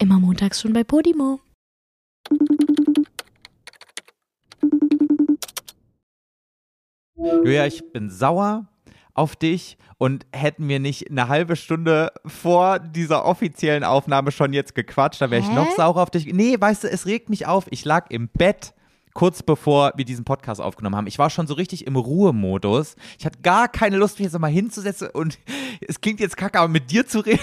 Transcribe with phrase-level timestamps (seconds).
[0.00, 1.40] Immer montags schon bei Podimo.
[7.16, 8.66] Julia, ich bin sauer
[9.12, 14.74] auf dich und hätten wir nicht eine halbe Stunde vor dieser offiziellen Aufnahme schon jetzt
[14.74, 16.24] gequatscht, dann wäre ich noch saurer auf dich.
[16.32, 17.66] Nee, weißt du, es regt mich auf.
[17.70, 18.72] Ich lag im Bett
[19.12, 21.08] kurz bevor wir diesen Podcast aufgenommen haben.
[21.08, 22.96] Ich war schon so richtig im Ruhemodus.
[23.18, 25.38] Ich hatte gar keine Lust, mich jetzt mal hinzusetzen und
[25.86, 27.40] es klingt jetzt kacke, aber mit dir zu reden.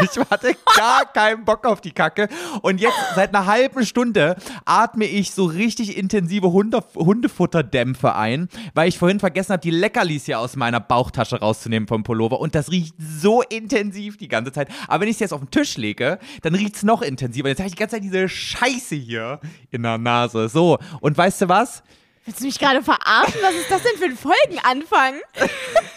[0.00, 2.28] Ich hatte gar keinen Bock auf die Kacke.
[2.62, 8.88] Und jetzt seit einer halben Stunde atme ich so richtig intensive Hunde, Hundefutterdämpfe ein, weil
[8.88, 12.40] ich vorhin vergessen habe, die Leckerlis hier aus meiner Bauchtasche rauszunehmen vom Pullover.
[12.40, 14.68] Und das riecht so intensiv die ganze Zeit.
[14.88, 17.48] Aber wenn ich es jetzt auf den Tisch lege, dann riecht es noch intensiver.
[17.48, 19.40] Jetzt habe ich die ganze Zeit diese Scheiße hier
[19.70, 20.48] in der Nase.
[20.48, 20.78] So.
[21.00, 21.82] Und weißt du was?
[22.26, 23.38] Willst du mich gerade verarschen?
[23.42, 25.14] Was ist das denn für ein Folgenanfang?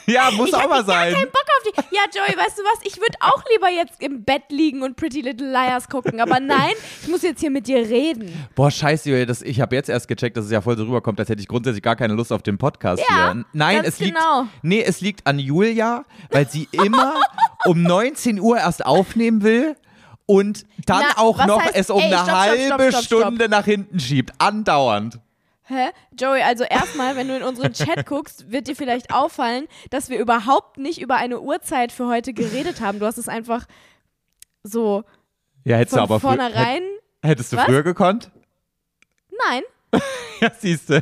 [0.07, 1.13] Ja, muss ich auch hab mal sein.
[1.13, 1.95] keinen Bock auf die.
[1.95, 2.79] Ja, Joey, weißt du was?
[2.83, 6.19] Ich würde auch lieber jetzt im Bett liegen und Pretty Little Liars gucken.
[6.19, 8.33] Aber nein, ich muss jetzt hier mit dir reden.
[8.55, 11.17] Boah, scheiße, Julia, das, ich habe jetzt erst gecheckt, dass es ja voll so rüberkommt,
[11.19, 13.45] als hätte ich grundsätzlich gar keine Lust auf den Podcast Ja, hier.
[13.53, 14.47] Nein, es liegt, genau.
[14.61, 17.21] nee, es liegt an Julia, weil sie immer
[17.65, 19.77] um 19 Uhr erst aufnehmen will
[20.25, 23.21] und dann Na, auch noch heißt- es um ey, eine stopp, halbe stopp, stopp.
[23.21, 24.33] Stunde nach hinten schiebt.
[24.39, 25.19] Andauernd.
[25.69, 25.89] Hä?
[26.17, 30.17] Joey, also erstmal, wenn du in unseren Chat guckst, wird dir vielleicht auffallen, dass wir
[30.17, 32.99] überhaupt nicht über eine Uhrzeit für heute geredet haben.
[32.99, 33.65] Du hast es einfach
[34.63, 35.03] so
[35.65, 36.83] Ja, hättest von du aber vornherein.
[37.21, 37.65] hätt- hättest du Was?
[37.65, 38.31] früher gekonnt?
[39.49, 39.61] Nein.
[40.39, 41.01] Ja, siehst du.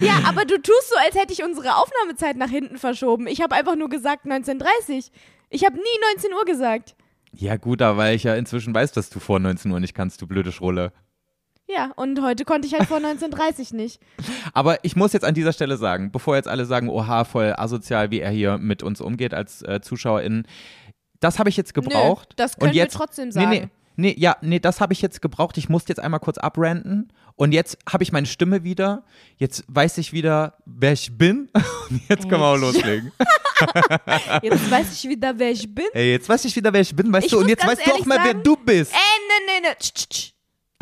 [0.00, 3.26] Ja, aber du tust so, als hätte ich unsere Aufnahmezeit nach hinten verschoben.
[3.26, 5.10] Ich habe einfach nur gesagt 19.30
[5.50, 6.94] Ich habe nie 19 Uhr gesagt.
[7.32, 10.22] Ja, gut, aber weil ich ja inzwischen weiß, dass du vor 19 Uhr nicht kannst,
[10.22, 10.92] du blöde Schrulle.
[11.70, 14.00] Ja, und heute konnte ich halt vor 19.30 nicht.
[14.54, 18.10] Aber ich muss jetzt an dieser Stelle sagen, bevor jetzt alle sagen, oha, voll asozial,
[18.10, 20.46] wie er hier mit uns umgeht als äh, ZuschauerInnen,
[21.20, 22.28] das habe ich jetzt gebraucht.
[22.30, 23.50] Nö, das und können wir jetzt, trotzdem Nee, sagen.
[23.50, 25.58] nee, nee, ja, nee, das habe ich jetzt gebraucht.
[25.58, 27.12] Ich musste jetzt einmal kurz abranten.
[27.36, 29.04] Und jetzt habe ich meine Stimme wieder.
[29.36, 31.50] Jetzt weiß ich wieder, wer ich bin.
[31.90, 33.12] Und jetzt können wir auch loslegen.
[34.42, 35.86] Jetzt weiß ich wieder, wer ich bin.
[35.92, 37.40] Ey, jetzt weiß ich wieder, wer ich bin, weißt Ich du?
[37.40, 38.92] Und jetzt weißt du auch mal, wer sagen- du bist.
[38.92, 39.74] Ey, ne, ne, ne.
[39.80, 40.32] Tsch, tsch, tsch.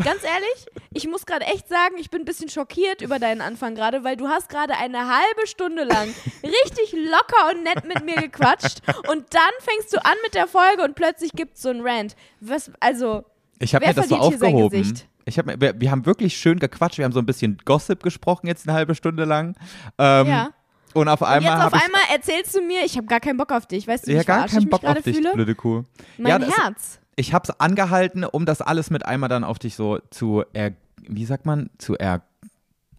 [0.05, 3.75] Ganz ehrlich, ich muss gerade echt sagen, ich bin ein bisschen schockiert über deinen Anfang
[3.75, 6.09] gerade, weil du hast gerade eine halbe Stunde lang
[6.43, 8.81] richtig locker und nett mit mir gequatscht
[9.11, 12.15] und dann fängst du an mit der Folge und plötzlich gibt's so einen Rant.
[12.41, 13.25] Was, also,
[13.59, 15.01] Ich habe mir das so aufgehoben.
[15.25, 16.99] Ich hab, wir, wir haben wirklich schön gequatscht.
[16.99, 19.57] Wir haben so ein bisschen Gossip gesprochen jetzt eine halbe Stunde lang.
[19.99, 20.51] Ähm, ja.
[20.93, 23.51] Und auf Und einmal jetzt auf einmal erzählst du mir, ich habe gar keinen Bock
[23.51, 23.89] auf dich.
[23.89, 25.33] Weißt du, wie ja ich gar keinen Bock auf dich, fühle?
[25.33, 25.83] blöde Kuh.
[26.17, 27.01] Mein ja, Herz.
[27.17, 30.73] Ich habe es angehalten, um das alles mit einmal dann auf dich so zu er,
[31.09, 32.23] wie sagt man, zu er,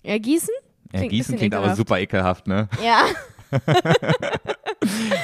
[0.04, 0.50] Ergießen?
[0.92, 2.70] ergießen bisschen klingt aber super ekelhaft, ne?
[2.84, 3.06] Ja.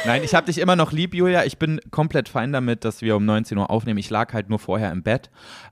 [0.06, 1.46] Nein, ich habe dich immer noch lieb, Julia.
[1.46, 3.98] Ich bin komplett fein damit, dass wir um 19 Uhr aufnehmen.
[4.00, 5.30] Ich lag halt nur vorher im Bett.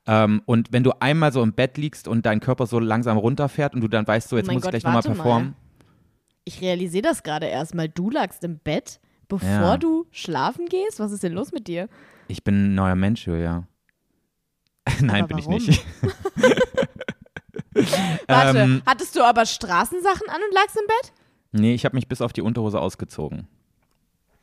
[0.07, 3.73] Ähm, und wenn du einmal so im Bett liegst und dein Körper so langsam runterfährt
[3.73, 5.15] und du dann weißt, so jetzt Oh muss ich Gott, gleich nochmal warte mal.
[5.15, 5.55] performen.
[6.45, 7.89] Ich realisiere das gerade erstmal.
[7.89, 9.77] Du lagst im Bett, bevor Ja.
[9.77, 10.99] du schlafen gehst?
[10.99, 11.89] Was ist denn los mit dir?
[12.31, 13.67] Ich bin ein neuer Mensch, Julia.
[15.01, 15.53] Nein, Aber bin warum?
[15.57, 15.85] ich nicht.
[18.27, 21.13] Warte, Ähm, hattest du aber Straßensachen an und lagst im Bett?
[21.51, 23.47] Nee, ich habe mich bis auf die Unterhose ausgezogen.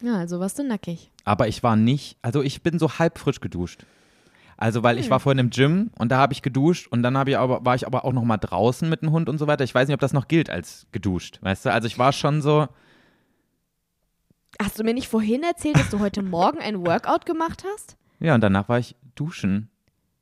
[0.03, 1.11] Ja, also warst du nackig.
[1.25, 3.85] Aber ich war nicht, also ich bin so halb frisch geduscht.
[4.57, 5.11] Also, weil ich Hm.
[5.13, 7.87] war vorhin im Gym und da habe ich geduscht und dann ich aber, war ich
[7.87, 9.65] aber auch noch mal draußen mit dem Hund und so weiter.
[9.65, 11.73] Ich weiß nicht, ob das noch gilt als geduscht, weißt du?
[11.73, 12.69] Also ich war schon so,
[14.61, 17.97] Hast du mir nicht vorhin erzählt, dass du heute Morgen ein Workout gemacht hast?
[18.21, 19.71] ja, und danach war ich duschen.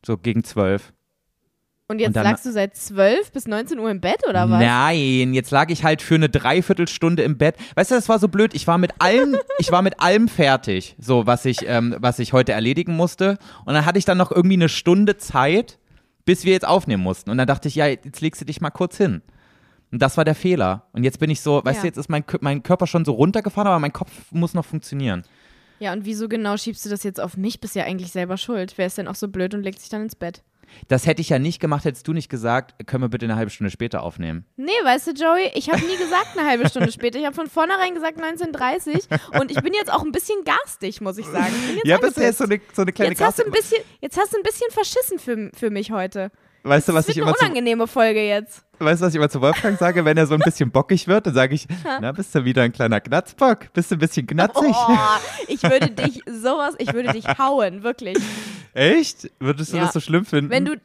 [0.04, 0.92] So gegen zwölf.
[1.88, 4.60] Und jetzt Und lagst du seit 12 bis 19 Uhr im Bett oder was?
[4.60, 7.56] Nein, jetzt lag ich halt für eine Dreiviertelstunde im Bett.
[7.76, 8.54] Weißt du, das war so blöd.
[8.54, 12.32] Ich war mit allem, ich war mit allem fertig, so was ich, ähm, was ich
[12.32, 13.38] heute erledigen musste.
[13.64, 15.78] Und dann hatte ich dann noch irgendwie eine Stunde Zeit,
[16.24, 17.30] bis wir jetzt aufnehmen mussten.
[17.30, 19.22] Und dann dachte ich, ja, jetzt legst du dich mal kurz hin.
[19.92, 20.86] Und das war der Fehler.
[20.92, 21.80] Und jetzt bin ich so, weißt Ja.
[21.82, 25.22] du, jetzt ist mein, mein Körper schon so runtergefahren, aber mein Kopf muss noch funktionieren.
[25.78, 27.60] Ja, und wieso genau schiebst du das jetzt auf mich?
[27.60, 28.74] Bist ja eigentlich selber schuld.
[28.76, 30.42] Wer ist denn auch so blöd und legt sich dann ins Bett?
[30.88, 33.50] Das hätte ich ja nicht gemacht, hättest du nicht gesagt, können wir bitte eine halbe
[33.50, 34.44] Stunde später aufnehmen.
[34.56, 37.18] Nee, weißt du, Joey, ich habe nie gesagt eine halbe Stunde später.
[37.20, 41.18] Ich habe von vornherein gesagt 19.30 und ich bin jetzt auch ein bisschen garstig, muss
[41.18, 41.52] ich sagen.
[41.76, 43.78] Ich Ja, bist du jetzt so eine, so eine kleine jetzt hast, du ein bisschen,
[44.00, 46.30] jetzt hast du ein bisschen verschissen für, für mich heute.
[46.68, 48.62] Weißt du, was Das ich immer eine zu, unangenehme Folge jetzt.
[48.78, 51.26] Weißt du, was ich immer zu Wolfgang sage, wenn er so ein bisschen bockig wird?
[51.26, 51.66] Dann sage ich,
[52.00, 53.72] na, bist du wieder ein kleiner Knatzbock?
[53.72, 54.74] Bist du ein bisschen knatzig?
[54.74, 54.96] Oh,
[55.48, 58.18] ich würde dich sowas, ich würde dich hauen, wirklich.
[58.74, 59.30] Echt?
[59.38, 59.84] Würdest du Ja.
[59.84, 60.50] das so schlimm finden?
[60.50, 60.76] Wenn du,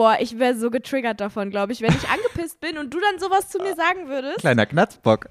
[0.00, 3.20] Boah, ich wäre so getriggert davon, glaube ich, wenn ich angepisst bin und du dann
[3.20, 4.38] sowas zu mir sagen würdest.
[4.38, 5.28] Kleiner Knatzbock.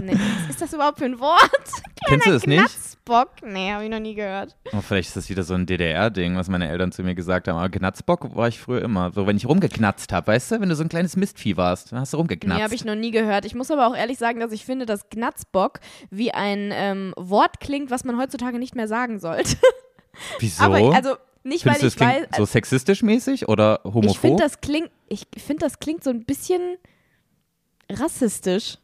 [0.00, 1.60] Nee, was ist das überhaupt für ein Wort?
[2.06, 2.60] Kennst du das nicht?
[2.60, 3.30] Knatzbock?
[3.42, 4.56] Nee, habe ich noch nie gehört.
[4.72, 7.58] Oh, vielleicht ist das wieder so ein DDR-Ding, was meine Eltern zu mir gesagt haben.
[7.58, 9.10] Aber Knatzbock war ich früher immer.
[9.12, 10.60] So, wenn ich rumgeknatzt habe, weißt du?
[10.60, 12.58] Wenn du so ein kleines Mistvieh warst, dann hast du rumgeknatzt.
[12.58, 13.44] Nee, habe ich noch nie gehört.
[13.44, 17.58] Ich muss aber auch ehrlich sagen, dass ich finde, dass Knatzbock wie ein ähm, Wort
[17.58, 19.56] klingt, was man heutzutage nicht mehr sagen sollte.
[20.38, 20.62] Wieso?
[20.62, 22.36] Aber also nicht, Findest weil du, das ich weiß.
[22.38, 24.16] so sexistisch mäßig oder ich homophob?
[24.18, 26.76] finde, das klingt, ich finde, das klingt so ein bisschen
[27.90, 28.78] rassistisch.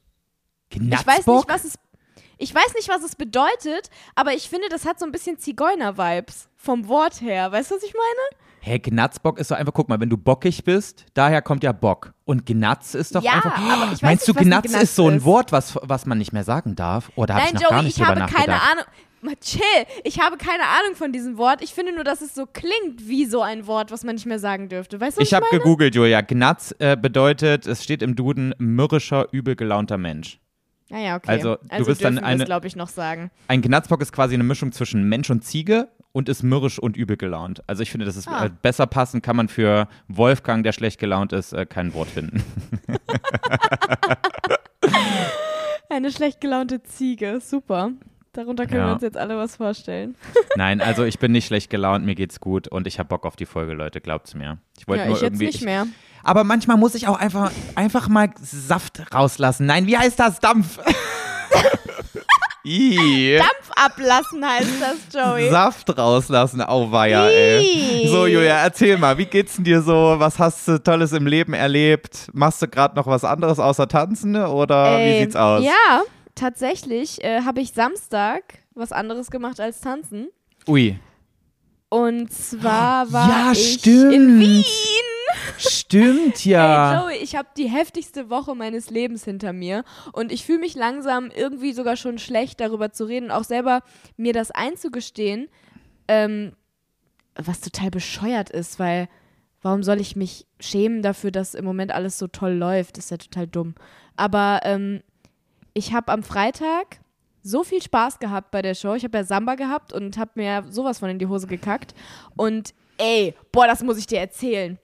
[0.71, 1.75] Ich weiß nicht, was es.
[2.39, 6.49] Ich weiß nicht, was es bedeutet, aber ich finde, das hat so ein bisschen Zigeuner-Vibes
[6.57, 7.51] vom Wort her.
[7.51, 8.43] Weißt du, was ich meine?
[8.61, 12.13] Hä, Gnatzbock ist doch einfach, guck mal, wenn du bockig bist, daher kommt ja Bock.
[12.27, 13.57] Und Gnatz ist doch Ja, einfach.
[13.57, 15.25] aber ich weiß Meinst nicht, du, Gnatz Gnatz ist so ein?
[15.25, 17.11] Wort, was, was man nicht mehr sagen darf?
[17.15, 18.73] Oder habe ich Nein, noch gar Joey, nicht ich habe keine nachgedacht?
[18.73, 18.85] Ahnung.
[19.27, 19.61] Mal chill.
[20.05, 21.61] Ich habe keine Ahnung von diesem Wort.
[21.63, 24.39] Ich finde nur, dass es so klingt wie so ein Wort, was man nicht mehr
[24.39, 25.01] sagen dürfte.
[25.01, 26.21] Weißt du, was Ich habe gegoogelt, Julia.
[26.21, 30.39] Gnatz äh, bedeutet, es steht im Duden, mürrischer, übel gelaunter Mensch.
[30.93, 31.29] Ah ja, okay.
[31.31, 33.31] Also, du bist dann eine- glaube ich, noch sagen.
[33.49, 37.17] Ein Gnatzbock ist quasi eine Mischung zwischen Mensch und Ziege und ist mürrisch und übel
[37.17, 37.63] gelaunt.
[37.67, 38.47] Also ich finde, das ist Ah.
[38.47, 42.43] äh, besser passend, kann man für Wolfgang, der schlecht gelaunt ist, äh, kein Wort finden.
[45.89, 47.41] Eine schlecht gelaunte Ziege.
[47.41, 47.93] Super.
[48.37, 48.87] Darunter können Ja.
[48.89, 50.15] wir uns jetzt alle was vorstellen.
[50.57, 53.35] Nein, also ich bin nicht schlecht gelaunt, mir geht's gut und ich habe Bock auf
[53.37, 54.59] die Folge, Leute, glaubt's mir.
[54.79, 55.47] Ich wollte Ja, nur ich jetzt irgendwie.
[55.47, 55.87] nicht ich, mehr.
[56.23, 59.67] Aber manchmal muss ich auch einfach, einfach mal Saft rauslassen.
[59.67, 60.39] Nein, wie heißt das?
[60.41, 60.79] Dampf.
[62.65, 63.37] Ih.
[63.39, 65.51] Dampf ablassen heißt das, Joey.
[65.51, 68.09] Saft rauslassen, auweia, ey.
[68.11, 70.17] So, Julia, erzähl mal, wie geht's denn dir so?
[70.19, 72.29] Was hast du Tolles im Leben erlebt?
[72.33, 75.63] Machst du gerade noch was anderes außer tanzen oder wie Ey, sieht's aus?
[75.65, 76.03] Ja,
[76.37, 80.29] tatsächlich äh, habe ich Samstag was anderes gemacht als tanzen.
[80.69, 80.99] Ui,
[81.89, 84.13] Und zwar war Ja, ich stimmt.
[84.15, 84.65] in Wien.
[85.59, 86.91] stimmt ja.
[86.91, 90.75] Hey Joey, ich habe die heftigste Woche meines Lebens hinter mir und ich fühle mich
[90.75, 93.81] langsam irgendwie sogar schon schlecht darüber zu reden, auch selber
[94.17, 95.49] mir das einzugestehen,
[96.09, 96.53] ähm,
[97.35, 99.09] was total bescheuert ist, weil
[99.63, 102.97] warum soll ich mich schämen dafür, dass im Moment alles so toll läuft?
[102.97, 103.75] Das ist ja total dumm.
[104.17, 105.03] Aber ähm,
[105.77, 107.01] ich habe am Freitag
[107.43, 108.95] so viel Spaß gehabt bei der Show.
[108.95, 111.95] Ich habe ja Samba gehabt und habe mir sowas von in die Hose gekackt.
[112.35, 114.79] Und ey, boah, das muss ich dir erzählen.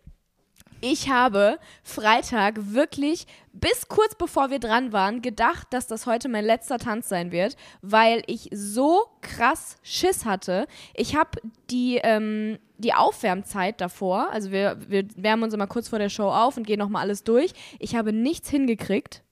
[0.82, 6.44] Ich habe Freitag wirklich bis kurz bevor wir dran waren gedacht, dass das heute mein
[6.44, 10.66] letzter Tanz sein wird, weil ich so krass Schiss hatte.
[10.94, 11.40] Ich habe
[11.70, 16.28] die, ähm, die Aufwärmzeit davor, also wir, wir wärmen uns immer kurz vor der Show
[16.28, 17.52] auf und gehen nochmal alles durch.
[17.78, 19.22] Ich habe nichts hingekriegt.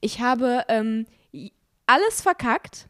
[0.00, 1.06] Ich habe ähm,
[1.86, 2.88] alles verkackt.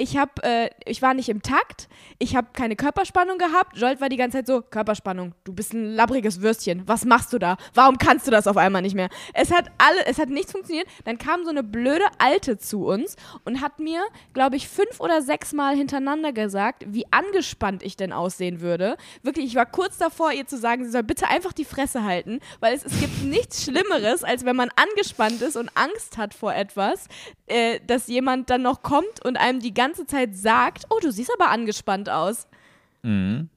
[0.00, 1.86] Ich habe, äh, ich war nicht im Takt.
[2.18, 3.76] Ich habe keine Körperspannung gehabt.
[3.76, 6.84] Jolt war die ganze Zeit so, Körperspannung, du bist ein labbriges Würstchen.
[6.86, 7.58] Was machst du da?
[7.74, 9.10] Warum kannst du das auf einmal nicht mehr?
[9.34, 10.86] Es hat alle, es hat nichts funktioniert.
[11.04, 14.00] Dann kam so eine blöde Alte zu uns und hat mir,
[14.32, 18.96] glaube ich, fünf oder sechs Mal hintereinander gesagt, wie angespannt ich denn aussehen würde.
[19.22, 22.40] Wirklich, ich war kurz davor, ihr zu sagen, sie soll bitte einfach die Fresse halten,
[22.60, 26.54] weil es, es gibt nichts Schlimmeres, als wenn man angespannt ist und Angst hat vor
[26.54, 27.06] etwas,
[27.48, 31.30] äh, dass jemand dann noch kommt und einem die ganze Zeit sagt, oh, du siehst
[31.38, 32.46] aber angespannt aus.
[33.02, 33.48] Mhm.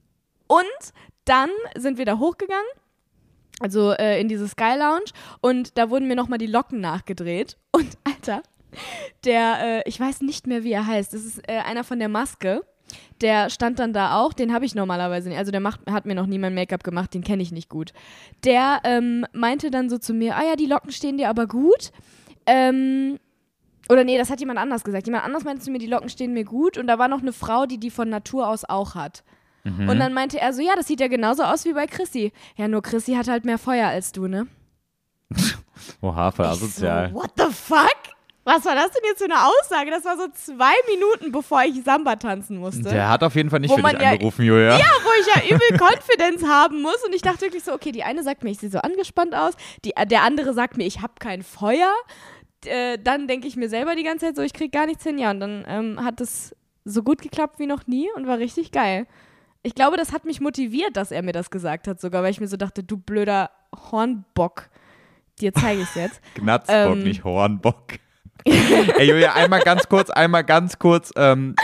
[0.46, 0.92] Und
[1.24, 2.64] dann sind wir da hochgegangen,
[3.60, 5.10] also äh, in diese Sky Lounge,
[5.40, 7.56] und da wurden mir nochmal die Locken nachgedreht.
[7.72, 8.42] Und Alter,
[9.24, 12.08] der, äh, ich weiß nicht mehr, wie er heißt, das ist äh, einer von der
[12.08, 12.62] Maske.
[13.20, 15.38] Der stand dann da auch, den habe ich normalerweise nicht.
[15.38, 17.92] Also der macht, hat mir noch nie mein Make-up gemacht, den kenne ich nicht gut.
[18.44, 21.92] Der ähm, meinte dann so zu mir, ah ja, die Locken stehen dir aber gut.
[22.46, 23.18] Ähm,
[23.88, 25.06] oder nee, das hat jemand anders gesagt.
[25.06, 26.78] Jemand anders meinte zu mir, die Locken stehen mir gut.
[26.78, 29.24] Und da war noch eine Frau, die die von Natur aus auch hat.
[29.64, 29.88] Mhm.
[29.88, 32.32] Und dann meinte er so, ja, das sieht ja genauso aus wie bei Chrissy.
[32.56, 34.46] Ja, nur Chrissy hat halt mehr Feuer als du, ne?
[36.00, 37.10] Oha, voll asozial.
[37.10, 37.96] So, what the fuck?
[38.46, 39.90] Was war das denn jetzt für eine Aussage?
[39.90, 42.82] Das war so zwei Minuten, bevor ich Samba tanzen musste.
[42.82, 44.76] Der hat auf jeden Fall nicht Wo für dich ja- angerufen, Julia.
[44.78, 47.02] Ja, wo ich ja übel Confidence haben muss.
[47.06, 49.54] Und ich dachte wirklich so, okay, die eine sagt mir, ich sehe so angespannt aus.
[49.86, 51.90] Die, der andere sagt mir, ich habe kein Feuer.
[52.66, 55.18] Äh, dann denke ich mir selber die ganze Zeit so, ich krieg gar nichts hin.
[55.18, 56.54] Ja, und dann ähm, hat es
[56.84, 59.06] so gut geklappt wie noch nie und war richtig geil.
[59.62, 62.40] Ich glaube, das hat mich motiviert, dass er mir das gesagt hat, sogar, weil ich
[62.40, 63.50] mir so dachte, du blöder
[63.90, 64.68] Hornbock.
[65.40, 66.20] Dir zeige ich jetzt.
[66.34, 67.02] Gnatzbock, Ähm.
[67.02, 67.94] nicht Hornbock.
[68.44, 71.56] Ey, Julia, einmal ganz kurz, einmal ganz kurz ähm,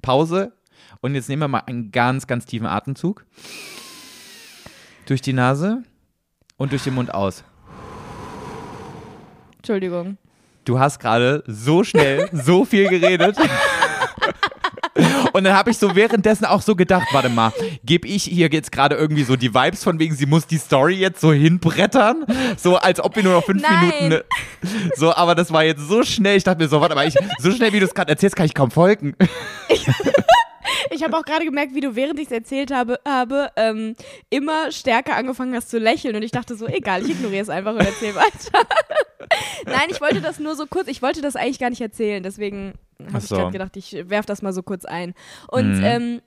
[0.00, 0.52] Pause.
[1.00, 3.24] Und jetzt nehmen wir mal einen ganz, ganz tiefen Atemzug.
[5.06, 5.82] Durch die Nase
[6.56, 7.42] und durch den Mund aus.
[9.56, 10.18] Entschuldigung.
[10.64, 13.36] Du hast gerade so schnell so viel geredet.
[15.32, 17.52] Und dann habe ich so währenddessen auch so gedacht, warte mal,
[17.84, 20.94] gebe ich hier jetzt gerade irgendwie so die Vibes von wegen, sie muss die Story
[20.96, 22.26] jetzt so hinbrettern,
[22.56, 23.78] so als ob wir nur noch fünf Nein.
[23.80, 24.24] Minuten, ne-
[24.96, 27.50] so, aber das war jetzt so schnell, ich dachte mir so, warte mal, ich, so
[27.52, 29.14] schnell wie du es gerade erzählst, kann ich kaum folgen.
[30.90, 33.94] Ich habe auch gerade gemerkt, wie du, während ich es erzählt habe, habe ähm,
[34.30, 37.72] immer stärker angefangen hast zu lächeln und ich dachte so, egal, ich ignoriere es einfach
[37.74, 38.66] und erzähle weiter.
[39.66, 42.74] Nein, ich wollte das nur so kurz, ich wollte das eigentlich gar nicht erzählen, deswegen
[43.00, 43.36] habe Ach ich so.
[43.36, 45.14] gerade gedacht, ich werf das mal so kurz ein.
[45.48, 45.84] Und Mhm.
[45.84, 46.22] ähm,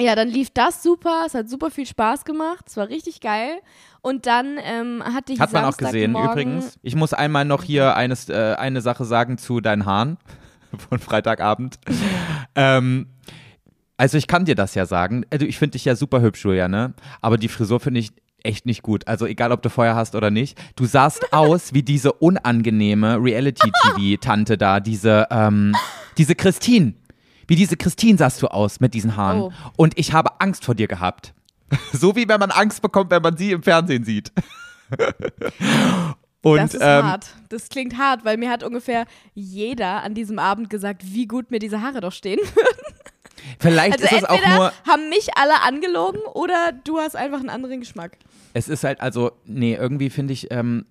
[0.00, 3.58] ja, dann lief das super, es hat super viel Spaß gemacht, es war richtig geil.
[4.00, 6.78] Und dann ähm, hatte ich Hat man auch gesehen, übrigens.
[6.82, 10.18] Ich muss einmal noch hier eines, äh, eine Sache sagen zu deinen Haaren
[10.88, 11.78] von Freitagabend.
[12.54, 13.06] ähm,
[13.96, 15.24] also ich kann dir das ja sagen.
[15.30, 16.94] Also ich finde dich ja super hübsch, Julia, ne?
[17.20, 19.08] Aber die Frisur finde ich echt nicht gut.
[19.08, 20.58] Also egal, ob du Feuer hast oder nicht.
[20.76, 25.74] Du sahst aus wie diese unangenehme Reality-TV-Tante da, diese, ähm,
[26.18, 26.94] diese Christine.
[27.46, 29.40] Wie diese Christine sahst du aus mit diesen Haaren.
[29.42, 29.52] Oh.
[29.76, 31.34] Und ich habe Angst vor dir gehabt.
[31.92, 34.30] So wie wenn man Angst bekommt, wenn man sie im Fernsehen sieht.
[36.42, 37.26] Und das ist ähm, hart.
[37.48, 41.58] Das klingt hart, weil mir hat ungefähr jeder an diesem Abend gesagt, wie gut mir
[41.58, 42.38] diese Haare doch stehen.
[43.58, 47.50] Vielleicht Also ist es auch nur, haben mich alle angelogen oder du hast einfach einen
[47.50, 48.18] anderen Geschmack.
[48.52, 50.86] es ist halt, also, nee, irgendwie finde ich, ähm,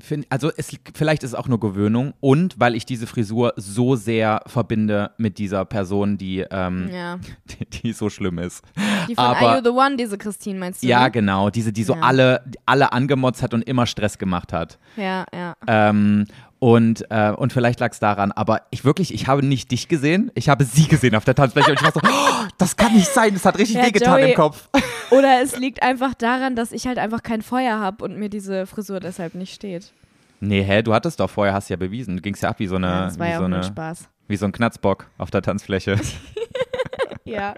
[0.00, 3.94] find, also es, vielleicht ist es auch nur Gewöhnung und weil ich diese Frisur so
[3.94, 7.18] sehr verbinde mit dieser Person, die, ähm, Ja.
[7.44, 8.64] die, die so schlimm ist.
[9.08, 10.86] Die von Aber- Are You the One, diese Christine, meinst du?
[10.86, 11.10] Ja, ne?
[11.10, 12.00] genau, diese, die so Ja.
[12.00, 14.78] alle, alle angemotzt hat und immer Stress gemacht hat.
[14.96, 15.54] Ja, ja.
[15.66, 16.26] Ähm,
[16.62, 20.30] und, äh, und vielleicht lag es daran, aber ich wirklich, ich habe nicht dich gesehen,
[20.36, 23.08] ich habe sie gesehen auf der Tanzfläche und ich war so, oh, das kann nicht
[23.08, 24.30] sein, das hat richtig Ja, wehgetan Joey.
[24.30, 24.68] im Kopf.
[25.10, 28.66] Oder es liegt einfach daran, dass ich halt einfach kein Feuer habe und mir diese
[28.66, 29.92] Frisur deshalb nicht steht.
[30.38, 32.76] Nee, hä, du hattest doch vorher, hast ja bewiesen, du gingst ja ab wie so
[32.76, 34.08] eine, Ja, das war wie ja so eine, Spaß.
[34.28, 35.98] wie so ein Knatzbock auf der Tanzfläche.
[37.24, 37.54] Ja.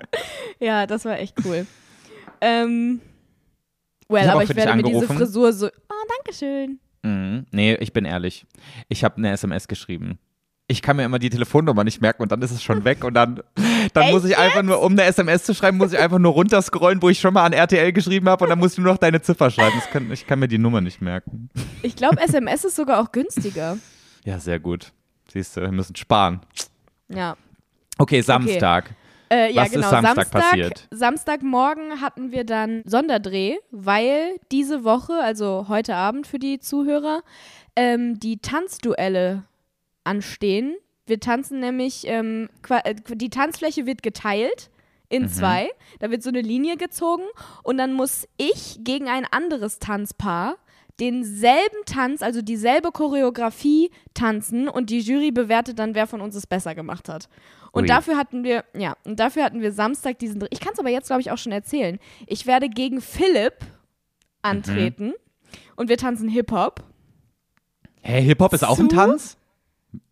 [0.60, 1.66] ja, das war echt cool.
[2.40, 3.00] Ähm,
[4.08, 5.06] well, Ich aber ich werde mir diese.
[5.06, 5.66] Frisur so.
[5.66, 6.78] Oh, danke schön.
[7.04, 7.46] Mhm.
[7.52, 8.46] Nee, ich bin ehrlich.
[8.88, 10.18] Ich habe eine SMS geschrieben.
[10.66, 13.12] Ich kann mir immer die Telefonnummer nicht merken und dann ist es schon weg und
[13.12, 13.42] dann,
[13.92, 17.02] dann muss ich einfach nur, um eine SMS zu schreiben, muss ich einfach nur runterscrollen,
[17.02, 19.20] wo ich schon mal an RTL geschrieben habe und dann musst du nur noch deine
[19.20, 19.80] Ziffer schreiben.
[19.92, 21.50] Kann, ich kann mir die Nummer nicht merken.
[21.82, 23.76] Ich glaube, SMS ist sogar auch günstiger.
[24.24, 24.92] Ja, sehr gut.
[25.30, 26.40] Siehst du, wir müssen sparen.
[27.08, 27.36] Ja.
[27.98, 28.94] Okay, Samstag.
[29.34, 29.90] Äh, ja, Was ist genau.
[29.90, 30.88] Samstag passiert?
[30.92, 37.22] Samstagmorgen hatten wir dann Sonderdreh, weil diese Woche, also heute Abend für die Zuhörer,
[37.74, 39.42] ähm, die Tanzduelle
[40.04, 40.76] anstehen.
[41.06, 44.70] Wir tanzen nämlich, ähm, äh, die Tanzfläche wird geteilt
[45.10, 45.16] Mhm.
[45.16, 45.70] in zwei.
[45.98, 47.24] Da wird so eine Linie gezogen
[47.62, 50.56] und dann muss ich gegen ein anderes Tanzpaar
[51.00, 56.46] denselben Tanz, also dieselbe Choreografie tanzen und die Jury bewertet dann, wer von uns es
[56.46, 57.28] besser gemacht hat.
[57.74, 57.88] Und Ui.
[57.88, 60.44] dafür hatten wir, ja, und dafür hatten wir Samstag diesen.
[60.50, 61.98] Ich kann es aber jetzt, glaube ich, auch schon erzählen.
[62.26, 63.54] Ich werde gegen Philipp
[64.42, 65.14] antreten Mhm.
[65.76, 66.84] und wir tanzen Hip-Hop.
[68.02, 68.88] Hä, Hip-Hop ist auch ein?
[68.88, 69.36] Tanz?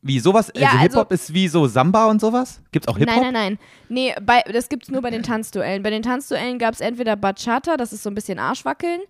[0.00, 0.50] Wie sowas?
[0.56, 2.60] Ja, also Hip-Hop also- ist wie so Samba und sowas?
[2.72, 3.14] Gibt's auch Hip-Hop?
[3.22, 3.58] Nein, nein, nein.
[3.88, 5.82] Nee, bei, das gibt's nur bei den Tanzduellen.
[5.84, 9.00] Bei den Tanzduellen gab es entweder Bachata, das ist so ein bisschen Arschwackeln.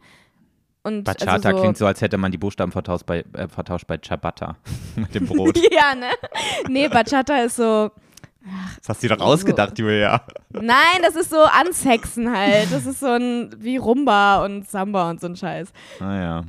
[0.83, 3.87] Und Bachata also so, klingt so, als hätte man die Buchstaben vertauscht bei, äh, vertauscht
[3.87, 4.57] bei Ciabatta
[4.97, 5.57] mit dem Brot.
[5.73, 6.11] ja, ne?
[6.69, 7.91] Nee, Bachata ist so.
[8.79, 10.25] Das hast du dir doch ausgedacht, Julia.
[10.51, 12.73] Nein, das ist so Ansexen halt.
[12.73, 15.73] Das ist so ein wie Rumba und Samba und so ein Scheiß.
[16.01, 16.45] Naja.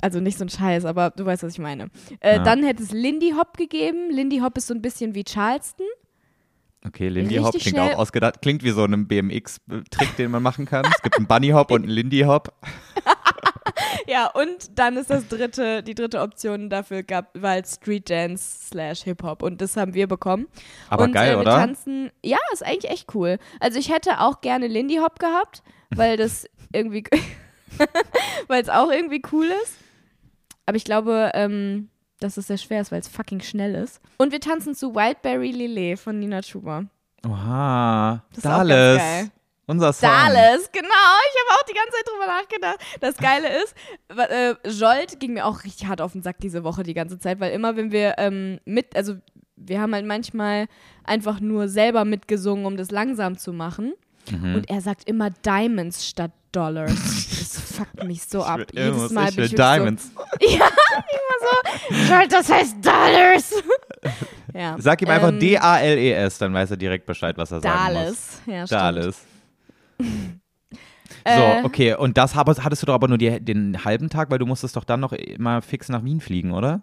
[0.00, 1.90] Also nicht so ein Scheiß, aber du weißt, was ich meine.
[2.20, 2.42] Äh, Ja.
[2.42, 4.10] Dann hätte es Lindy Hop gegeben.
[4.10, 5.86] Lindy Hop ist so ein bisschen wie Charleston.
[6.86, 8.40] Okay, Lindy Richtig Hop klingt schnell- auch ausgedacht.
[8.40, 10.84] Klingt wie so ein BMX-Trick, den man machen kann.
[10.86, 12.52] Es gibt einen Bunny Hop und einen Lindy Hop.
[14.06, 18.68] Ja, und dann ist das dritte, die dritte Option dafür gab, war halt Street Dance
[18.68, 20.46] slash Hip Hop und das haben wir bekommen.
[20.88, 21.56] Aber und, geil, äh, wir oder?
[21.56, 23.38] Tanzen, ja, ist eigentlich echt cool.
[23.60, 25.62] Also ich hätte auch gerne Lindy Hop gehabt,
[25.94, 27.04] weil das irgendwie,
[28.48, 29.76] weil es auch irgendwie cool ist.
[30.66, 31.88] Aber ich glaube, ähm,
[32.20, 34.00] dass es sehr schwer ist, weil es fucking schnell ist.
[34.18, 36.84] Und wir tanzen zu Wildberry Lillet von Nina Chuba.
[37.26, 38.24] Oha.
[38.30, 39.30] Das ist Dallas.
[39.70, 40.08] Unser Song.
[40.10, 40.88] Dallas, genau.
[40.88, 42.80] Ich habe auch die ganze Zeit drüber nachgedacht.
[42.98, 43.76] Das Geile ist,
[44.08, 47.38] äh, Jolt ging mir auch richtig hart auf den Sack diese Woche die ganze Zeit,
[47.38, 49.14] weil immer, wenn wir ähm, mit, also
[49.54, 50.66] wir haben halt manchmal
[51.04, 53.92] einfach nur selber mitgesungen, um das langsam zu machen.
[54.28, 54.56] Mhm.
[54.56, 56.92] Und er sagt immer Diamonds statt Dollars.
[57.40, 58.60] Das fuckt mich so ab.
[58.72, 60.10] Jedes Mal ich bin ich Diamonds.
[60.14, 62.12] So, ja, immer so.
[62.12, 63.54] Jolt, das heißt Dollars.
[64.54, 64.76] ja.
[64.78, 67.94] Sag ihm einfach ähm, D-A-L-E-S, dann weiß er direkt Bescheid, was er sagen muss.
[67.94, 68.42] Dallas.
[68.46, 68.70] Ja, stimmt.
[68.80, 69.26] Dallas.
[71.24, 71.94] Äh, So, okay.
[71.94, 74.84] Und das hattest du doch aber nur die, den halben Tag, weil du musstest doch
[74.84, 76.82] dann noch mal fix nach Wien fliegen, oder?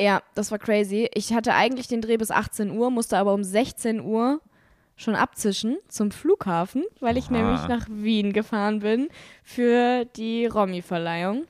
[0.00, 1.08] Ja, das war crazy.
[1.14, 4.40] Ich hatte eigentlich den Dreh bis 18 Uhr, musste aber um 16 Uhr
[4.96, 7.32] schon abzischen zum Flughafen, weil ich Oha.
[7.32, 9.08] nämlich nach Wien gefahren bin
[9.42, 11.44] für die Romy-Verleihung.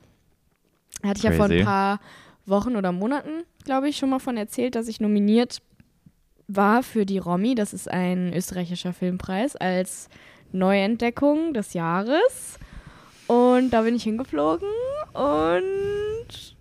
[1.03, 1.59] Hatte ich ja vor Crazy.
[1.59, 1.99] ein paar
[2.45, 5.61] Wochen oder Monaten, glaube ich, schon mal von erzählt, dass ich nominiert
[6.47, 7.55] war für die Romy.
[7.55, 10.09] Das ist ein österreichischer Filmpreis als
[10.53, 12.57] Neuentdeckung des Jahres.
[13.27, 14.67] Und da bin ich hingeflogen
[15.13, 16.55] und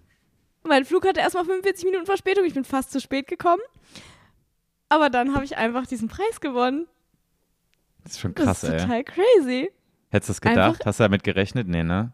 [0.65, 2.45] mein Flug hatte erstmal 45 Minuten Verspätung.
[2.45, 3.63] Ich bin fast zu spät gekommen.
[4.89, 6.87] Aber dann habe ich einfach diesen Preis gewonnen.
[8.05, 8.79] Das ist schon Das krass, ist ey.
[8.81, 9.71] total crazy.
[10.11, 10.59] Hättest du es gedacht?
[10.81, 11.67] einfach- Hast du damit gerechnet?
[11.69, 12.13] Nee, ne?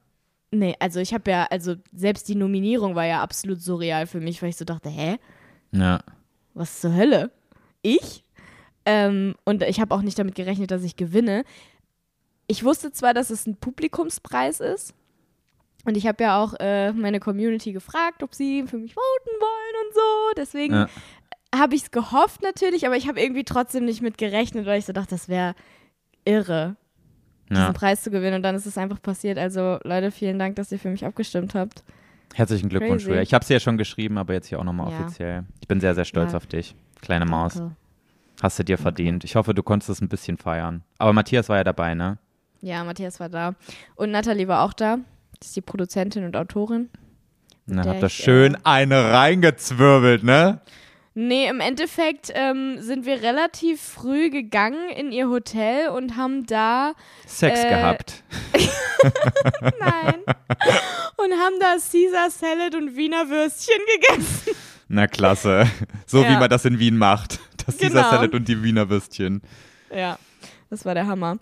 [0.50, 4.40] Nee, also ich habe ja, also selbst die Nominierung war ja absolut surreal für mich,
[4.40, 5.18] weil ich so dachte, hä,
[5.72, 6.00] Ja.
[6.54, 7.30] was zur Hölle?
[7.82, 8.24] Ich?
[8.90, 11.44] Ähm, und ich habe auch nicht damit gerechnet, dass ich gewinne.
[12.46, 14.94] Ich wusste zwar, dass es ein Publikumspreis ist.
[15.84, 19.86] Und ich habe ja auch äh, meine Community gefragt, ob sie für mich voten wollen
[19.86, 20.00] und so.
[20.38, 20.88] Deswegen Ja.
[21.54, 24.86] habe ich es gehofft natürlich, aber ich habe irgendwie trotzdem nicht mit gerechnet, weil ich
[24.86, 25.54] so dachte, das wäre
[26.24, 26.76] irre,
[27.50, 27.72] diesen ja.
[27.72, 28.36] Preis zu gewinnen.
[28.36, 29.36] Und dann ist es einfach passiert.
[29.38, 31.84] Also Leute, vielen Dank, dass ihr für mich abgestimmt habt.
[32.34, 33.04] Herzlichen Glückwunsch.
[33.04, 33.20] Julia.
[33.20, 35.00] Ich habe es ja schon geschrieben, aber jetzt hier auch nochmal Ja.
[35.00, 35.44] offiziell.
[35.60, 36.74] Ich bin sehr, sehr stolz auf dich.
[37.02, 37.54] Kleine Maus.
[37.54, 37.76] Danke.
[38.42, 39.24] Hast du dir verdient.
[39.24, 40.82] Ich hoffe, du konntest es ein bisschen feiern.
[40.98, 42.18] Aber Matthias war ja dabei, ne?
[42.60, 43.54] Ja, Matthias war da.
[43.96, 44.98] Und Nathalie war auch da.
[45.40, 46.88] Das ist die Produzentin und Autorin.
[47.66, 50.60] Dann habt ihr ich, schön eine reingezwirbelt, ne?
[51.14, 56.92] Nee, im Endeffekt ähm, sind wir relativ früh gegangen in ihr Hotel und haben da,
[57.26, 58.22] Sex Äh, gehabt.
[59.80, 60.14] nein,
[61.16, 64.52] und haben da Caesar Salad und Wiener Würstchen gegessen.
[64.88, 65.66] Na klasse.
[66.06, 66.38] So wie Ja.
[66.38, 67.40] man das in Wien macht.
[67.68, 67.92] Das Genau.
[68.00, 69.42] Caesar Salad und die Wiener Würstchen.
[69.94, 70.18] Ja,
[70.70, 71.38] das war der Hammer.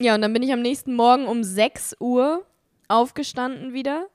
[0.00, 2.42] Ja, und dann bin ich am nächsten Morgen um 6 Uhr
[2.88, 4.06] aufgestanden wieder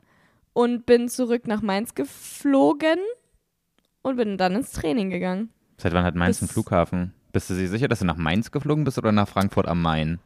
[0.53, 2.97] und bin zurück nach Mainz geflogen
[4.01, 5.49] und bin dann ins Training gegangen.
[5.77, 7.13] Seit wann hat Mainz einen Bis- Flughafen?
[7.31, 10.19] Bist du dir sicher, dass du nach Mainz geflogen bist oder nach Frankfurt am Main?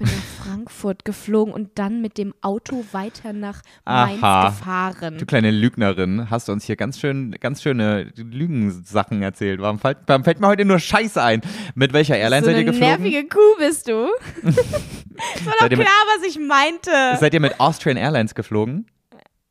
[0.00, 4.48] Ich bin nach Frankfurt geflogen und dann mit dem Auto weiter nach Mainz Aha.
[4.50, 5.18] gefahren.
[5.18, 9.60] Du kleine Lügnerin, hast du uns hier ganz schön, ganz schöne Lügensachen erzählt.
[9.60, 11.40] Warum fällt, warum fällt mir heute nur Scheiße ein?
[11.74, 13.02] Mit welcher Airline so seid ihr eine geflogen?
[13.02, 14.06] nervige Kuh bist du.
[14.44, 14.56] das
[15.46, 17.18] war doch ihr mit- klar, was ich meinte.
[17.18, 18.86] Seid ihr mit Austrian Airlines geflogen?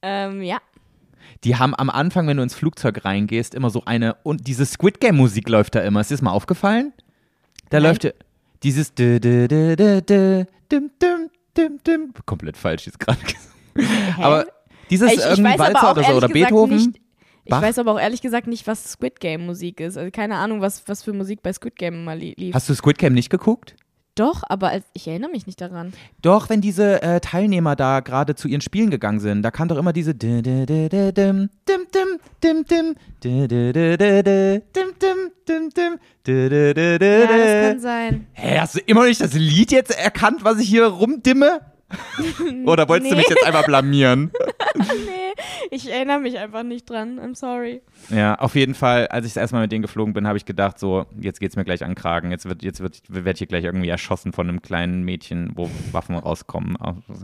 [0.01, 0.59] Ähm, ja.
[1.43, 5.01] Die haben am Anfang, wenn du ins Flugzeug reingehst, immer so eine und diese Squid
[5.01, 5.99] Game Musik läuft da immer.
[6.01, 6.93] Ist dir das mal aufgefallen?
[7.69, 7.89] Da Nein.
[7.89, 8.11] läuft ja
[8.63, 8.93] dieses
[12.25, 13.19] komplett falsch jetzt gerade.
[14.17, 14.45] Aber
[14.89, 16.75] dieses Ich, ich irgendwie weiß aber Walzer auch oder so oder Beethoven.
[16.75, 17.01] nicht.
[17.43, 17.61] Ich Bach?
[17.61, 19.97] weiß aber auch ehrlich gesagt nicht, was Squid Game Musik ist.
[19.97, 22.53] Also keine Ahnung, was, was für Musik bei Squid Game mal li lief.
[22.53, 23.75] Hast du Squid Game nicht geguckt?
[24.17, 25.93] Doch, aber als, ich erinnere mich nicht daran.
[26.23, 29.77] Doch, wenn diese äh, Teilnehmer da gerade zu ihren Spielen gegangen sind, da kam doch
[29.77, 30.15] immer diese
[37.21, 38.27] Ja, das kann sein.
[38.33, 41.61] Hä, hast du immer noch nicht das Lied jetzt erkannt, was ich hier rumdimme?
[42.65, 43.21] Oder wolltest du Nee.
[43.21, 44.31] mich jetzt einfach blamieren?
[44.79, 45.33] Nee,
[45.71, 47.19] ich erinnere mich einfach nicht dran.
[47.19, 47.81] I'm sorry.
[48.09, 50.45] Ja, auf jeden Fall, als ich das erste Mal mit denen geflogen bin, habe ich
[50.45, 52.29] gedacht, so, jetzt geht's mir gleich an Kragen.
[52.29, 55.67] Jetzt wird, jetzt wird, werde ich hier gleich irgendwie erschossen von einem kleinen Mädchen, wo
[55.91, 56.77] Waffen rauskommen.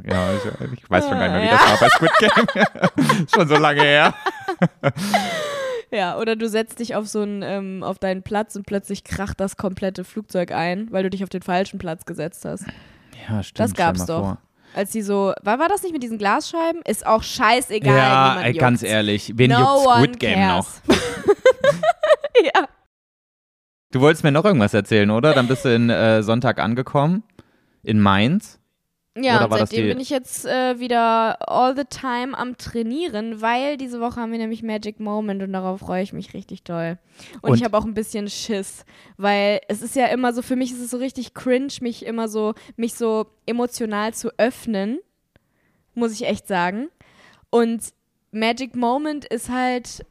[0.10, 1.60] Ja, ich, ich weiß schon gar nicht mehr, wie Ja.
[1.60, 3.28] das war bei Squid Game.
[3.36, 4.16] Schon so lange her.
[5.92, 9.40] Ja, oder du setzt dich auf so einen, ähm, auf deinen Platz und plötzlich kracht
[9.40, 12.66] das komplette Flugzeug ein, weil du dich auf den falschen Platz gesetzt hast.
[13.30, 13.60] Ja, stimmt.
[13.60, 14.22] Das gab's doch.
[14.22, 14.38] vor.
[14.76, 16.82] Als die so, war, war das nicht mit diesen Glasscheiben?
[16.84, 17.96] Ist auch scheißegal.
[17.96, 20.68] Ja, ey, ganz ehrlich, wen no juckt Squid Game noch?
[20.68, 20.82] cares.
[22.56, 22.68] ja.
[23.92, 25.34] Du wolltest mir noch irgendwas erzählen, oder?
[25.34, 27.24] Dann bist du in äh, Sonntag angekommen.
[27.84, 28.60] In Mainz.
[29.16, 34.00] Ja, Oder seitdem bin ich jetzt äh, wieder all the time am Trainieren, weil diese
[34.02, 36.98] Woche haben wir nämlich Magic Moment und darauf freue ich mich richtig doll.
[37.44, 38.86] Und, Und- ich habe auch ein bisschen Schiss,
[39.18, 42.28] weil es ist ja immer so, für mich ist es so richtig cringe, mich immer
[42.28, 45.00] so, mich so emotional zu öffnen,
[45.94, 46.90] muss ich echt sagen.
[47.52, 47.94] Und
[48.32, 50.04] Magic Moment ist halt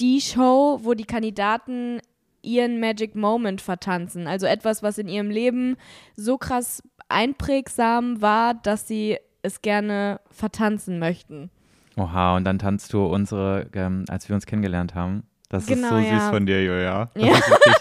[0.00, 2.00] die Show, wo die Kandidaten
[2.42, 4.26] ihren Magic Moment vertanzen.
[4.26, 5.76] Also etwas, was in ihrem Leben
[6.16, 11.50] so krass einprägsam war, dass sie es gerne vertanzen möchten.
[11.96, 15.22] Oha, und dann tanzt du unsere, ähm, als wir uns kennengelernt haben.
[15.48, 16.30] Das Genau, ist so süß ja.
[16.30, 17.10] von dir, Julia.
[17.14, 17.32] Das Ja.
[17.32, 17.74] ist wirklich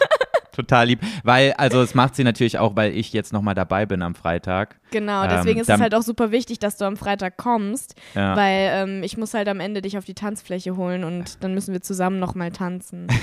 [0.55, 0.99] total lieb.
[1.23, 4.79] Weil, also es macht sie natürlich auch, weil ich jetzt nochmal dabei bin am Freitag.
[4.91, 7.95] Genau, Ähm, deswegen ist dann- es halt auch super wichtig, dass du am Freitag kommst,
[8.13, 8.35] Ja.
[8.35, 11.73] weil ähm, ich muss halt am Ende dich auf die Tanzfläche holen und dann müssen
[11.73, 13.07] wir zusammen nochmal tanzen.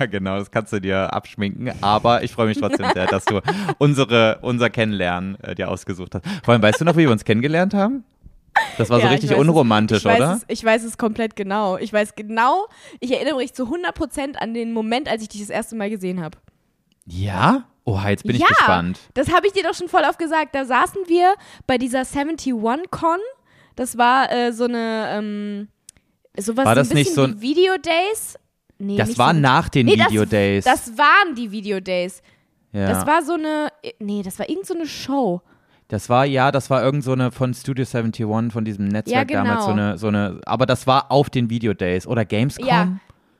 [0.00, 1.72] Ja, genau, das kannst du dir abschminken.
[1.80, 3.40] Aber ich freue mich trotzdem sehr, dass du
[3.78, 6.24] unsere, unser Kennenlernen äh, dir ausgesucht hast.
[6.44, 8.04] Vor allem, weißt du noch, wie wir uns kennengelernt haben?
[8.76, 10.32] Das war so Ja, ich richtig weiß unromantisch, ich weiß oder?
[10.34, 11.78] Es, ich weiß es komplett genau.
[11.78, 12.66] Ich weiß genau,
[13.00, 16.22] ich erinnere mich zu 100% an den Moment, als ich dich das erste Mal gesehen
[16.22, 16.38] habe.
[17.08, 17.64] Ja?
[17.84, 18.98] Oha, jetzt bin ich ja, gespannt.
[19.14, 20.54] das habe ich dir doch schon voll oft gesagt.
[20.54, 21.34] Da saßen wir
[21.66, 23.18] bei dieser 71-Con.
[23.76, 25.68] Das war äh, so eine, ähm,
[26.36, 28.38] sowas War so das ein bisschen nicht so ein- Video Days.
[28.78, 30.64] Nee, Das war so, nach den Nee, das- Video Days.
[30.64, 32.22] Das waren die Video Days.
[32.72, 32.88] ja.
[32.88, 33.68] Das war so eine,
[34.00, 35.40] nee, das war irgend so eine Show.
[35.88, 39.42] Das war, ja, das war irgend so eine von Studio 71, von diesem Netzwerk Ja,
[39.42, 39.82] damals, so genau.
[39.82, 42.66] eine, so eine, aber das war auf den Video Days oder Gamescom?
[42.66, 42.88] Ja,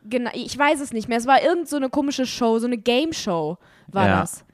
[0.08, 0.30] genau.
[0.34, 1.18] Ich weiß es nicht mehr.
[1.18, 3.56] Es war irgend so eine komische Show, so eine Game Show
[3.88, 4.20] war Ja.
[4.20, 4.44] das.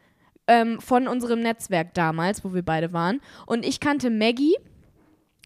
[0.47, 3.21] Ähm, von unserem Netzwerk damals, wo wir beide waren.
[3.47, 4.55] Und ich kannte Maggie.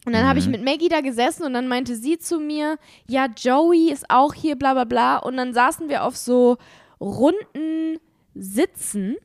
[0.07, 0.29] Und dann Mhm.
[0.29, 4.07] habe ich mit Maggie da gesessen und dann meinte sie zu mir, ja, Joey ist
[4.11, 5.19] auch hier, bla bla bla.
[5.19, 6.57] Und dann saßen wir auf so
[7.01, 7.99] runden
[8.35, 9.17] Sitzen.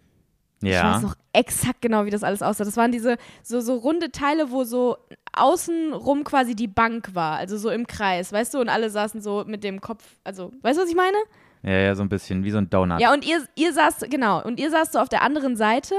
[0.61, 0.93] Ich Ja.
[0.95, 2.63] weiß noch exakt genau, wie das alles aussah.
[2.63, 4.97] Das waren diese so, so runde Teile, wo so
[5.33, 8.59] außenrum quasi die Bank war, also so im Kreis, weißt du?
[8.59, 11.17] Und alle saßen so mit dem Kopf, also, weißt du, was ich meine?
[11.63, 12.99] ja, ja, so ein bisschen, wie so ein Donut.
[12.99, 15.95] Ja, und ihr, ihr saßt, genau, und ihr saßt so auf der anderen Seite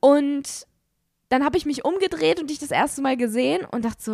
[0.00, 0.66] und
[1.28, 4.12] dann habe ich mich umgedreht und dich das erste Mal gesehen und dachte so,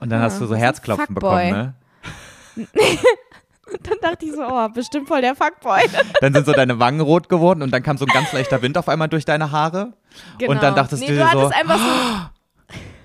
[0.00, 1.74] Und dann Ah, hast du so Herzklopfen bekommen, ne?
[2.56, 2.68] und
[3.88, 5.80] dann dachte ich so, oh, bestimmt voll der Fuckboy.
[6.20, 8.76] Dann sind so deine Wangen rot geworden und dann kam so ein ganz leichter Wind
[8.76, 9.92] auf einmal durch deine Haare.
[10.38, 10.52] genau.
[10.52, 11.84] Und dann dachtest nee, du du so, einfach so,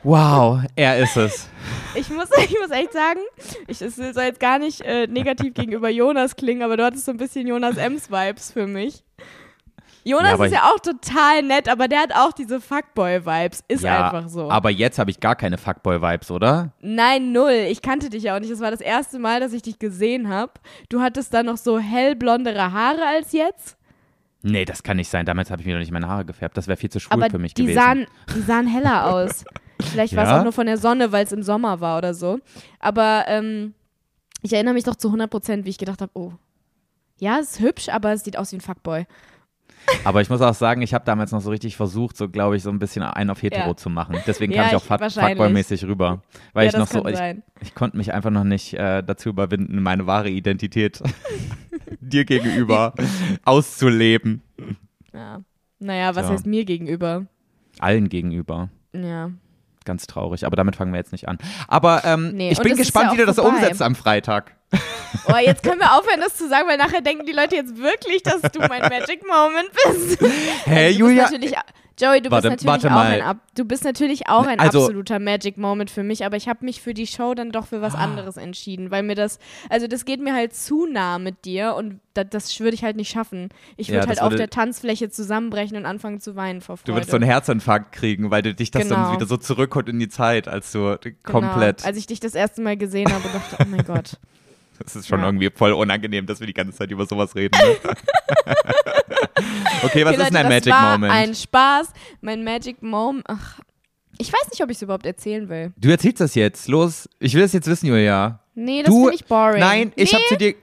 [0.05, 1.49] wow, er ist es.
[1.95, 3.19] Ich muss, ich muss echt sagen,
[3.67, 7.11] ich, es soll jetzt gar nicht äh, negativ gegenüber Jonas klingen, aber du hattest so
[7.11, 9.03] ein bisschen Jonas Ems Vibes für mich.
[10.07, 13.63] Jonas Ja, ist ja auch total nett, aber der hat auch diese Fuckboy-Vibes.
[13.67, 14.51] Ist ja, einfach so.
[14.51, 16.73] aber jetzt habe ich gar keine Fuckboy-Vibes, oder?
[16.79, 17.65] Nein, null.
[17.69, 18.51] Ich kannte dich ja auch nicht.
[18.51, 20.51] Das war das erste Mal, dass ich dich gesehen habe.
[20.89, 23.77] Du hattest dann noch so hellblondere Haare als jetzt.
[24.43, 25.25] Nee, das kann nicht sein.
[25.25, 26.55] Damals habe ich mir noch nicht meine Haare gefärbt.
[26.55, 27.79] Das wäre viel zu schwul aber für mich die gewesen.
[27.79, 29.43] sahen, die sahen heller aus.
[29.81, 30.39] Vielleicht war es Ja?
[30.39, 32.39] auch nur von der Sonne, weil es im Sommer war oder so.
[32.79, 33.73] Aber ähm,
[34.41, 36.33] ich erinnere mich doch zu 100 Prozent, wie ich gedacht habe, oh,
[37.19, 39.05] ja, es ist hübsch, aber es sieht aus wie ein Fuckboy.
[40.03, 42.63] Aber ich muss auch sagen, ich habe damals noch so richtig versucht, so glaube ich,
[42.63, 43.75] so ein bisschen einen auf hetero Ja.
[43.77, 44.17] zu machen.
[44.25, 45.37] Deswegen Ja, kam ich auch ich- wahrscheinlich.
[45.39, 46.23] Fuckboy-mäßig rüber.
[46.53, 47.19] Weil ja, ich noch so, ich,
[47.61, 51.01] ich konnte mich einfach noch nicht äh, dazu überwinden, meine wahre Identität
[51.99, 52.93] dir gegenüber
[53.45, 54.41] auszuleben.
[55.13, 55.41] Ja.
[55.79, 56.33] Naja, was Ja.
[56.33, 57.25] heißt mir gegenüber?
[57.79, 58.69] Allen gegenüber.
[58.93, 59.29] Ja.
[59.85, 60.45] Ganz traurig.
[60.45, 61.37] Aber damit fangen wir jetzt nicht an.
[61.67, 63.57] Aber ähm, Nee, ich bin gespannt, ja wie du auch das vorbei.
[63.57, 64.51] umsetzt am Freitag.
[65.27, 68.23] Oh, jetzt können wir aufhören, das zu sagen, weil nachher denken die Leute jetzt wirklich,
[68.23, 70.21] dass du mein Magic Moment bist.
[70.65, 71.23] Hä, Also, Julia?
[71.23, 71.55] Bist natürlich,
[71.97, 73.21] Joey, du Warte- bist natürlich auch mal.
[73.21, 76.65] ein du bist natürlich auch ein Also- absoluter Magic Moment für mich, aber ich habe
[76.65, 77.81] mich für die Show dann doch für Ah.
[77.83, 81.73] was anderes entschieden, weil mir das, also das geht mir halt zu nah mit dir
[81.75, 83.47] und das, das würde ich halt nicht schaffen.
[83.77, 86.91] Ich Ja, würde halt auf der Tanzfläche zusammenbrechen und anfangen zu weinen vor Freude.
[86.91, 89.13] Du würdest so einen Herzinfarkt kriegen, weil du dich das dann Genau.
[89.13, 91.15] wieder so zurückholt in die Zeit, als du Genau.
[91.23, 91.85] komplett.
[91.85, 94.17] Als ich dich das erste Mal gesehen habe, dachte oh mein Gott.
[94.83, 95.25] Das ist schon Ja.
[95.27, 97.57] irgendwie voll unangenehm, dass wir die ganze Zeit über sowas reden.
[97.57, 97.75] Ne?
[99.83, 101.13] okay, was Okay, ist denn Leute, ein Magic war Moment?
[101.13, 101.93] ein Spaß.
[102.21, 103.59] Mein Magic Moment, ach,
[104.17, 105.73] ich weiß nicht, ob ich es überhaupt erzählen will.
[105.77, 106.67] du erzählst das jetzt.
[106.67, 107.09] Los.
[107.19, 108.39] Ich will das jetzt wissen, Julia.
[108.53, 109.59] Nee, das finde ich boring.
[109.59, 110.17] Nein, ich nee.
[110.17, 110.55] habe zu dir.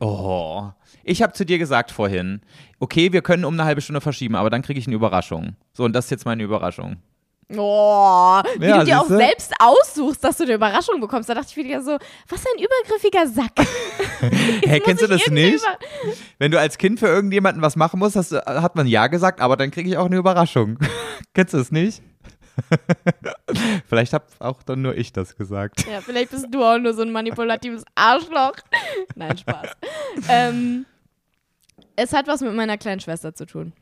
[0.00, 0.68] Oh.
[1.04, 2.42] Ich habe zu dir gesagt vorhin,
[2.80, 5.56] okay, wir können um eine halbe Stunde verschieben, aber dann kriege ich eine Überraschung.
[5.72, 6.96] So, und das ist jetzt meine Überraschung.
[7.56, 11.30] Oh, wie Ja, du dir auch selbst aussuchst, dass du eine Überraschung bekommst.
[11.30, 11.96] Da dachte ich wieder so,
[12.28, 13.52] was ein übergriffiger Sack.
[14.20, 15.64] Hä, Muss kennst du das nicht?
[16.38, 19.56] Wenn du als Kind für irgendjemanden was machen musst, hast, hat man Ja gesagt, aber
[19.56, 20.78] dann kriege ich auch eine Überraschung.
[21.34, 22.02] kennst du das nicht?
[23.86, 25.86] Vielleicht habe auch dann nur ich das gesagt.
[25.90, 28.56] Ja, vielleicht bist du auch nur so ein manipulatives Arschloch.
[29.14, 29.70] Nein, Spaß.
[30.28, 30.84] ähm,
[31.96, 33.72] es hat was mit meiner kleinen Schwester zu tun.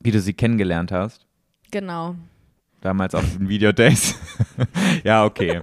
[0.00, 1.26] Wie du sie kennengelernt hast.
[1.70, 2.16] Genau.
[2.84, 4.14] Damals auf den Videodays.
[5.04, 5.62] ja, okay.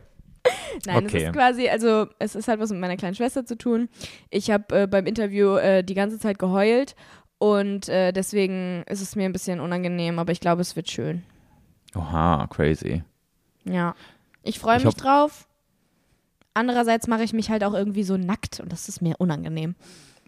[0.88, 1.18] Nein, Okay.
[1.18, 3.90] es ist quasi, also es ist halt was mit meiner kleinen Schwester zu tun.
[4.32, 6.96] Ich habe äh, beim Interview äh, die ganze Zeit geheult
[7.38, 11.22] und äh, deswegen ist es mir ein bisschen unangenehm, aber ich glaube, es wird schön.
[11.94, 13.04] Oha, crazy.
[13.66, 13.94] Ja.
[14.42, 15.48] Ich freue Ich mich drauf.
[16.56, 19.76] Andererseits mache ich mich halt auch irgendwie so nackt und das ist mir unangenehm.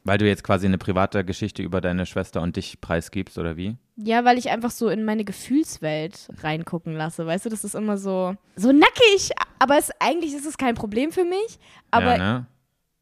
[0.06, 3.78] Weil du jetzt quasi eine private Geschichte über deine Schwester und dich preisgibst, oder wie?
[3.96, 7.26] Ja, weil ich einfach so in meine Gefühlswelt reingucken lasse.
[7.26, 9.32] Weißt du, das ist immer so, so nackig.
[9.60, 11.58] Aber es, eigentlich ist es kein Problem für mich.
[11.90, 12.46] Aber ja, ne?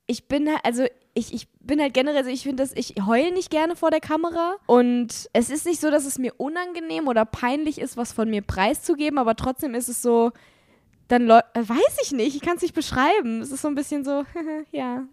[0.06, 0.86] ich bin halt, also
[1.16, 4.00] ich, ich bin halt generell, also ich finde das, ich heule nicht gerne vor der
[4.00, 4.56] Kamera.
[4.68, 8.44] Und es ist nicht so, dass es mir unangenehm oder peinlich ist, was von mir
[8.44, 10.32] preiszugeben, aber trotzdem ist es so,
[11.08, 13.42] dann weiß ich nicht, ich kann es nicht beschreiben.
[13.42, 14.24] Es ist so ein bisschen so,
[14.72, 15.04] ja,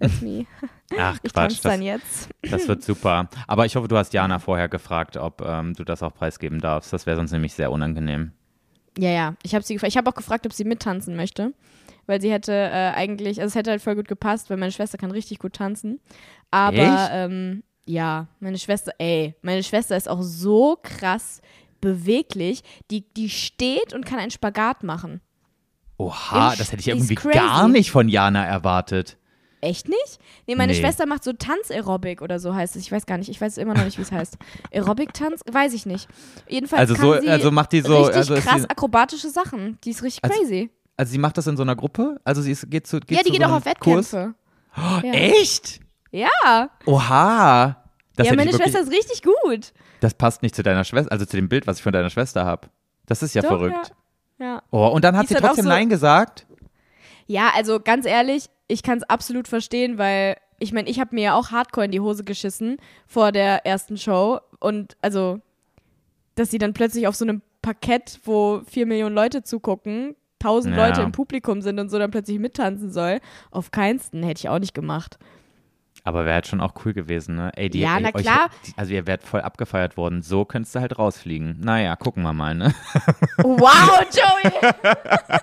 [0.00, 0.46] that's me.
[0.98, 1.60] Ach, Ich Quatsch.
[1.60, 2.28] tanze dann Das, jetzt.
[2.42, 3.28] das wird super.
[3.46, 6.92] Aber ich hoffe, du hast Jana vorher gefragt, ob ähm, du das auch preisgeben darfst.
[6.92, 8.32] Das wäre sonst nämlich sehr unangenehm.
[8.96, 9.34] Ja, ja.
[9.42, 9.92] Ich habe sie gefragt.
[9.92, 11.52] Ich habe auch gefragt, ob sie mittanzen möchte.
[12.06, 14.96] Weil sie hätte äh, eigentlich, also es hätte halt voll gut gepasst, weil meine Schwester
[14.96, 16.00] kann richtig gut tanzen.
[16.50, 17.10] Aber Echt?
[17.12, 21.42] ähm, ja, meine Schwester, ey, meine Schwester ist auch so krass
[21.82, 22.62] beweglich.
[22.90, 25.20] Die, die steht und kann einen Spagat machen.
[25.98, 27.34] Oha, das hätte ich irgendwie crazy.
[27.36, 29.18] gar nicht von Jana erwartet.
[29.60, 30.18] Echt nicht?
[30.46, 30.78] Nee, meine Nee.
[30.78, 32.82] Schwester macht so Tanzaerobik oder so heißt es.
[32.82, 33.28] Ich weiß gar nicht.
[33.28, 34.36] Ich weiß immer noch nicht, wie es heißt.
[34.72, 35.40] Aerobic-Tanz?
[35.50, 36.08] Weiß ich nicht.
[36.48, 39.78] Jedenfalls Also kann so, sie also macht die so, richtig also krass sie, akrobatische Sachen.
[39.84, 40.70] Die ist richtig Also- crazy.
[40.96, 42.20] also sie macht das in so einer Gruppe?
[42.24, 43.64] Also sie ist, geht zu geht Ja, die zu geht so auch auf?
[43.64, 44.34] Wettkämpfe.
[45.02, 45.12] Ja.
[45.12, 45.80] Echt?
[46.12, 47.82] Ja, Oha.
[48.16, 49.72] Das ja meine Schwester ist richtig gut.
[50.00, 52.44] Das passt nicht zu deiner Schwester, also zu dem Bild, was ich von deiner Schwester
[52.44, 52.68] habe.
[53.06, 53.92] Das ist ja Doch, verrückt.
[54.38, 54.46] Ja.
[54.46, 54.62] ja.
[54.70, 56.46] Oh, und dann Die hat ist sie halt trotzdem so- Nein gesagt?
[57.28, 61.22] Ja, also ganz ehrlich, ich kann es absolut verstehen, weil ich meine, ich habe mir
[61.22, 65.40] ja auch Hardcore in die Hose geschissen vor der ersten Show und also,
[66.34, 70.88] dass sie dann plötzlich auf so einem Parkett, wo vier Millionen Leute zugucken, tausend Ja.
[70.88, 74.58] Leute im Publikum sind und so dann plötzlich mittanzen soll, auf keinsten hätte ich auch
[74.58, 75.18] nicht gemacht.
[76.08, 77.50] Aber wäre halt schon auch cool gewesen, ne?
[77.54, 78.48] Ey, die, Ja, ey, na euch- klar.
[78.76, 80.22] also ihr werdet voll abgefeiert worden.
[80.22, 81.60] So könntest du halt rausfliegen.
[81.60, 82.74] Naja, gucken wir mal, ne?
[83.42, 84.52] Wow, Joey!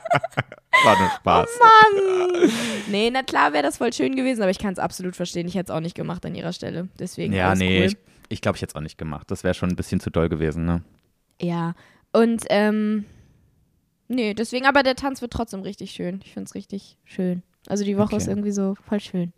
[0.84, 1.50] War nur Spaß.
[1.62, 2.52] Mann!
[2.90, 5.48] Nee, na klar wäre das voll schön gewesen, aber ich kann es absolut verstehen.
[5.48, 6.90] Ich hätte es auch nicht gemacht an ihrer Stelle.
[6.98, 7.86] Deswegen ja, nee, cool.
[7.86, 7.98] ich,
[8.30, 9.30] ich glaube, ich hätte es auch nicht gemacht.
[9.30, 10.82] Das wäre schon ein bisschen zu doll gewesen, ne?
[11.40, 11.76] Ja,
[12.12, 13.06] und ähm,
[14.08, 16.22] nee, deswegen, aber der Tanz wird trotzdem richtig schön.
[16.24, 17.44] Ich finde es richtig schön.
[17.68, 18.18] Also die Woche Okay.
[18.18, 19.32] ist irgendwie so voll schön.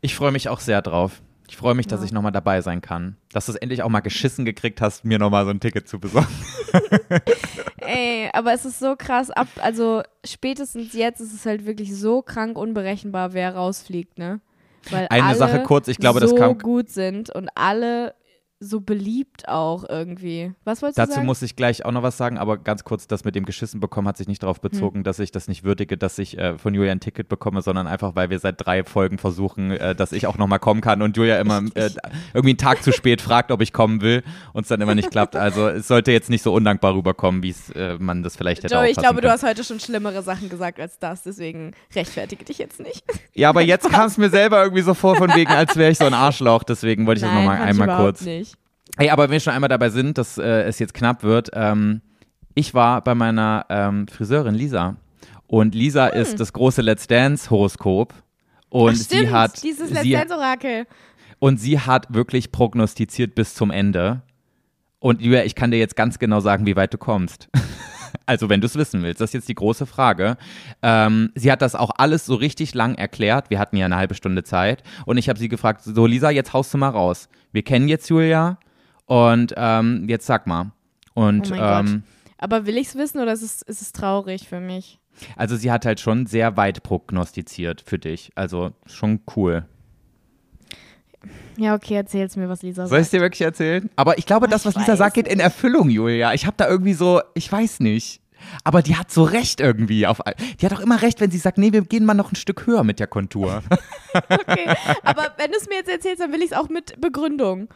[0.00, 1.22] Ich freue mich auch sehr drauf.
[1.48, 2.06] Ich freue mich, dass Ja.
[2.06, 3.16] ich nochmal dabei sein kann.
[3.32, 5.98] Dass du es endlich auch mal geschissen gekriegt hast, mir nochmal so ein Ticket zu
[6.00, 6.26] besorgen.
[7.78, 12.22] Ey, aber es ist so krass ab, also spätestens jetzt ist es halt wirklich so
[12.22, 14.40] krank unberechenbar, wer rausfliegt, ne?
[14.90, 16.58] Weil Eine alle Sache kurz, ich glaube, so das kam.
[16.58, 18.14] gut sind und alle
[18.64, 20.52] so beliebt auch irgendwie.
[20.64, 21.26] Was wolltest du Dazu sagen?
[21.26, 24.08] muss ich gleich auch noch was sagen, aber ganz kurz, das mit dem Geschissen bekommen
[24.08, 25.04] hat sich nicht darauf bezogen, Hm.
[25.04, 28.14] dass ich das nicht würdige, dass ich äh, von Julia ein Ticket bekomme, sondern einfach,
[28.16, 31.38] weil wir seit drei Folgen versuchen, äh, dass ich auch nochmal kommen kann und Julia
[31.40, 31.90] immer äh,
[32.32, 34.22] irgendwie einen Tag zu spät fragt, ob ich kommen will
[34.52, 35.36] und es dann immer nicht klappt.
[35.36, 38.74] Also es sollte jetzt nicht so undankbar rüberkommen, wie es äh, man das vielleicht hätte
[38.74, 39.32] Joey, ich glaube, du können.
[39.32, 43.04] hast heute schon schlimmere Sachen gesagt als das, deswegen rechtfertige dich jetzt nicht.
[43.36, 45.98] Ja, aber jetzt kam es mir selber irgendwie so vor, von wegen, als wäre ich
[45.98, 46.62] so ein Arschloch.
[46.62, 48.20] Deswegen wollte ich das Nein, nochmal fand ich einmal kurz.
[48.22, 48.53] nicht.
[48.96, 52.00] Ey, aber wenn wir schon einmal dabei sind, dass äh, es jetzt knapp wird, ähm,
[52.54, 54.96] ich war bei meiner ähm, Friseurin Lisa.
[55.46, 58.14] Und Lisa ist das große Let's Dance-Horoskop.
[58.70, 58.98] Und Hm.
[59.00, 59.62] Ach, stimmt, sie hat.
[59.62, 60.86] dieses Let's sie, Dance Orakel.
[61.38, 64.22] und sie hat wirklich prognostiziert bis zum Ende.
[65.00, 67.48] Und Julia, ich kann dir jetzt ganz genau sagen, wie weit du kommst.
[68.26, 70.36] Also, wenn du es wissen willst, das ist jetzt die große Frage.
[70.82, 73.50] Ähm, sie hat das auch alles so richtig lang erklärt.
[73.50, 74.82] Wir hatten ja eine halbe Stunde Zeit.
[75.04, 77.28] Und ich habe sie gefragt: So, Lisa, jetzt haust du mal raus.
[77.52, 78.58] Wir kennen jetzt Julia.
[79.06, 80.72] Und ähm, jetzt sag mal.
[81.14, 82.02] Und Oh mein ähm,
[82.38, 84.98] Aber will ich es wissen oder ist es, ist es traurig für mich?
[85.36, 88.32] also, sie hat halt schon sehr weit prognostiziert für dich.
[88.34, 89.64] Also, schon cool.
[91.56, 93.12] Ja, okay, erzähl's mir, was Lisa Soll ich sagt.
[93.14, 93.88] dir wirklich erzählen?
[93.96, 96.34] Aber ich glaube, Oh, das, was Lisa sagt, geht in Erfüllung, Julia.
[96.34, 98.20] Ich habe da irgendwie so, ich weiß nicht.
[98.64, 100.06] Aber die hat so recht irgendwie.
[100.06, 102.32] Auf, all- die hat auch immer recht, wenn sie sagt, nee, wir gehen mal noch
[102.32, 103.62] ein Stück höher mit der Kontur.
[104.28, 104.72] Okay.
[105.02, 107.68] Aber wenn du es mir jetzt erzählst, dann will ich es auch mit Begründung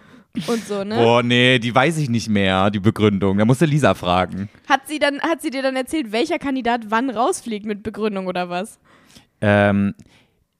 [0.46, 0.96] und so, ne?
[0.96, 3.38] Boah, nee, die weiß ich nicht mehr, die Begründung.
[3.38, 4.48] Da musst du Lisa fragen.
[4.68, 8.48] Hat sie dann, hat sie dir dann erzählt, welcher Kandidat wann rausfliegt mit Begründung oder
[8.48, 8.79] was?
[9.40, 9.94] Ähm,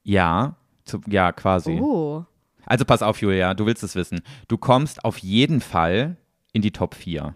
[0.03, 1.79] ja, zu, ja, quasi.
[1.81, 2.25] Oh.
[2.67, 4.21] Also pass auf, Julia, du willst es wissen.
[4.49, 6.17] Du kommst auf jeden Fall
[6.53, 7.35] in die Top 4.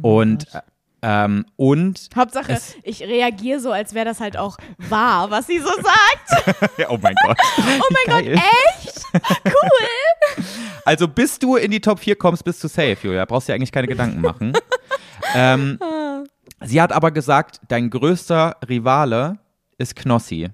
[0.00, 0.60] Und, äh,
[1.02, 5.66] ähm, und, Hauptsache, ich reagiere so, als wäre das halt auch wahr, was sie so
[5.66, 6.70] sagt.
[6.88, 7.36] oh mein Gott.
[7.58, 9.02] Oh mein Gott, echt?
[9.44, 9.86] Cool.
[10.84, 13.24] Also bis du in die Top 4 kommst, bist du safe, Julia.
[13.24, 14.52] Brauchst dir eigentlich keine Gedanken machen.
[15.34, 15.78] ähm,
[16.64, 19.38] sie hat aber gesagt, dein größter Rivale
[19.78, 20.50] ist Knossi.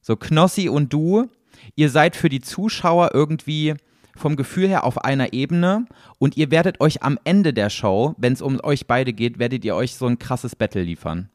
[0.00, 1.30] So, Knossi und du,
[1.74, 3.74] ihr seid für die Zuschauer irgendwie
[4.16, 5.86] vom Gefühl her auf einer Ebene
[6.18, 9.64] und ihr werdet euch am Ende der Show, wenn es um euch beide geht, werdet
[9.64, 11.30] ihr euch so ein krasses Battle liefern.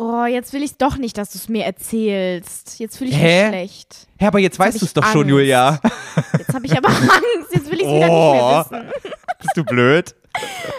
[0.00, 2.78] Oh, jetzt will ich doch nicht, dass du es mir erzählst.
[2.78, 3.42] Jetzt fühle ich Hä?
[3.42, 4.06] mich schlecht.
[4.18, 5.30] Hä, aber jetzt hab weißt du es doch schon, Angst.
[5.30, 5.80] Julia.
[6.38, 7.52] Jetzt habe ich aber Angst.
[7.52, 8.58] Jetzt will ich es wieder Oh.
[8.58, 8.92] nicht mehr wissen.
[9.40, 10.14] Bist du blöd?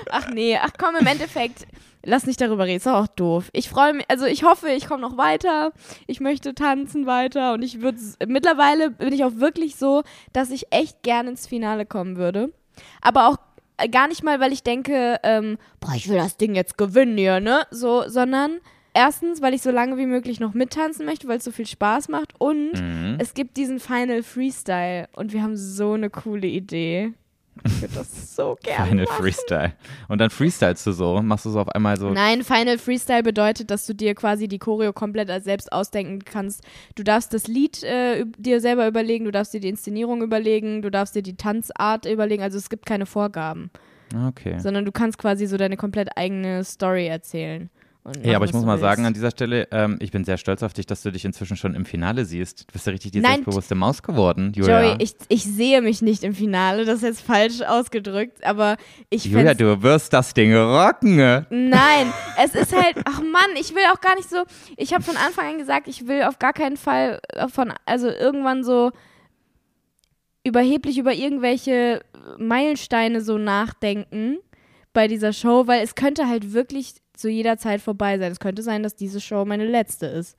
[0.09, 1.67] Ach nee, ach komm, im Endeffekt,
[2.03, 3.49] lass nicht darüber reden, ist doch auch doof.
[3.51, 5.73] Ich freue mich, also ich hoffe, ich komme noch weiter.
[6.07, 10.67] Ich möchte tanzen weiter und ich würde, mittlerweile bin ich auch wirklich so, dass ich
[10.71, 12.53] echt gerne ins Finale kommen würde.
[13.01, 13.35] Aber auch
[13.91, 17.41] gar nicht mal, weil ich denke, ähm, boah, ich will das Ding jetzt gewinnen hier,
[17.41, 17.63] ne?
[17.71, 18.59] So, sondern
[18.93, 22.09] erstens, weil ich so lange wie möglich noch mittanzen möchte, weil es so viel Spaß
[22.09, 23.15] macht und Mhm.
[23.19, 27.13] es gibt diesen Final Freestyle und wir haben so eine coole Idee.
[27.65, 29.21] Ich würde das so gerne Final machen.
[29.21, 29.73] Freestyle.
[30.07, 32.09] Und dann freestylst du so, machst du so auf einmal so.
[32.09, 36.63] Nein, Final Freestyle bedeutet, dass du dir quasi die Choreo komplett als selbst ausdenken kannst.
[36.95, 40.89] Du darfst das Lied äh, dir selber überlegen, du darfst dir die Inszenierung überlegen, du
[40.89, 42.43] darfst dir die Tanzart überlegen.
[42.43, 43.71] Also es gibt keine Vorgaben,
[44.29, 44.57] Okay.
[44.59, 47.69] sondern du kannst quasi so deine komplett eigene Story erzählen.
[48.23, 49.17] Ja, aber ich muss mal sagen, an willst.
[49.17, 51.85] dieser Stelle, ähm, ich bin sehr stolz auf dich, dass du dich inzwischen schon im
[51.85, 52.61] Finale siehst.
[52.67, 54.83] Du bist ja richtig die Nein, selbstbewusste Maus geworden, Julia.
[54.83, 58.77] Joey, ich, ich sehe mich nicht im Finale, das ist jetzt falsch ausgedrückt, aber
[59.09, 61.17] ich Julia, du wirst das Ding rocken.
[61.17, 64.43] Nein, es ist halt, ach Mann, ich will auch gar nicht so,
[64.77, 67.19] ich habe von Anfang an gesagt, ich will auf gar keinen Fall
[67.53, 68.91] von, also irgendwann so
[70.43, 72.01] überheblich über irgendwelche
[72.37, 74.37] Meilensteine so nachdenken
[74.93, 78.31] bei dieser Show, weil es könnte halt wirklich zu jeder Zeit vorbei sein.
[78.31, 80.37] Es könnte sein, dass diese Show meine letzte ist.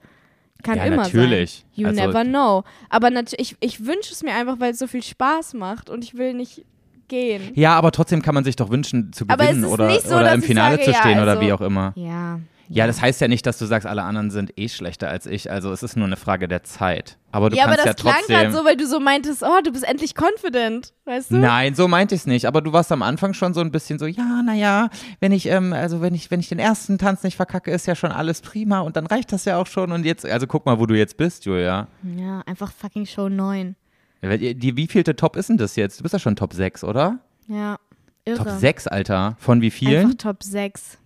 [0.62, 1.64] Kann Ja, immer natürlich.
[1.75, 1.83] sein.
[1.83, 2.64] You Also- never know.
[2.90, 6.05] Aber natürlich, ich, ich wünsche es mir einfach, weil es so viel Spaß macht und
[6.05, 6.64] ich will nicht
[7.09, 7.53] gehen.
[7.55, 10.77] Ja, aber trotzdem kann man sich doch wünschen zu gewinnen oder, so, oder im Finale
[10.77, 11.93] sage, zu ja, stehen oder also- wie auch immer.
[11.97, 12.40] Ja.
[12.73, 15.51] Ja, das heißt ja nicht, dass du sagst, alle anderen sind eh schlechter als ich.
[15.51, 17.19] Also es ist nur eine Frage der Zeit.
[17.33, 18.37] Aber du ja, aber kannst das ja klang trotzdem.
[18.37, 21.37] gerade so, weil du so meintest, oh, du bist endlich confident, weißt du?
[21.39, 22.47] Nein, so meinte ich es nicht.
[22.47, 25.73] Aber du warst am Anfang schon so ein bisschen so, ja, naja, wenn ich, ähm,
[25.73, 28.79] also wenn ich, wenn ich den ersten Tanz nicht verkacke, ist ja schon alles prima
[28.81, 29.91] und dann reicht das ja auch schon.
[29.91, 31.89] Und jetzt, also guck mal, wo du jetzt bist, Julia.
[32.17, 33.75] Ja, einfach fucking Show 9.
[34.23, 35.99] Die, die wievielte Top ist denn das jetzt?
[35.99, 37.19] Du bist ja schon Top 6, oder?
[37.49, 37.79] Ja,
[38.25, 38.45] irre.
[38.45, 39.37] Top 6, Alter.
[39.41, 40.05] Von wie vielen?
[40.05, 40.99] Einfach Top 6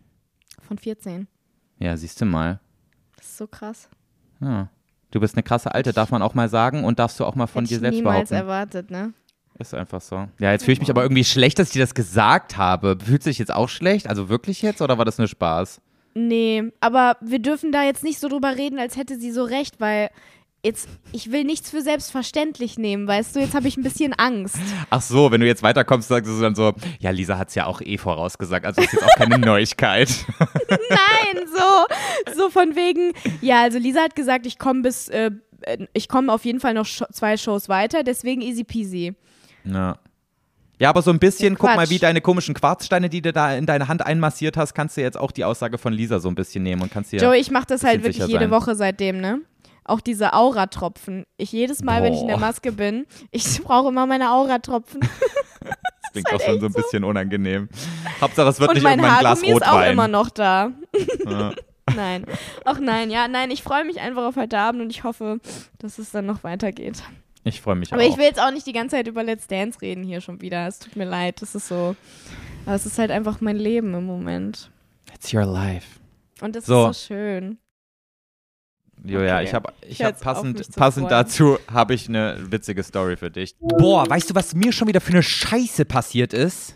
[0.61, 1.27] von 14.
[1.78, 2.60] Ja, siehst du mal.
[3.16, 3.88] Das ist so krass.
[4.40, 4.68] Ja.
[5.10, 7.46] Du bist eine krasse Alte, darf man auch mal sagen und darfst du auch mal
[7.46, 8.34] von Hätte dir ich selbst niemals behaupten.
[8.34, 9.12] erwartet, ne?
[9.58, 10.26] Ist einfach so.
[10.40, 12.98] Ja, jetzt fühle ich mich aber irgendwie schlecht, dass ich dir das gesagt habe.
[13.00, 14.08] Fühlst du dich jetzt auch schlecht?
[14.08, 15.80] Also wirklich jetzt oder war das nur Spaß?
[16.14, 19.80] Nee, aber wir dürfen da jetzt nicht so drüber reden, als hätte sie so recht,
[19.80, 20.10] weil
[20.64, 23.40] jetzt, ich will nichts für selbstverständlich nehmen, weißt du?
[23.40, 24.57] Jetzt habe ich ein bisschen Angst.
[24.90, 27.66] Ach so, wenn du jetzt weiterkommst, sagst du dann so, ja, Lisa hat es ja
[27.66, 30.09] auch eh vorausgesagt, also ist jetzt auch keine Neuigkeit.
[30.68, 35.31] Nein, so, so von wegen, ja, also Lisa hat gesagt, ich komme bis, äh,
[35.92, 39.14] ich komme auf jeden Fall noch zwei Shows weiter, deswegen easy peasy.
[39.64, 39.98] Ja.
[40.81, 43.64] Ja, aber so ein bisschen, guck mal, wie deine komischen Quarzsteine, die du da in
[43.64, 46.64] deine Hand einmassiert hast, kannst du jetzt auch die Aussage von Lisa so ein bisschen
[46.64, 47.20] nehmen und kannst dir.
[47.20, 48.50] Joey, ich mache das halt wirklich jede sein.
[48.50, 49.40] Woche seitdem, ne?
[49.84, 51.24] Auch diese Auratropfen.
[51.36, 52.40] Ich jedes Mal, wenn ich in der Boah.
[52.40, 55.00] Maske bin, ich brauche immer meine Auratropfen.
[55.60, 56.80] das klingt auch schon so ein so.
[56.82, 57.68] bisschen unangenehm.
[58.20, 59.92] Hauptsache, es wird Und nicht mein irgendwann ein Glas Haargummi ist auch Rotwein.
[59.92, 60.70] immer noch da.
[61.28, 61.52] Ja.
[61.94, 62.24] Nein.
[62.64, 65.38] Ach nein, ja, nein, ich freue mich einfach auf heute Abend und ich hoffe,
[65.78, 67.02] dass es dann noch weitergeht.
[67.44, 68.08] Ich freue mich Aber auch.
[68.08, 70.66] ich will jetzt auch nicht die ganze Zeit über Let's Dance reden hier schon wieder.
[70.66, 71.94] Es tut mir leid, das ist so.
[72.64, 74.70] Aber es ist halt einfach mein Leben im Moment.
[75.14, 75.86] It's your life.
[76.40, 76.88] Und das So.
[76.88, 77.58] ist so schön.
[79.04, 79.44] Joja, Okay.
[79.44, 83.54] ich habe ich hab passend, passend dazu habe ich eine witzige Story für dich.
[83.60, 86.74] Boah, weißt du, was mir schon wieder für eine Scheiße passiert ist?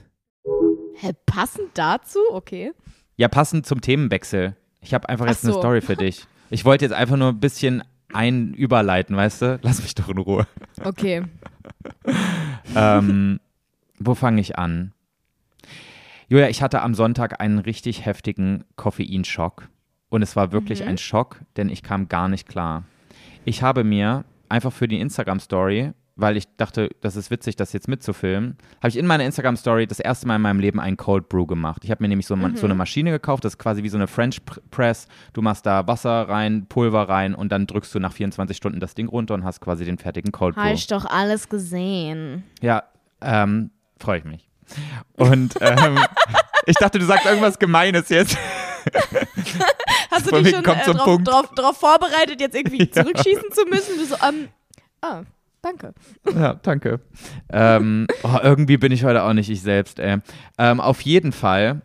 [0.96, 2.18] Hä, passend dazu?
[2.32, 2.72] Okay.
[3.16, 4.56] Ja, passend zum Themenwechsel.
[4.80, 5.60] Ich habe einfach Ach jetzt eine so.
[5.60, 6.26] Story für dich.
[6.50, 9.58] Ich wollte jetzt einfach nur ein bisschen ein überleiten, weißt du?
[9.62, 10.46] Lass mich doch in Ruhe.
[10.84, 11.22] Okay.
[12.76, 13.40] ähm,
[13.98, 14.92] wo fange ich an?
[16.28, 19.68] Julia, ich hatte am Sonntag einen richtig heftigen Koffeinschock.
[20.10, 20.88] Und es war wirklich Mhm.
[20.88, 22.84] ein Schock, denn ich kam gar nicht klar.
[23.44, 27.86] Ich habe mir einfach für die Instagram-Story, weil ich dachte, das ist witzig, das jetzt
[27.86, 31.46] mitzufilmen, habe ich in meiner Instagram-Story das erste Mal in meinem Leben einen Cold Brew
[31.46, 31.84] gemacht.
[31.84, 32.56] Ich habe mir nämlich so, Mhm.
[32.56, 35.06] so eine Maschine gekauft, das ist quasi wie so eine French Pr- Press.
[35.34, 38.94] Du machst da Wasser rein, Pulver rein und dann drückst du nach 24 Stunden das
[38.94, 40.62] Ding runter und hast quasi den fertigen Cold Brew.
[40.62, 42.42] Habe ich doch alles gesehen.
[42.62, 42.82] Ja,
[43.20, 44.48] ähm, freue ich mich.
[45.16, 45.98] Und ähm,
[46.66, 48.36] ich dachte, du sagst irgendwas Gemeines jetzt.
[50.10, 53.02] Hast du Von dich schon äh, drauf, drauf, drauf vorbereitet, jetzt irgendwie Ja.
[53.04, 53.98] zurückschießen zu müssen?
[53.98, 54.48] Du so, ähm,
[55.00, 55.22] ah,
[55.62, 55.94] danke.
[56.34, 57.00] Ja, danke.
[57.50, 60.18] ähm, oh, irgendwie bin ich heute auch nicht ich selbst, ey.
[60.58, 61.82] Ähm, auf jeden Fall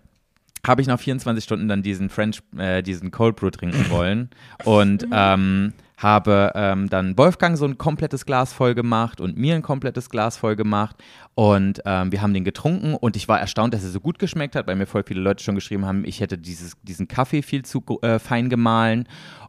[0.66, 4.30] habe ich nach 24 Stunden dann diesen French, äh, diesen Cold Brew trinken wollen
[4.64, 9.62] und ähm, habe ähm, dann Wolfgang so ein komplettes Glas voll gemacht und mir ein
[9.62, 10.98] komplettes Glas voll gemacht
[11.34, 14.56] und ähm, wir haben den getrunken und ich war erstaunt, dass er so gut geschmeckt
[14.56, 17.64] hat, weil mir voll viele Leute schon geschrieben haben, ich hätte dieses, diesen Kaffee viel
[17.64, 19.08] zu äh, fein gemahlen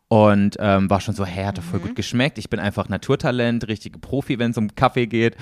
[0.09, 2.39] und ähm, war schon so, hey, hat doch voll gut geschmeckt.
[2.39, 5.37] Ich bin einfach Naturtalent, richtige Profi, wenn es um Kaffee geht.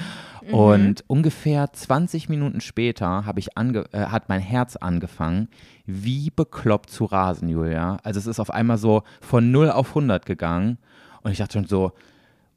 [0.51, 5.49] Und ungefähr 20 Minuten später habe ich ange äh, hat mein Herz angefangen,
[5.85, 7.99] wie bekloppt zu rasen, Julia.
[8.03, 10.79] Also es ist auf einmal so von 0 auf 100 gegangen.
[11.23, 11.93] Und ich dachte schon so,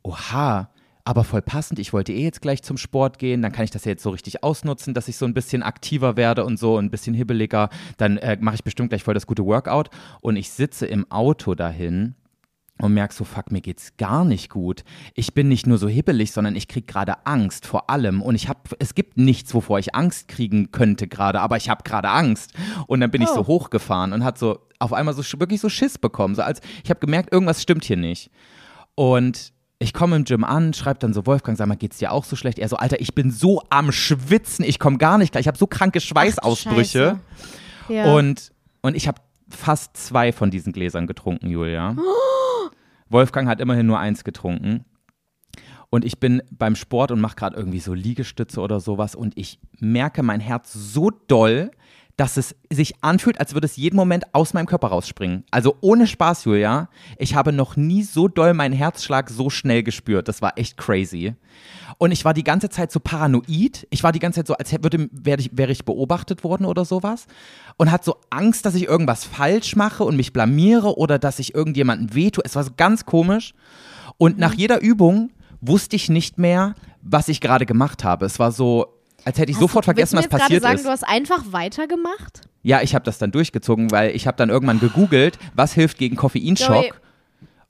[0.03, 0.69] oha,
[1.03, 1.77] aber voll passend.
[1.79, 3.41] Ich wollte eh jetzt gleich zum Sport gehen.
[3.43, 6.17] Dann kann ich das ja jetzt so richtig ausnutzen, dass ich so ein bisschen aktiver
[6.17, 7.69] werde und so ein bisschen hibbeliger.
[7.97, 9.89] Dann äh, mache ich bestimmt gleich voll das gute Workout.
[10.21, 12.15] Und ich sitze im Auto dahin
[12.79, 14.83] und merke so, fuck, mir geht's gar nicht gut.
[15.13, 18.21] Ich bin nicht nur so hibbelig, sondern ich krieg gerade Angst vor allem.
[18.23, 21.83] Und ich habe, es gibt nichts, wovor ich Angst kriegen könnte gerade, aber ich habe
[21.83, 22.53] gerade Angst.
[22.87, 23.35] Und dann bin ich Oh.
[23.35, 26.33] so hochgefahren und hat so auf einmal so wirklich so Schiss bekommen.
[26.35, 28.29] So als ich habe gemerkt, irgendwas stimmt hier nicht.
[28.95, 32.23] Und ich komme im Gym an, schreibe dann so, Wolfgang, sag mal, geht's dir auch
[32.23, 32.59] so schlecht?
[32.59, 35.41] Er so, Alter, ich bin so am Schwitzen, ich komme gar nicht klar.
[35.41, 37.19] Ich habe so kranke Schweißausbrüche.
[37.87, 37.93] Scheiße.
[37.93, 38.13] Ja.
[38.13, 41.95] Und, und ich habe fast zwei von diesen Gläsern getrunken, Julia.
[43.09, 44.85] Wolfgang hat immerhin nur eins getrunken.
[45.89, 49.13] Und ich bin beim Sport und mache gerade irgendwie so Liegestütze oder sowas.
[49.15, 51.71] Und ich merke mein Herz so doll,
[52.17, 55.43] dass es sich anfühlt, als würde es jeden Moment aus meinem Körper rausspringen.
[55.51, 56.87] Also ohne Spaß, Julia.
[57.17, 60.29] Ich habe noch nie so doll meinen Herzschlag so schnell gespürt.
[60.29, 61.35] Das war echt crazy.
[61.97, 63.85] Und ich war die ganze Zeit so paranoid.
[63.89, 66.65] Ich war die ganze Zeit so, als hätte- würde, wäre ich, wäre ich beobachtet worden
[66.65, 67.27] oder sowas.
[67.75, 71.53] Und hatte so Angst, dass ich irgendwas falsch mache und mich blamiere oder dass ich
[71.53, 72.43] irgendjemandem wehtue.
[72.45, 73.53] Es war so ganz komisch.
[74.17, 78.25] Und nach jeder Übung wusste ich nicht mehr, was ich gerade gemacht habe.
[78.25, 78.85] Es war so,
[79.25, 80.85] als hätte ich Hast sofort du, vergessen, was passiert sagen, ist.
[80.85, 82.41] Du hast einfach weitergemacht?
[82.63, 86.15] Ja, ich habe das dann durchgezogen, weil ich habe dann irgendwann gegoogelt, was hilft gegen
[86.15, 86.21] Joey.
[86.21, 87.01] Koffeinschock.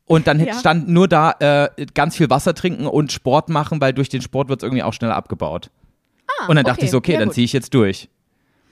[0.06, 0.54] Und dann Ja.
[0.54, 4.50] stand nur da, äh, ganz viel Wasser trinken und Sport machen, weil durch den Sport
[4.50, 5.72] wird es irgendwie auch schneller abgebaut.
[6.42, 8.10] Ah, und dann dachte ich so, okay, ja dann ziehe ich jetzt durch.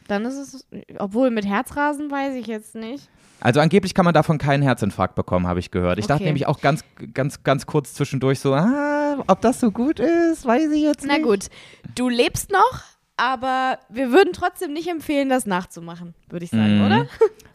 [0.07, 0.67] Dann ist es,
[0.99, 3.09] obwohl mit Herzrasen weiß ich jetzt nicht.
[3.39, 5.97] Also angeblich kann man davon keinen Herzinfarkt bekommen, habe ich gehört.
[5.99, 6.25] Ich dachte Okay.
[6.25, 8.92] nämlich auch ganz, ganz, ganz kurz zwischendurch so, ah,
[9.27, 11.23] ob das so gut ist, weiß ich jetzt Na nicht.
[11.25, 11.47] gut,
[11.95, 12.81] du lebst noch,
[13.17, 16.85] aber wir würden trotzdem nicht empfehlen, das nachzumachen, würde ich sagen, Mhm.
[16.85, 17.07] oder?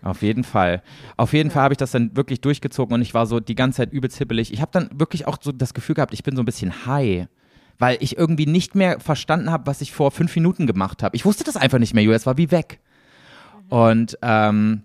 [0.03, 0.83] Auf jeden Fall.
[1.17, 3.79] Auf jeden Fall habe ich das dann wirklich durchgezogen und ich war so die ganze
[3.79, 4.53] Zeit übelst hibbelig.
[4.53, 7.27] Ich habe dann wirklich auch so das Gefühl gehabt, ich bin so ein bisschen high.
[7.81, 11.15] Weil ich irgendwie nicht mehr verstanden habe, was ich vor fünf Minuten gemacht habe.
[11.15, 12.17] Ich wusste das einfach nicht mehr, Julia.
[12.17, 12.81] Es war wie weg.
[13.69, 14.83] Und, ähm,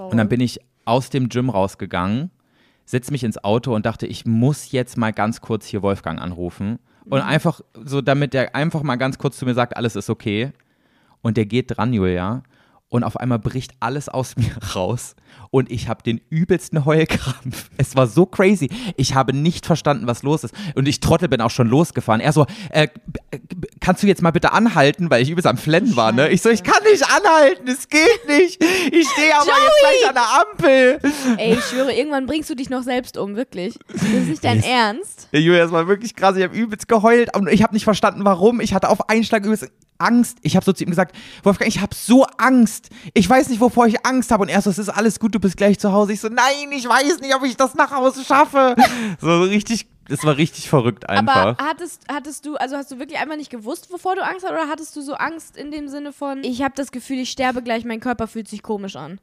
[0.00, 2.30] und dann bin ich aus dem Gym rausgegangen,
[2.84, 6.78] setze mich ins Auto und dachte, ich muss jetzt mal ganz kurz hier Wolfgang anrufen.
[7.04, 10.52] Und einfach so, damit der einfach mal ganz kurz zu mir sagt, alles ist okay.
[11.20, 12.42] Und der geht dran, Julia.
[12.92, 15.16] Und auf einmal bricht alles aus mir raus.
[15.50, 17.70] Und ich habe den übelsten Heulkrampf.
[17.78, 18.68] Es war so crazy.
[18.98, 20.54] Ich habe nicht verstanden, was los ist.
[20.74, 22.20] Und ich Trottel bin auch schon losgefahren.
[22.20, 25.96] Er so, äh, b- kannst du jetzt mal bitte anhalten, weil ich übelst am Flennen
[25.96, 26.28] war, ne?
[26.28, 28.62] Ich so, ich kann nicht anhalten, es geht nicht.
[28.62, 31.00] Ich stehe aber jetzt gleich an der Ampel.
[31.38, 33.78] Ey, ich schwöre, irgendwann bringst du dich noch selbst um, wirklich.
[33.90, 35.28] Das ist nicht dein Ernst.
[35.32, 36.36] Ja, Julia, das war wirklich krass.
[36.36, 38.60] Ich habe übelst geheult und ich habe nicht verstanden, warum.
[38.60, 39.70] Ich hatte auf einen Schlag übelst
[40.02, 40.38] Angst.
[40.42, 42.90] Ich habe so zu ihm gesagt, Wolfgang, ich habe so Angst.
[43.14, 44.42] Ich weiß nicht, wovor ich Angst habe.
[44.42, 46.12] Und er so, es ist alles gut, du bist gleich zu Hause.
[46.12, 48.76] Ich so, nein, ich weiß nicht, ob ich das nach Hause schaffe.
[49.20, 51.36] So richtig, das war richtig verrückt einfach.
[51.36, 54.52] Aber hattest, hattest du, also hast du wirklich einfach nicht gewusst, wovor du Angst hast,
[54.52, 57.62] oder hattest du so Angst in dem Sinne von, ich habe das Gefühl, ich sterbe
[57.62, 59.20] gleich, mein Körper fühlt sich komisch an?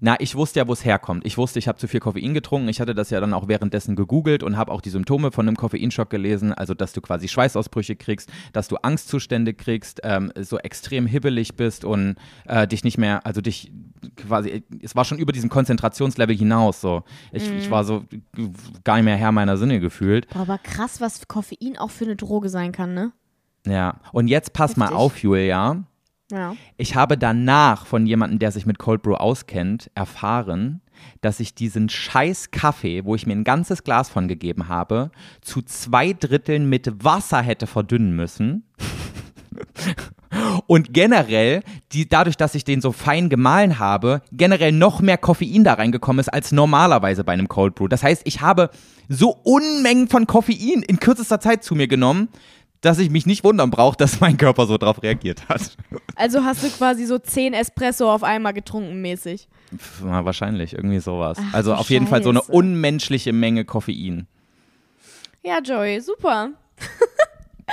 [0.00, 1.24] Na, ich wusste ja, wo es herkommt.
[1.26, 2.68] Ich wusste, ich habe zu viel Koffein getrunken.
[2.68, 5.56] Ich hatte das ja dann auch währenddessen gegoogelt und habe auch die Symptome von einem
[5.56, 6.52] Koffeinschock gelesen.
[6.52, 11.84] Also, dass du quasi Schweißausbrüche kriegst, dass du Angstzustände kriegst, ähm, so extrem hibbelig bist
[11.84, 12.16] und
[12.46, 13.70] äh, dich nicht mehr, also dich
[14.16, 16.80] quasi, es war schon über diesen Konzentrationslevel hinaus.
[16.80, 17.02] So,
[17.32, 17.58] ich, Mhm.
[17.58, 18.04] ich war so
[18.84, 20.28] gar nicht mehr Herr meiner Sinne gefühlt.
[20.30, 23.12] Boah, aber krass, was Koffein auch für eine Droge sein kann, ne?
[23.66, 24.00] Ja.
[24.12, 24.98] Und jetzt pass mal Heftig.
[24.98, 25.84] auf, Julia.
[26.30, 26.56] Ja.
[26.76, 30.80] Ich habe danach von jemandem, der sich mit Cold Brew auskennt, erfahren,
[31.20, 35.10] dass ich diesen scheiß Kaffee, wo ich mir ein ganzes Glas von gegeben habe,
[35.40, 38.64] zu zwei Dritteln mit Wasser hätte verdünnen müssen.
[40.66, 41.62] Und generell,
[41.92, 46.20] die, dadurch, dass ich den so fein gemahlen habe, generell noch mehr Koffein da reingekommen
[46.20, 47.88] ist als normalerweise bei einem Cold Brew.
[47.88, 48.70] Das heißt, ich habe
[49.08, 52.28] so Unmengen von Koffein in kürzester Zeit zu mir genommen,
[52.86, 55.76] dass ich mich nicht wundern brauche, dass mein Körper so drauf reagiert hat.
[56.14, 59.48] Also hast du quasi so 10 Espresso auf einmal getrunken mäßig.
[59.76, 61.36] Pff, na, wahrscheinlich, irgendwie sowas.
[61.40, 62.52] Ach, also auf jeden Fall so eine Scheiße.
[62.52, 64.26] unmenschliche Menge Koffein.
[65.42, 66.50] Ja, Joey, super.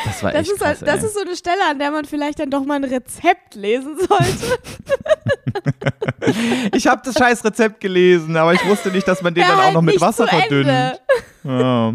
[0.06, 1.06] Das war Das, echt ist, halt, krass, das ey.
[1.06, 4.60] ist so eine Stelle, an der man vielleicht dann doch mal ein Rezept lesen sollte.
[6.74, 9.60] Ich habe das scheiß Rezept gelesen, aber ich wusste nicht, dass man den Ja, dann
[9.60, 10.68] auch halt noch mit Wasser verdünnt.
[11.44, 11.94] Ja.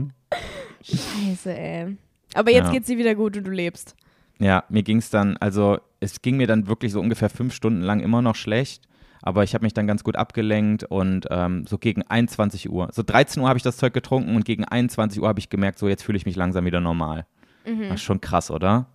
[0.82, 1.96] Scheiße, ey.
[2.34, 2.72] Aber jetzt Ja.
[2.72, 3.94] geht's dir wieder gut und du lebst.
[4.40, 7.80] ja, mir ging es dann, also es ging mir dann wirklich so ungefähr fünf Stunden
[7.82, 8.84] lang immer noch schlecht.
[9.20, 13.02] Aber ich habe mich dann ganz gut abgelenkt und ähm, so gegen 21 Uhr, so
[13.02, 15.88] 13 Uhr habe ich das Zeug getrunken und gegen 21 Uhr habe ich gemerkt, so
[15.88, 17.26] jetzt fühle ich mich langsam wieder normal.
[17.66, 17.82] Mhm.
[17.88, 18.86] Das ist schon krass, oder?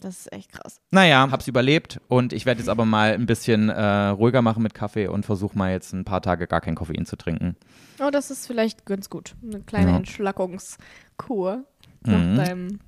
[0.00, 0.80] Das ist echt krass.
[0.90, 4.74] Naja, hab's überlebt und ich werde jetzt aber mal ein bisschen äh, ruhiger machen mit
[4.74, 7.54] Kaffee und versuche mal jetzt ein paar Tage gar kein Koffein zu trinken.
[8.00, 9.36] Oh, das ist vielleicht ganz gut.
[9.44, 9.96] Eine kleine Ja.
[9.96, 11.64] Entschlackungskur
[12.04, 12.36] nach Mhm.
[12.36, 12.80] deinem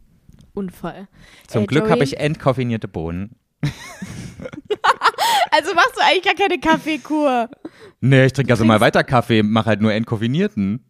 [0.55, 1.09] Unfall.
[1.49, 3.37] Zum Ey, Glück habe ich entkoffeinierte Bohnen.
[5.51, 7.51] Also machst du eigentlich gar keine Kaffeekur.
[8.01, 10.85] Nee, ich trinke also mal weiter Kaffee, mach halt nur entkoffinierten.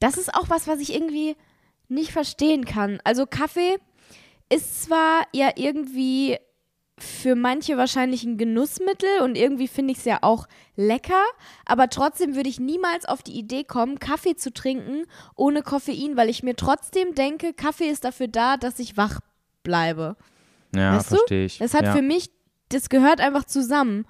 [0.00, 1.36] Das ist auch was, was ich irgendwie
[1.88, 2.98] nicht verstehen kann.
[3.04, 3.76] Also Kaffee
[4.52, 6.36] ist zwar ja irgendwie
[6.98, 11.22] für manche wahrscheinlich ein Genussmittel und irgendwie finde ich es ja auch lecker,
[11.66, 16.30] aber trotzdem würde ich niemals auf die Idee kommen, Kaffee zu trinken ohne Koffein, weil
[16.30, 19.20] ich mir trotzdem denke, Kaffee ist dafür da, dass ich wach
[19.62, 20.16] bleibe.
[20.74, 21.58] Ja, Weißt verstehe ich.
[21.58, 21.92] Das hat ja.
[21.92, 22.30] für mich,
[22.70, 24.06] das gehört einfach zusammen.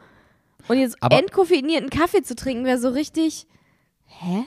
[0.68, 3.46] Und jetzt Aber- entkoffeinierten Kaffee zu trinken wäre so richtig.
[4.06, 4.44] Hä?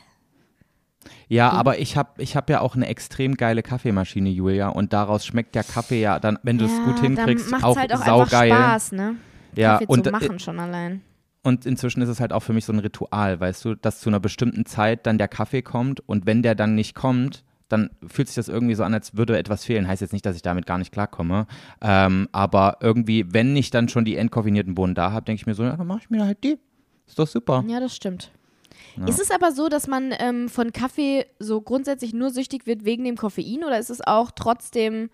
[1.28, 5.26] Ja, aber ich habe ich hab ja auch eine extrem geile Kaffeemaschine, Julia, und daraus
[5.26, 8.52] schmeckt der Kaffee ja dann, wenn du es ja, gut hinkriegst, auch, halt auch saugeil.
[8.52, 9.16] Spaß, ne?
[9.56, 11.02] Ja, Kaffee und, zu äh, machen schon allein.
[11.42, 14.10] Und inzwischen ist es halt auch für mich so ein Ritual, weißt du, dass zu
[14.10, 18.28] einer bestimmten Zeit dann der Kaffee kommt und wenn der dann nicht kommt, dann fühlt
[18.28, 19.88] sich das irgendwie so an, als würde etwas fehlen.
[19.88, 21.46] Heißt jetzt nicht, dass ich damit gar nicht klarkomme.
[21.82, 25.54] Ähm, aber irgendwie, wenn ich dann schon die entkoffinierten Bohnen da habe, denke ich mir
[25.54, 26.58] so, ja, dann mache ich mir halt die.
[27.08, 27.64] Ist doch super.
[27.68, 28.32] Ja, das stimmt.
[29.08, 33.04] Ist es aber so, dass man ähm, von Kaffee so grundsätzlich nur süchtig wird wegen
[33.04, 35.10] dem Koffein oder ist es auch trotzdem,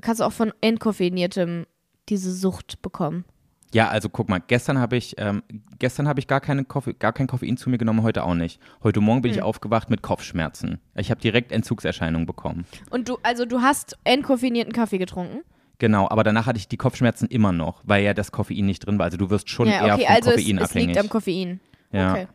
[0.00, 1.66] kannst du auch von entkoffiniertem
[2.08, 3.24] diese Sucht bekommen?
[3.72, 5.42] Ja, also guck mal, gestern habe ich, ähm,
[5.80, 8.60] gestern habe ich gar, keine Koffe, gar kein Koffein zu mir genommen, heute auch nicht.
[8.84, 9.44] Heute Morgen bin ich Hm.
[9.44, 10.78] aufgewacht mit Kopfschmerzen.
[10.94, 12.66] Ich habe direkt Entzugserscheinungen bekommen.
[12.90, 15.40] Und du, also du hast entkoffinierten Kaffee getrunken?
[15.78, 18.98] Genau, aber danach hatte ich die Kopfschmerzen immer noch, weil ja das Koffein nicht drin
[18.98, 19.06] war.
[19.06, 20.86] Also du wirst schon ja, eher okay, vom also es, Koffein es abhängig.
[20.88, 21.60] liegt am Koffein.
[21.90, 22.26] ja, Okay,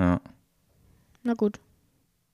[0.00, 0.20] ja.
[1.22, 1.60] na gut.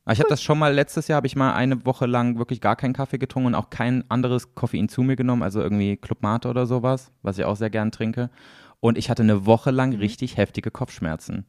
[0.04, 2.60] Aber Ich habe das schon mal letztes Jahr, habe ich mal eine Woche lang wirklich
[2.60, 6.22] gar keinen Kaffee getrunken und auch kein anderes Koffein zu mir genommen, also irgendwie Club
[6.22, 8.30] Mate oder sowas, was ich auch sehr gern trinke.
[8.78, 9.98] Und ich hatte eine Woche lang Mhm.
[9.98, 11.44] richtig heftige Kopfschmerzen.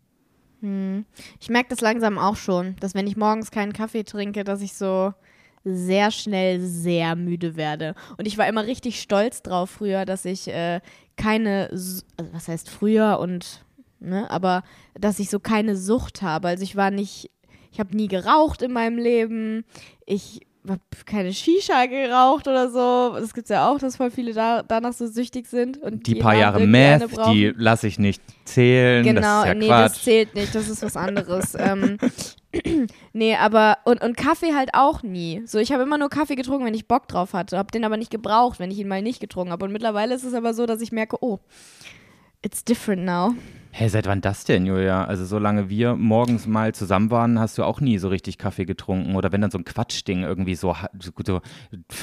[1.40, 4.74] Ich merke das langsam auch schon, dass wenn ich morgens keinen Kaffee trinke, dass ich
[4.74, 5.14] so
[5.64, 7.94] sehr schnell sehr müde werde.
[8.18, 10.82] Und ich war immer richtig stolz drauf früher, dass ich äh,
[11.16, 12.02] keine, also
[12.32, 13.66] was heißt früher und,
[14.00, 14.64] ne, aber
[15.00, 16.48] dass ich so keine Sucht habe.
[16.50, 17.32] Also ich war nicht,
[17.72, 19.66] ich habe nie geraucht in meinem Leben.
[20.06, 23.18] Ich habe keine Shisha geraucht oder so.
[23.20, 25.78] Das gibt's ja auch, dass voll viele da, danach so süchtig sind.
[25.78, 29.04] Und Die jeden paar Jahre Meth, die lasse ich nicht zählen.
[29.04, 29.92] Genau, das ja nee, Quatsch.
[29.96, 31.56] das zählt nicht, das ist was anderes.
[31.60, 31.98] ähm,
[33.14, 35.44] nee, aber und, und Kaffee halt auch nie.
[35.46, 37.98] So, ich habe immer nur Kaffee getrunken, wenn ich Bock drauf hatte, habe den aber
[37.98, 39.66] nicht gebraucht, wenn ich ihn mal nicht getrunken habe.
[39.66, 41.40] Und mittlerweile ist es aber so, dass ich merke, oh,
[42.42, 43.36] it's different now.
[43.72, 45.06] Hey, seit wann das denn, Julia?
[45.06, 49.16] Also solange wir morgens mal zusammen waren, hast du auch nie so richtig Kaffee getrunken.
[49.16, 51.42] Oder wenn dann so ein Quatschding irgendwie so, so, so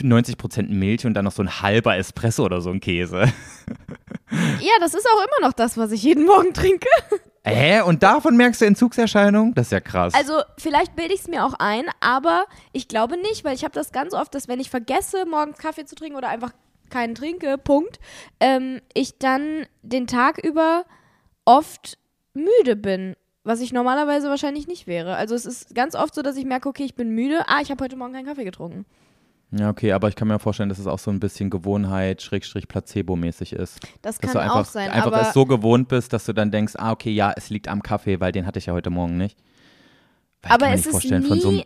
[0.01, 3.25] 90% Milch und dann noch so ein halber Espresso oder so ein Käse.
[4.61, 6.89] Ja, das ist auch immer noch das, was ich jeden Morgen trinke.
[7.47, 7.83] Hä?
[7.83, 9.55] Und davon merkst du Entzugserscheinungen?
[9.55, 10.15] Das ist ja krass.
[10.15, 13.75] Also, vielleicht bilde ich es mir auch ein, aber ich glaube nicht, weil ich habe
[13.75, 16.53] das ganz oft, dass wenn ich vergesse, morgens Kaffee zu trinken oder einfach
[16.91, 17.99] keinen trinke, Punkt,
[18.41, 20.85] ähm, ich dann den Tag über
[21.45, 21.99] oft
[22.35, 25.17] müde bin, was ich normalerweise wahrscheinlich nicht wäre.
[25.17, 27.71] Also es ist ganz oft so, dass ich merke, okay, ich bin müde, ah, ich
[27.71, 28.87] habe heute Morgen keinen Kaffee getrunken.
[29.51, 32.67] ja, okay, aber ich kann mir vorstellen, dass es auch so ein bisschen Gewohnheit, Schrägstrich
[32.69, 33.81] Placebo-mäßig ist.
[34.03, 36.33] Das Dass kann du einfach, auch sein, einfach aber es so gewohnt bist, dass du
[36.33, 38.91] dann denkst, ah, okay, ja, es liegt am Kaffee, weil den hatte ich ja heute
[38.91, 39.39] Morgen nicht.
[40.43, 41.63] Weil ich aber kann mir es nicht ist vorstellen, von so einem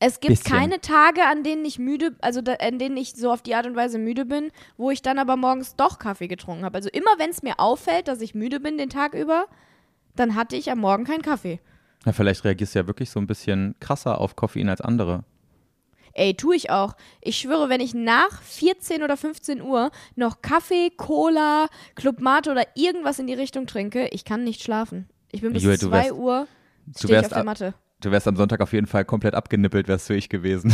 [0.00, 0.56] es gibt bisschen.
[0.56, 3.66] keine Tage, an denen ich müde, also da, an denen ich so auf die Art
[3.66, 6.76] und Weise müde bin, wo ich dann aber morgens doch Kaffee getrunken habe.
[6.76, 9.46] Also immer, wenn es mir auffällt, dass ich müde bin den Tag über,
[10.14, 11.60] dann hatte ich am Morgen keinen Kaffee.
[12.06, 15.24] Ja, vielleicht reagierst du ja wirklich so ein bisschen krasser auf Koffein als andere.
[16.14, 16.94] Ey, tue ich auch.
[17.20, 22.64] Ich schwöre, wenn ich nach 14 oder 15 Uhr noch Kaffee, Cola, Club Mate oder
[22.74, 25.08] irgendwas in die Richtung trinke, ich kann nicht schlafen.
[25.30, 26.46] Ich bin bis Julia, du 2 wärst- Uhr
[26.96, 27.74] stehe ich auf der Matte.
[28.00, 30.72] Du wärst am Sonntag auf jeden Fall komplett abgenippelt, wärst du ich gewesen.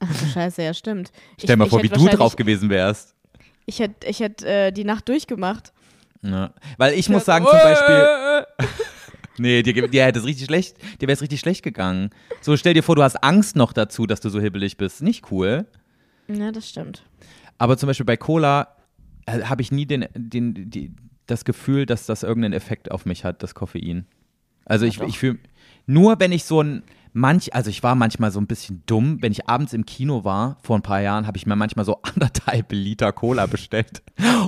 [0.00, 1.12] Ach du Scheiße, ja stimmt.
[1.38, 3.14] Stell mal ich, vor, ich wie du drauf gewesen wärst.
[3.66, 5.72] Ich hätte ich hätt, äh, die Nacht durchgemacht.
[6.22, 6.52] Ja.
[6.76, 8.46] Weil ich muss sagen, zum Beispiel,
[9.38, 12.10] nee, dir, dir hätte es richtig schlecht, dir wäre es richtig schlecht gegangen.
[12.40, 15.02] So, stell dir vor, du hast Angst noch dazu, dass du so hibbelig bist.
[15.02, 15.66] Nicht cool.
[16.28, 17.04] Ja, das stimmt.
[17.58, 18.76] Aber zum Beispiel bei Cola
[19.26, 20.94] äh, habe ich nie den, den, die,
[21.26, 24.06] das Gefühl, dass das irgendeinen Effekt auf mich hat, das Koffein.
[24.64, 25.08] Also ich, doch.
[25.08, 25.38] ich fühle,
[25.90, 29.32] nur wenn ich so ein, manch, also ich war manchmal so ein bisschen dumm, wenn
[29.32, 32.70] ich abends im Kino war, vor ein paar Jahren, habe ich mir manchmal so anderthalb
[32.70, 34.02] Liter Cola bestellt.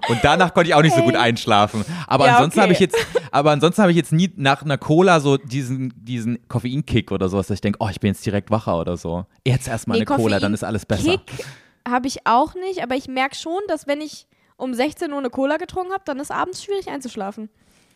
[0.09, 1.85] Und danach konnte ich auch nicht so gut einschlafen.
[2.07, 2.63] Aber Ja, ansonsten okay.
[2.63, 2.97] habe ich jetzt,
[3.33, 7.49] aber ansonsten habe ich jetzt nie nach einer Cola so diesen, diesen Koffeinkick oder sowas,
[7.49, 9.27] dass ich denke, oh, ich bin jetzt direkt wacher oder so.
[9.45, 11.11] Jetzt erstmal Nee, eine Cola, dann ist alles besser.
[11.11, 11.45] Kick
[11.89, 15.31] habe ich auch nicht, aber ich merke schon, dass wenn ich um 16 Uhr eine
[15.31, 17.49] Cola getrunken habe, dann ist abends schwierig einzuschlafen.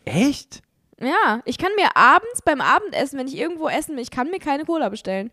[0.03, 0.61] Echt?
[0.99, 4.39] Ja, ich kann mir abends beim Abendessen, wenn ich irgendwo essen will, ich kann mir
[4.39, 5.31] keine Cola bestellen.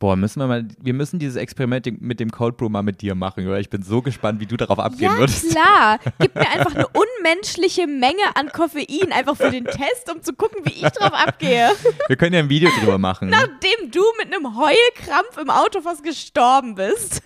[0.00, 3.14] Boah, müssen wir mal, wir müssen dieses Experiment mit dem Cold Brew mal mit dir
[3.14, 3.60] machen, oder?
[3.60, 5.50] Ich bin so gespannt, wie du darauf abgehen Ja, würdest.
[5.50, 6.00] klar.
[6.18, 10.64] Gib mir einfach eine unmenschliche Menge an Koffein, einfach für den Test, um zu gucken,
[10.64, 11.68] wie ich drauf abgehe.
[12.08, 13.28] Wir können ja ein Video drüber machen.
[13.28, 17.22] Nachdem du mit einem Heulkrampf im Auto fast gestorben bist.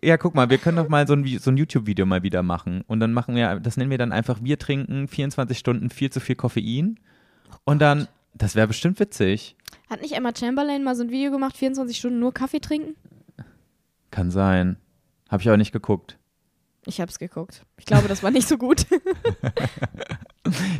[0.00, 2.84] Ja, guck mal, wir können doch mal so ein, so ein YouTube-Video mal wieder machen.
[2.86, 6.20] Und dann machen wir, das nennen wir dann einfach, wir trinken 24 Stunden viel zu
[6.20, 7.00] viel Koffein.
[7.64, 9.56] Und dann, das wäre bestimmt witzig.
[9.92, 12.96] Hat nicht Emma Chamberlain mal so ein Video gemacht, 24 Stunden nur Kaffee trinken?
[14.10, 14.78] Kann sein.
[15.28, 16.18] Habe ich aber nicht geguckt.
[16.86, 17.66] Ich hab's geguckt.
[17.76, 18.86] Ich glaube, das war nicht so gut.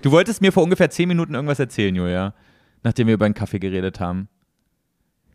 [0.02, 2.34] Du wolltest mir vor ungefähr 10 Minuten irgendwas erzählen, Julia.
[2.82, 4.28] Nachdem wir über einen Kaffee geredet haben.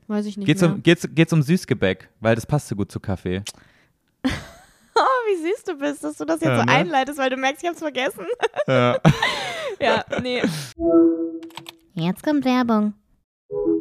[0.08, 0.74] Weiß ich nicht Geht's mehr.
[0.74, 3.44] um, geht's, geht's um Süßgebäck, weil das passt so gut zu Kaffee.
[5.00, 6.72] Oh, wie süß du bist, dass du das jetzt Ja, so ne?
[6.72, 8.26] einleitest, weil du merkst, ich hab's vergessen.
[8.68, 8.98] Ja.
[9.80, 10.42] ja, nee.
[11.94, 12.96] Jetzt kommt Werbung.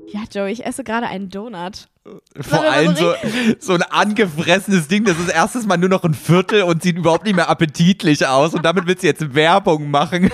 [0.08, 1.88] Ja, Joey, ich esse gerade einen Donut.
[2.40, 3.14] Vor allem so,
[3.58, 7.24] so ein angefressenes Ding, das ist erstes Mal nur noch ein Viertel und sieht überhaupt
[7.24, 8.54] nicht mehr appetitlich aus.
[8.54, 10.30] Und damit willst du jetzt Werbung machen.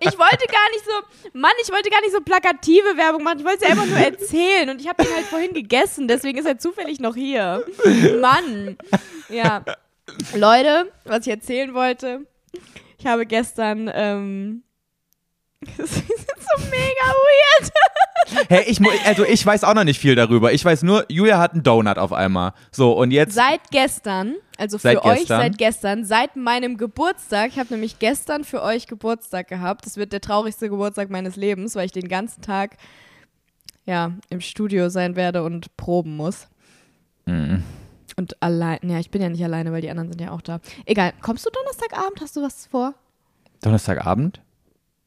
[0.00, 3.38] Ich wollte gar nicht so, Mann, ich wollte gar nicht so plakative Werbung machen.
[3.38, 4.68] Ich wollte es ja einfach nur erzählen.
[4.68, 7.64] Und ich habe ihn halt vorhin gegessen, deswegen ist er zufällig noch hier.
[8.20, 8.76] Mann.
[9.30, 9.64] Ja.
[10.34, 12.26] Leute, was ich erzählen wollte,
[12.98, 14.64] ich habe gestern, ähm,
[15.76, 18.48] das ist so mega weird.
[18.48, 20.52] Hey, ich, also ich weiß auch noch nicht viel darüber.
[20.52, 22.52] Ich weiß nur, Julia hat einen Donut auf einmal.
[22.70, 23.34] So, und jetzt.
[23.34, 25.40] Seit gestern, also für Seit euch gestern?
[25.40, 29.84] seit gestern, seit meinem Geburtstag, ich habe nämlich gestern für euch Geburtstag gehabt.
[29.84, 32.76] Das wird der traurigste Geburtstag meines Lebens, weil ich den ganzen Tag
[33.84, 36.48] ja im Studio sein werde und proben muss.
[37.26, 37.62] Mhm.
[38.16, 40.60] Und allein, ja, ich bin ja nicht alleine, weil die anderen sind ja auch da.
[40.86, 42.20] Egal, kommst du Donnerstagabend?
[42.22, 42.94] Hast du was vor?
[43.60, 44.40] Donnerstagabend?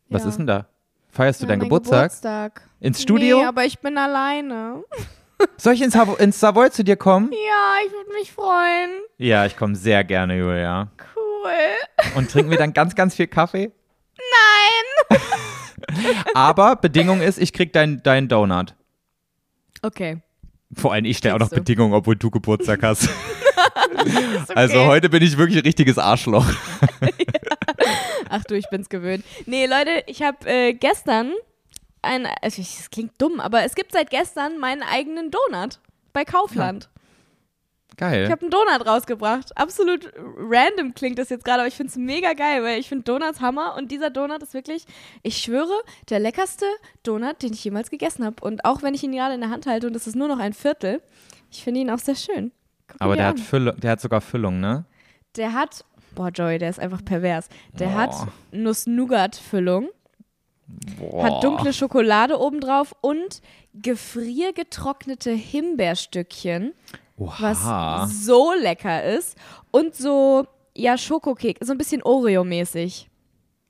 [0.09, 0.29] Was Ja.
[0.29, 0.67] ist denn da?
[1.11, 2.09] Feierst du Ja, deinen Geburtstag?
[2.09, 2.61] Geburtstag.
[2.79, 3.39] Ins Studio?
[3.39, 4.83] Nee, aber ich bin alleine.
[5.57, 7.31] Soll ich ins, ins Savoy zu dir kommen?
[7.31, 8.89] Ja, ich würde mich freuen.
[9.17, 10.89] Ja, ich komme sehr gerne, Julia.
[11.15, 11.51] Cool.
[12.15, 13.71] Und trinken wir dann ganz, ganz viel Kaffee?
[15.09, 15.19] Nein.
[16.33, 18.73] Aber Bedingung ist, ich krieg deinen dein Donut.
[19.81, 20.21] Okay.
[20.73, 21.49] Vor allem ich stelle auch noch.
[21.49, 23.09] Bedingungen, obwohl du Geburtstag hast.
[23.99, 24.39] Okay.
[24.55, 26.45] Also heute bin ich wirklich ein richtiges Arschloch.
[28.29, 29.23] Ach du, ich bin's gewöhnt.
[29.45, 31.31] Nee, Leute, ich habe äh, gestern
[32.01, 35.79] ein, also das klingt dumm, aber es gibt seit gestern meinen eigenen Donut
[36.11, 36.89] bei Kaufland.
[37.97, 38.23] Geil.
[38.25, 39.55] Ich habe einen Donut rausgebracht.
[39.55, 43.39] Absolut random klingt das jetzt gerade, aber ich find's mega geil, weil ich finde Donuts
[43.39, 44.85] Hammer und dieser Donut ist wirklich,
[45.21, 45.73] ich schwöre,
[46.09, 46.65] der leckerste
[47.03, 48.37] Donut, den ich jemals gegessen habe.
[48.41, 50.39] Und auch wenn ich ihn gerade in der Hand halte und es ist nur noch
[50.39, 51.01] ein Viertel,
[51.51, 52.51] ich finde ihn auch sehr schön.
[52.87, 53.39] Guck Aber der hat.
[53.39, 54.85] Füllung, der hat sogar Füllung, ne?
[55.35, 55.85] Der hat,
[56.15, 57.49] boah Joey, der ist einfach pervers.
[57.79, 57.95] Der Boah.
[57.97, 58.11] hat
[58.51, 59.89] Nuss-Nougat-Füllung.
[61.21, 63.41] Hat dunkle Schokolade obendrauf und
[63.73, 66.73] gefriergetrocknete Himbeerstückchen,
[67.17, 68.07] was Oha.
[68.07, 69.37] so lecker ist.
[69.71, 73.07] Und so, ja, Schokokek, so ein bisschen Oreo-mäßig.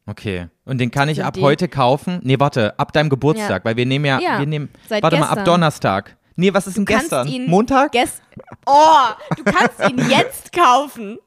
[0.06, 0.48] Okay.
[0.66, 2.20] Und den kann ich ab die- heute kaufen?
[2.24, 5.30] Nee, warte, ab deinem Geburtstag, weil wir nehmen ja, Ja, wir nehmen, warte mal, ab
[5.36, 5.46] gestern.
[5.46, 6.18] Donnerstag.
[6.36, 7.46] Nee, was ist denn kannst gestern?
[7.48, 7.92] Montag?
[7.92, 8.22] Gest
[8.66, 8.96] oh,
[9.38, 11.20] du kannst ihn jetzt kaufen.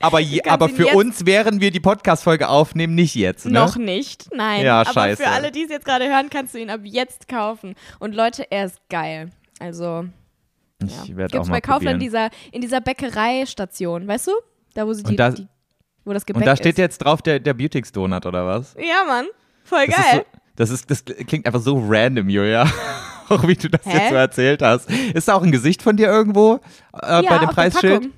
[0.00, 3.52] aber je, aber für uns, während wir die Podcast-Folge aufnehmen, nicht jetzt, ne?
[3.52, 4.64] Noch nicht, nein.
[4.64, 5.22] Ja, Aber scheiße.
[5.22, 7.74] für alle, die es jetzt gerade hören, kannst du ihn ab jetzt kaufen.
[7.98, 9.28] Und Leute, er ist geil.
[9.60, 10.06] Also,
[10.82, 11.16] Ich ja.
[11.16, 12.00] werde auch mal bei Kaufland probieren.
[12.00, 14.32] dieser, in dieser Bäckereistation, weißt du?
[14.74, 15.46] Da, wo sie die, Und da- die
[16.04, 16.78] wo das Gebäck Und da steht ist.
[16.78, 18.74] jetzt drauf der, der Beautix-Donut, oder was?
[18.78, 19.26] Ja, Mann.
[19.62, 20.24] Voll Das ist, geil.
[20.32, 22.66] so, das ist, das klingt einfach so random, Julia.
[23.28, 23.96] auch wie du das Hä?
[23.98, 24.90] jetzt so erzählt hast.
[24.90, 26.60] Ist da auch ein Gesicht von dir irgendwo
[27.02, 28.08] äh, ja, bei dem Preisschild?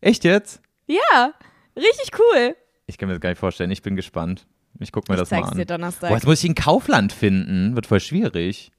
[0.00, 0.60] Echt jetzt?
[0.86, 1.32] Ja,
[1.76, 2.56] richtig cool.
[2.86, 3.70] Ich kann mir das gar nicht vorstellen.
[3.70, 4.46] Ich bin gespannt.
[4.80, 5.56] Ich guck mir Ich das mal an.
[5.56, 6.08] dir Donnerstag.
[6.10, 7.74] Boah, jetzt muss ich in Kaufland finden.
[7.76, 8.72] Wird voll schwierig.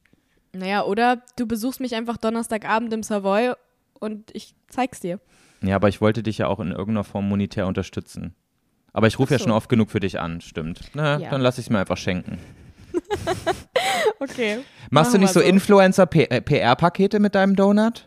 [0.51, 3.53] Naja, oder du besuchst mich einfach Donnerstagabend im Savoy
[3.99, 5.19] und ich zeig's dir.
[5.61, 8.36] Ja, aber ich wollte dich ja auch in irgendeiner Form monetär unterstützen.
[8.91, 9.45] Aber ich rufe Ach ja so.
[9.45, 10.82] schon oft genug für dich an, stimmt.
[10.93, 11.30] Na, Ja.
[11.32, 12.38] dann lass ich es mir einfach schenken.
[14.20, 14.60] Okay.
[14.89, 18.06] Machst du nicht wir so, Influencer-PR-Pakete mit deinem Donut?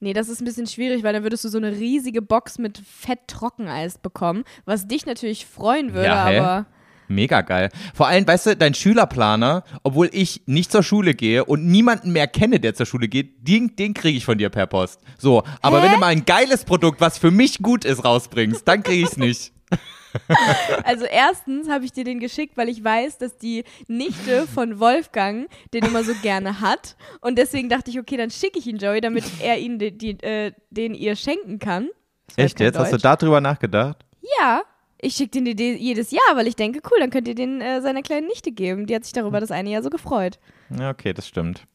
[0.00, 2.78] Nee, das ist ein bisschen schwierig, weil dann würdest du so eine riesige Box mit
[2.78, 6.66] Fett-Trockeneis bekommen, was dich natürlich freuen würde, Ja, aber
[7.10, 7.70] Mega geil.
[7.92, 12.28] Vor allem, weißt du, dein Schülerplaner, obwohl ich nicht zur Schule gehe und niemanden mehr
[12.28, 15.00] kenne, der zur Schule geht, den, den kriege ich von dir per Post.
[15.18, 15.86] So, aber Hä?
[15.86, 19.10] wenn du mal ein geiles Produkt, was für mich gut ist, rausbringst, dann kriege ich
[19.10, 19.52] es nicht.
[20.84, 25.48] Also erstens habe ich dir den geschickt, weil ich weiß, dass die Nichte von Wolfgang
[25.72, 26.96] den immer so gerne hat.
[27.20, 30.10] Und deswegen dachte ich, okay, dann schicke ich ihn Joey, damit er ihn die, die,
[30.22, 31.88] äh, den ihr schenken kann.
[32.36, 32.78] Echt jetzt?
[32.78, 33.20] Hast du Deutsch.
[33.20, 34.04] darüber nachgedacht?
[34.38, 34.62] Ja,
[34.98, 37.80] ich schicke den die jedes Jahr, weil ich denke, cool, dann könnt ihr den äh,
[37.80, 38.86] seiner kleinen Nichte geben.
[38.86, 40.38] Die hat sich darüber das eine Jahr so gefreut.
[40.78, 41.66] Ja, okay, das stimmt.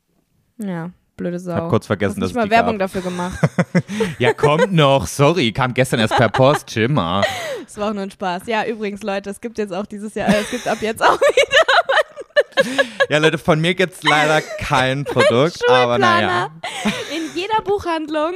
[0.58, 0.92] Ja.
[1.18, 1.54] Blöde Sau.
[1.54, 2.92] Hab kurz vergessen, dass es mal Werbung gab.
[2.92, 3.40] dafür gemacht.
[4.20, 5.08] Ja, kommt noch.
[5.08, 6.68] Sorry, kam gestern erst per Post.
[6.68, 7.22] Chimmer.
[7.66, 8.44] Das war auch nur ein Spaß.
[8.46, 11.18] Ja, übrigens, Leute, es gibt jetzt auch dieses Jahr, äh, es gibt ab jetzt auch
[13.10, 16.50] Ja, Leute, von mir gibt's leider kein Produkt, aber naja.
[17.14, 18.34] In jeder Buchhandlung.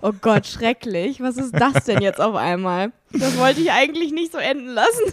[0.00, 1.20] Oh Gott, schrecklich.
[1.20, 2.92] Was ist das denn jetzt auf einmal?
[3.12, 5.12] Das wollte ich eigentlich nicht so enden lassen.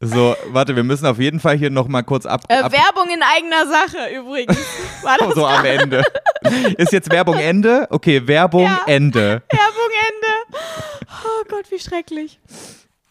[0.00, 3.22] So, warte, wir müssen auf jeden Fall hier nochmal kurz ab, Äh, ab Werbung in
[3.22, 4.58] eigener Sache übrigens.
[5.02, 6.02] War das so am Ende.
[6.76, 7.86] Ist jetzt Werbung Ende?
[7.90, 8.80] Okay, Werbung Ja.
[8.86, 9.42] Ende.
[9.50, 10.58] Werbung Ende?
[11.24, 12.38] Oh Gott, wie schrecklich.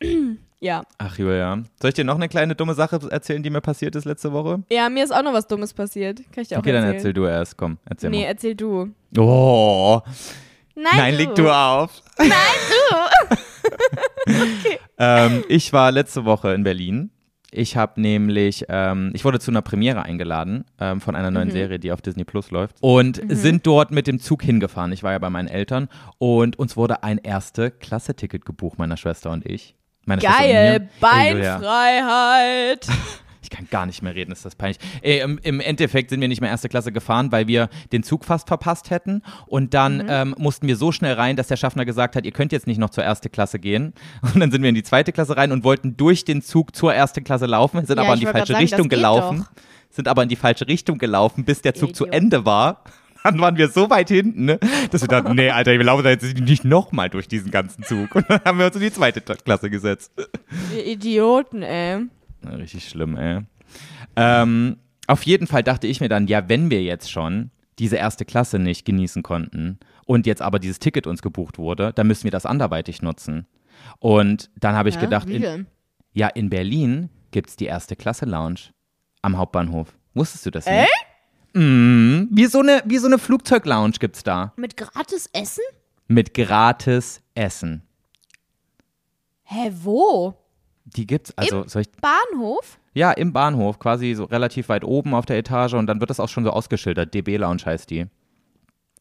[0.61, 0.83] Ja.
[0.97, 4.05] Ach Julia, soll ich dir noch eine kleine dumme Sache erzählen, die mir passiert ist
[4.05, 4.63] letzte Woche?
[4.71, 6.19] Ja, mir ist auch noch was Dummes passiert.
[6.33, 6.95] Kann ich dir auch Okay, dann erzählen?
[6.95, 8.27] erzähl du erst, komm, erzähl Nee, mal.
[8.29, 8.89] erzähl du.
[9.17, 10.01] Oh,
[10.75, 11.17] Nein, nein, du.
[11.19, 12.01] leg du auf.
[12.17, 12.29] Nein,
[12.69, 12.95] du.
[14.97, 17.11] Ähm, ich war letzte Woche in Berlin.
[17.51, 21.33] Ich habe nämlich, ähm, ich wurde zu einer Premiere eingeladen ähm, von einer Mhm.
[21.35, 22.77] neuen Serie, die auf Disney Plus läuft.
[22.81, 24.91] Und sind dort mit dem Zug hingefahren.
[24.93, 25.89] Ich war ja bei meinen Eltern.
[26.17, 29.75] Und uns wurde ein erste Klasse-Ticket gebucht, meiner Schwester und ich.
[30.05, 30.89] Meine Geil.
[31.01, 32.87] Beinfreiheit.
[33.45, 34.79] Ich kann gar nicht mehr reden, ist das peinlich.
[35.01, 38.25] Äh, im, Im Endeffekt sind wir nicht mehr erste Klasse gefahren, weil wir den Zug
[38.25, 39.21] fast verpasst hätten.
[39.45, 40.05] Und dann Mhm.
[40.09, 42.79] ähm, mussten wir so schnell rein, dass der Schaffner gesagt hat, ihr könnt jetzt nicht
[42.79, 43.93] noch zur erste Klasse gehen.
[44.33, 46.93] Und dann sind wir in die zweite Klasse rein und wollten durch den Zug zur
[46.93, 49.45] ersten Klasse laufen, sind Ja, aber in die falsche sagen, Richtung gelaufen.
[49.89, 52.15] Sind aber in die falsche Richtung gelaufen, bis der Zug zu Idiot.
[52.21, 52.83] Ende war.
[53.23, 54.59] Dann waren wir so weit hinten, ne,
[54.91, 58.13] dass wir dachten, nee, Alter, wir laufen da jetzt nicht nochmal durch diesen ganzen Zug.
[58.15, 60.11] Und dann haben wir uns in die zweite Klasse gesetzt.
[60.75, 62.05] Ihr Idioten, ey.
[62.45, 63.41] Ja, Richtig schlimm, ey.
[64.15, 64.77] Ähm,
[65.07, 68.59] auf jeden Fall dachte ich mir dann, ja, wenn wir jetzt schon diese erste Klasse
[68.59, 72.45] nicht genießen konnten und jetzt aber dieses Ticket uns gebucht wurde, dann müssen wir das
[72.45, 73.45] anderweitig nutzen.
[73.99, 75.01] Und dann habe ich Hä?
[75.01, 75.67] gedacht, in,
[76.13, 78.71] ja, in Berlin gibt es die erste Klasse Lounge
[79.21, 79.95] am Hauptbahnhof.
[80.13, 80.89] Wusstest du das nicht?
[81.53, 84.53] Mm, wie so eine, wie so eine Flugzeuglounge gibt's da.
[84.55, 85.63] Mit gratis Essen?
[86.07, 87.81] Mit gratis Essen.
[89.43, 90.33] Hä, wo?
[90.85, 92.79] Die gibt's, also soll ich, Bahnhof?
[92.93, 96.19] Ja, im Bahnhof, quasi so relativ weit oben auf der Etage und dann wird das
[96.19, 97.13] auch schon so ausgeschildert.
[97.13, 98.05] DB Lounge heißt die.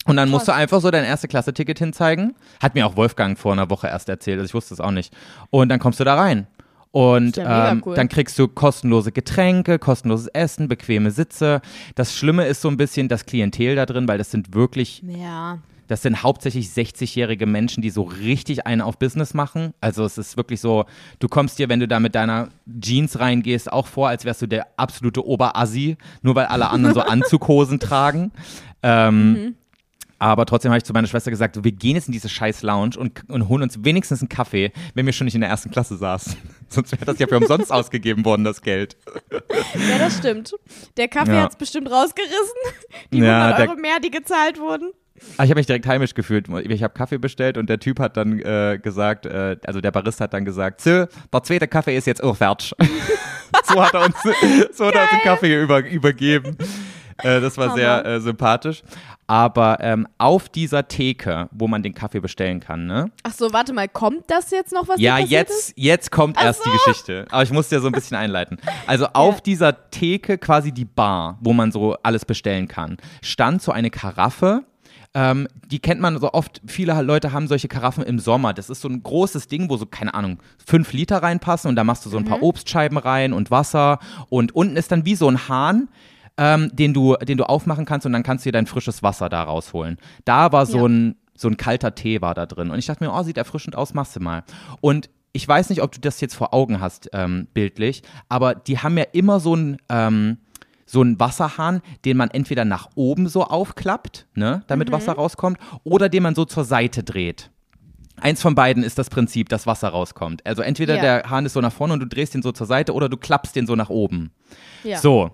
[0.07, 2.35] Und dann musst du einfach so dein erste Klasse-Ticket hinzeigen.
[2.61, 5.15] Hat mir auch Wolfgang vor einer Woche erst erzählt, also ich wusste es auch nicht.
[5.51, 6.47] Und dann kommst du da rein.
[6.91, 7.97] Und ja ähm, cool.
[7.97, 11.61] dann kriegst du kostenlose Getränke, kostenloses Essen, bequeme Sitze.
[11.97, 15.59] Das Schlimme ist so ein bisschen das Klientel da drin, weil das sind wirklich Ja.
[15.87, 19.75] Das sind hauptsächlich 60-jährige Menschen, die so richtig einen auf Business machen.
[19.81, 20.85] Also es ist wirklich so,
[21.19, 22.49] du kommst dir, wenn du da mit deiner
[22.81, 27.01] Jeans reingehst, auch vor, als wärst du der absolute Oberassi, nur weil alle anderen so
[27.03, 28.33] Anzughosen tragen.
[28.83, 29.57] Ähm,
[30.19, 32.97] Aber trotzdem habe ich zu meiner Schwester gesagt, wir gehen jetzt in diese scheiß Lounge
[32.97, 35.97] und, und holen uns wenigstens einen Kaffee, wenn wir schon nicht in der ersten Klasse
[35.99, 36.37] saßen.
[36.69, 38.97] Sonst wäre das ja für umsonst ausgegeben worden, das Geld.
[39.31, 40.55] Ja, das stimmt.
[40.97, 41.43] Der Kaffee Ja.
[41.43, 42.37] hat's bestimmt rausgerissen.
[43.13, 44.93] Die Ja, 100 der- Euro mehr, die gezahlt wurden.
[45.37, 46.49] Ah, ich habe mich direkt heimisch gefühlt.
[46.69, 50.25] Ich habe Kaffee bestellt und der Typ hat dann äh, gesagt, äh, also der Barista
[50.25, 52.73] hat dann gesagt, so, der zweite Kaffee ist jetzt auch fertig.
[53.65, 54.17] so hat er uns,
[54.73, 56.57] so hat er uns den Kaffee über, übergeben.
[57.23, 58.83] Äh, das war sehr äh, sympathisch.
[59.27, 63.11] Aber ähm, auf dieser Theke, wo man den Kaffee bestellen kann, ne?
[63.23, 65.73] Ach so, warte mal, kommt das jetzt noch, was Ja, jetzt, Ist?
[65.77, 67.27] jetzt kommt erst die Geschichte.
[67.31, 68.59] Aber ich muss dir so ein bisschen einleiten.
[68.87, 73.73] Also auf dieser Theke, quasi die Bar, wo man so alles bestellen kann, stand so
[73.73, 74.65] eine Karaffe.
[75.15, 78.53] Ähm, die kennt man so oft, viele Leute haben solche Karaffen im Sommer.
[78.53, 81.85] Das ist so ein großes Ding, wo so, keine Ahnung, fünf Liter reinpassen und da
[81.85, 85.29] machst du so ein paar Obstscheiben rein und Wasser und unten ist dann wie so
[85.29, 85.89] ein Hahn,
[86.37, 89.29] ähm, den, du, den du aufmachen kannst und dann kannst du dir dein frisches Wasser
[89.29, 89.99] da rausholen.
[90.25, 90.87] Da war so Ja.
[90.87, 92.71] ein so ein kalter Tee war da drin.
[92.71, 94.45] Und ich dachte mir, oh, sieht erfrischend aus, machst du mal.
[94.81, 98.79] Und ich weiß nicht, ob du das jetzt vor Augen hast, ähm, bildlich, aber die
[98.79, 100.39] haben ja immer so ein, ähm,
[100.87, 106.09] so einen Wasserhahn, den man entweder nach oben so aufklappt, ne, damit Wasser rauskommt, oder
[106.09, 107.51] den man so zur Seite dreht.
[108.21, 110.47] Eins von beiden ist das Prinzip, dass Wasser rauskommt.
[110.47, 111.03] Also entweder Ja.
[111.03, 113.17] der Hahn ist so nach vorne und du drehst den so zur Seite oder du
[113.17, 114.31] klappst den so nach oben.
[114.85, 114.99] Ja.
[114.99, 115.33] So.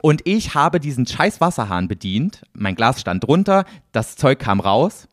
[0.00, 2.42] Und ich habe diesen scheiß Wasserhahn bedient.
[2.54, 5.08] Mein Glas stand drunter, das Zeug kam raus.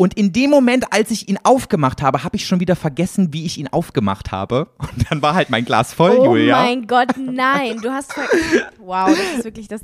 [0.00, 3.44] Und in dem Moment, als ich ihn aufgemacht habe, habe ich schon wieder vergessen, wie
[3.44, 4.68] ich ihn aufgemacht habe.
[4.78, 6.56] Und dann war halt mein Glas voll, Oh Julia.
[6.62, 7.82] mein Gott, nein.
[7.82, 8.14] Du hast
[8.78, 9.82] Wow, das ist wirklich das.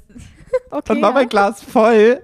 [0.70, 0.82] Okay.
[0.86, 1.14] Dann war ja.
[1.14, 2.20] mein Glas voll.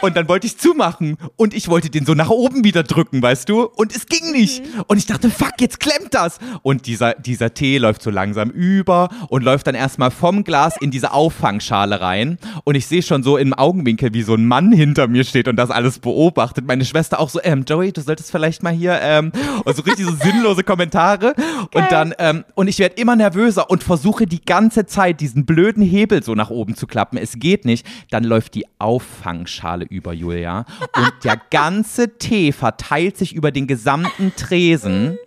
[0.00, 1.16] Und dann wollte ich zumachen.
[1.36, 3.62] Und ich wollte den so nach oben wieder drücken, weißt du?
[3.62, 4.62] Und es ging nicht.
[4.86, 6.38] Und ich dachte, fuck, jetzt klemmt das.
[6.62, 10.90] Und dieser, dieser Tee läuft so langsam über und läuft dann erstmal vom Glas in
[10.90, 12.38] diese Auffangschale rein.
[12.64, 15.56] Und ich sehe schon so im Augenwinkel, wie so ein Mann hinter mir steht und
[15.56, 16.66] das alles beobachtet.
[16.66, 19.32] Meine Schwester auch so, ähm, Joey, du solltest vielleicht mal hier, ähm,
[19.64, 21.34] und so richtig so sinnlose Kommentare.
[21.74, 25.82] Und dann, ähm, und ich werde immer nervöser und versuche die ganze Zeit diesen blöden
[25.82, 27.18] Hebel so nach oben zu klappen.
[27.18, 27.86] Es geht nicht.
[28.10, 30.64] Dann läuft die Orangenschale über, Julia.
[30.96, 35.18] Und der ganze Tee verteilt sich über den gesamten Tresen.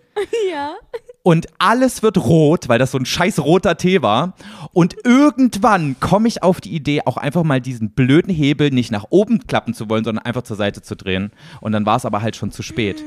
[0.50, 0.76] Ja.
[1.22, 4.34] Und alles wird rot, weil das so ein scheiß roter Tee war.
[4.72, 9.06] Und irgendwann komme ich auf die Idee, auch einfach mal diesen blöden Hebel nicht nach
[9.10, 11.32] oben klappen zu wollen, sondern einfach zur Seite zu drehen.
[11.60, 13.04] Und dann war es aber halt schon zu spät.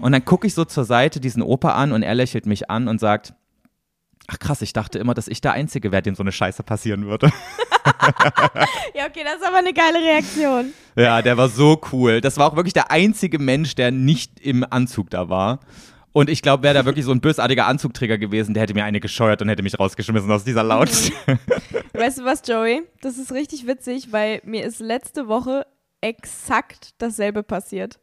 [0.00, 2.88] Und dann gucke ich so zur Seite diesen Opa an und er lächelt mich an
[2.88, 3.34] und sagt,
[4.28, 7.06] ach krass, ich dachte immer, dass ich der Einzige wäre, dem so eine Scheiße passieren
[7.06, 7.32] würde.
[8.94, 10.72] Ja, okay, das ist aber eine geile Reaktion.
[10.96, 12.20] Ja, der war so cool.
[12.20, 15.60] Das war auch wirklich der einzige Mensch, der nicht im Anzug da war.
[16.12, 19.00] Und ich glaube, wäre da wirklich so ein bösartiger Anzugträger gewesen, der hätte mir eine
[19.00, 21.38] gescheuert und hätte mich rausgeschmissen aus dieser Lautstärke.
[21.92, 22.82] Weißt du was, Joey?
[23.02, 25.66] Das ist richtig witzig, weil mir ist letzte Woche
[26.00, 27.98] exakt dasselbe passiert.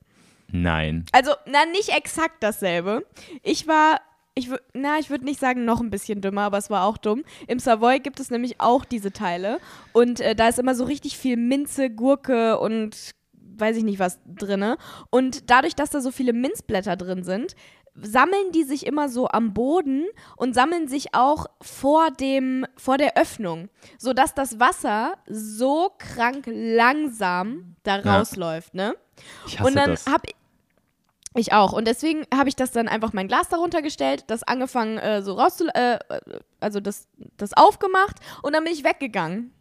[0.51, 1.05] Nein.
[1.11, 3.03] Also, na, nicht exakt dasselbe.
[3.41, 3.99] Ich war,
[4.35, 6.97] ich wür- na, ich würde nicht sagen noch ein bisschen dümmer, aber es war auch
[6.97, 7.23] dumm.
[7.47, 9.59] Im Savoy gibt es nämlich auch diese Teile.
[9.91, 13.11] Und äh, da ist immer so richtig viel Minze, Gurke und
[13.55, 14.77] weiß ich nicht was drinne.
[15.11, 17.55] Und dadurch, dass da so viele Minzblätter drin sind,
[17.95, 20.05] sammeln die sich immer so am Boden
[20.35, 23.69] und sammeln sich auch vor dem vor der Öffnung,
[23.99, 28.17] sodass das Wasser so krank langsam da Ja.
[28.17, 28.95] rausläuft, ne?
[29.45, 30.07] Ich hasse und dann das.
[30.07, 30.23] habe
[31.35, 31.73] ich auch.
[31.73, 35.33] Und deswegen habe ich das dann einfach mein Glas darunter gestellt, das angefangen äh, so
[35.33, 35.67] rauszu...
[35.67, 35.99] Äh, äh,
[36.59, 37.07] also das,
[37.37, 39.53] das aufgemacht und dann bin ich weggegangen.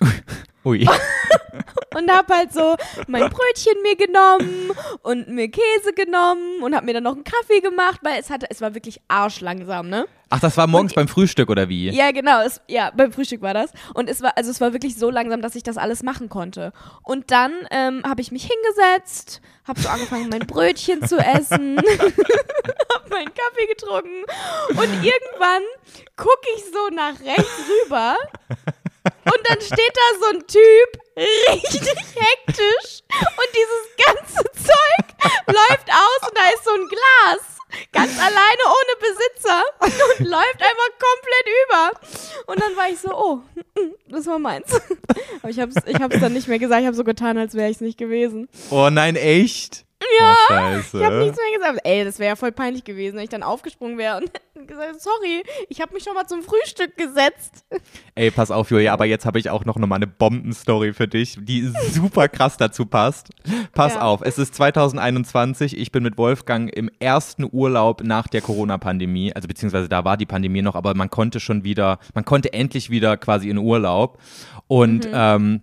[0.64, 0.88] Ui.
[1.96, 2.76] Und habe halt so
[3.06, 4.72] mein Brötchen mir genommen
[5.02, 8.46] und mir Käse genommen und habe mir dann noch einen Kaffee gemacht, weil es hatte,
[8.50, 10.06] es war wirklich arschlangsam, ne?
[10.28, 11.88] Ach, das war morgens beim Frühstück oder wie?
[11.90, 12.42] Ja, genau.
[12.42, 13.70] Es, ja, beim Frühstück war das.
[13.94, 16.72] Und es war, also es war wirklich so langsam, dass ich das alles machen konnte.
[17.04, 21.78] Und dann ähm, habe ich mich hingesetzt, habe so angefangen, mein Brötchen zu essen,
[22.94, 24.24] habe meinen Kaffee getrunken
[24.70, 25.62] und irgendwann
[26.16, 28.16] gucke ich so nach rechts rüber
[29.24, 35.06] und dann steht da so ein Typ richtig hektisch und dieses ganze Zeug
[35.46, 37.42] läuft aus und da ist so ein Glas.
[37.92, 41.90] Ganz alleine ohne Besitzer und läuft einfach komplett über.
[42.46, 43.40] Und dann war ich so, oh,
[44.08, 44.72] das war meins.
[45.42, 46.80] Aber ich hab's, ich hab's dann nicht mehr gesagt.
[46.80, 48.48] Ich habe so getan, als wäre ich es nicht gewesen.
[48.70, 49.84] Oh nein, echt?
[50.20, 51.80] Ja, Oh, ich habe nichts mehr gesagt.
[51.84, 54.30] Ey, das wäre ja voll peinlich gewesen, wenn ich dann aufgesprungen wäre und
[54.66, 57.64] gesagt, sorry, ich habe mich schon mal zum Frühstück gesetzt.
[58.14, 61.38] Ey, pass auf, Julia, aber jetzt habe ich auch noch mal eine Bombenstory für dich,
[61.40, 63.30] die super krass dazu passt.
[63.72, 64.02] Pass Ja.
[64.02, 69.48] auf, es ist 2021, ich bin mit Wolfgang im ersten Urlaub nach der Corona-Pandemie, also
[69.48, 73.16] beziehungsweise da war die Pandemie noch, aber man konnte schon wieder, man konnte endlich wieder
[73.16, 74.18] quasi in Urlaub
[74.66, 75.62] und ähm,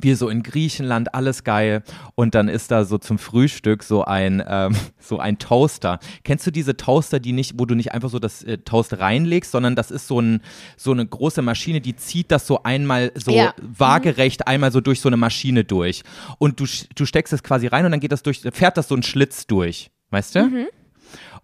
[0.00, 1.82] wir so in Griechenland, alles geil.
[2.14, 5.98] Und dann ist da so zum Frühstück so ein, ähm, so ein Toaster.
[6.24, 9.50] Kennst du diese Toaster, die nicht, wo du nicht einfach so das äh, Toast reinlegst,
[9.50, 10.40] sondern das ist so, ein,
[10.76, 13.54] so eine große Maschine, die zieht das so einmal so Ja.
[13.60, 16.02] waagerecht einmal so durch so eine Maschine durch.
[16.38, 18.94] Und du, du steckst es quasi rein und dann geht das durch, fährt das so
[18.94, 19.90] ein Schlitz durch.
[20.10, 20.40] Weißt du?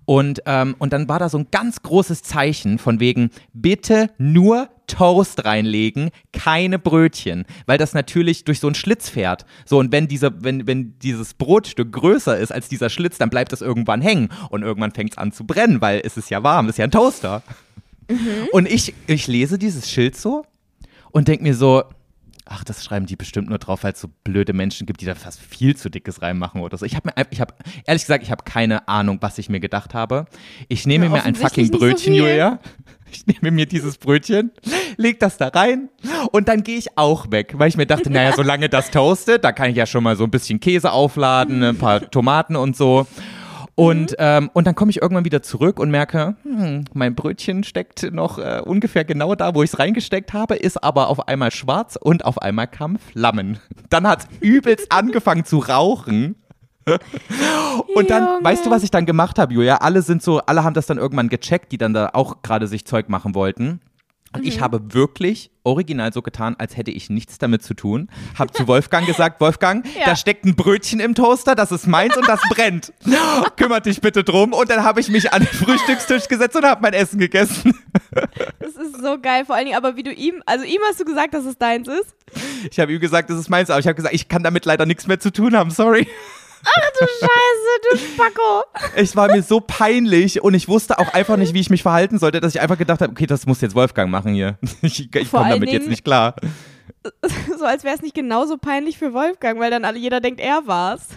[0.05, 4.69] Und, ähm, und dann war da so ein ganz großes Zeichen von wegen, bitte nur
[4.93, 9.47] Toast reinlegen, keine Brötchen, weil das natürlich durch so einen Schlitz fährt.
[9.64, 13.53] So, und wenn, dieser, wenn, wenn dieses Brotstück größer ist als dieser Schlitz, dann bleibt
[13.55, 16.66] es irgendwann hängen und irgendwann fängt es an zu brennen, weil es ist ja warm,
[16.66, 17.43] es ist ja ein Toaster.
[18.53, 20.45] Und ich, ich lese dieses Schild so
[21.11, 21.84] und denke mir so,
[22.45, 25.14] ach, das schreiben die bestimmt nur drauf, weil es so blöde Menschen gibt, die da
[25.14, 26.84] fast viel zu dickes reinmachen oder so.
[26.84, 27.55] Ich habe mir, ich habe,
[27.86, 30.26] ehrlich gesagt, ich habe keine Ahnung, was ich mir gedacht habe.
[30.68, 32.22] Ich nehme Ja, mir ein fucking so Brötchen, viel.
[32.22, 32.61] Julia.
[33.13, 34.51] Ich nehme mir dieses Brötchen,
[34.97, 35.89] leg das da rein
[36.33, 39.53] und dann gehe ich auch weg, weil ich mir dachte, naja, solange das toastet, da
[39.53, 43.07] kann ich ja schon mal so ein bisschen Käse aufladen, ein paar Tomaten und so.
[43.75, 48.13] Und, ähm, und dann komme ich irgendwann wieder zurück und merke, hm, mein Brötchen steckt
[48.13, 51.97] noch äh, ungefähr genau da, wo ich es reingesteckt habe, ist aber auf einmal schwarz
[51.97, 53.59] und auf einmal kamen Flammen.
[53.89, 56.37] Dann hat es übelst angefangen zu rauchen.
[57.95, 58.45] Und dann, Junge.
[58.45, 59.76] weißt du, was ich dann gemacht habe, Julia?
[59.76, 62.85] Alle sind so, alle haben das dann irgendwann gecheckt, die dann da auch gerade sich
[62.85, 63.80] Zeug machen wollten.
[64.35, 68.09] Und ich habe wirklich original so getan, als hätte ich nichts damit zu tun.
[68.39, 70.07] Hab zu Wolfgang gesagt, Wolfgang, Ja.
[70.07, 72.95] da steckt ein Brötchen im Toaster, das ist meins und das brennt.
[73.59, 74.55] Kümmert dich bitte drum.
[74.55, 77.78] Und dann habe ich mich an den Frühstückstisch gesetzt und habe mein Essen gegessen.
[78.59, 81.05] Das ist so geil, vor allen Dingen, aber wie du ihm, also ihm hast du
[81.05, 82.14] gesagt, dass es deins ist.
[82.70, 84.87] Ich habe ihm gesagt, das ist meins, aber ich habe gesagt, ich kann damit leider
[84.87, 86.09] nichts mehr zu tun haben, sorry.
[86.65, 88.63] Du Scheiße, du Spacko.
[88.95, 92.19] Es war mir so peinlich und ich wusste auch einfach nicht, wie ich mich verhalten
[92.19, 94.59] sollte, dass ich einfach gedacht habe, okay, das muss jetzt Wolfgang machen hier.
[94.83, 96.37] Ich, ich komme damit jetzt Dingen- nicht klar.
[97.59, 100.67] So als wäre es nicht genauso peinlich für Wolfgang, weil dann alle, jeder denkt, er
[100.67, 101.09] war's.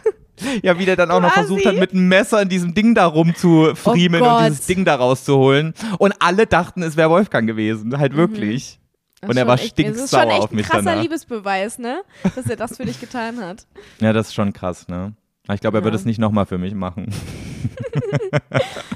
[0.64, 1.48] Ja, wie der dann auch noch Quasi.
[1.48, 4.96] versucht hat, mit einem Messer in diesem Ding da rumzufriemeln Oh und dieses Ding da
[4.96, 5.74] rauszuholen.
[6.00, 7.98] Und alle dachten, es wäre Wolfgang gewesen.
[8.00, 8.18] Halt Mhm.
[8.18, 8.80] wirklich.
[9.22, 11.02] Das Und er war echt- Das ist schon stinksauer echt auf mich ein krasser danach.
[11.04, 12.02] Liebesbeweis, ne?
[12.36, 13.66] Dass er das für dich getan hat.
[14.02, 15.14] Ja, das ist schon krass, ne?
[15.54, 15.86] Ich glaube, er Ja.
[15.86, 17.08] wird es nicht nochmal für mich machen.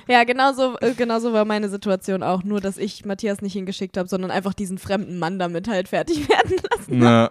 [0.07, 2.43] Ja, genauso, äh, genauso war meine Situation auch.
[2.43, 6.27] Nur, dass ich Matthias nicht hingeschickt habe, sondern einfach diesen fremden Mann damit halt fertig
[6.29, 7.01] werden lassen.
[7.03, 7.29] Ja.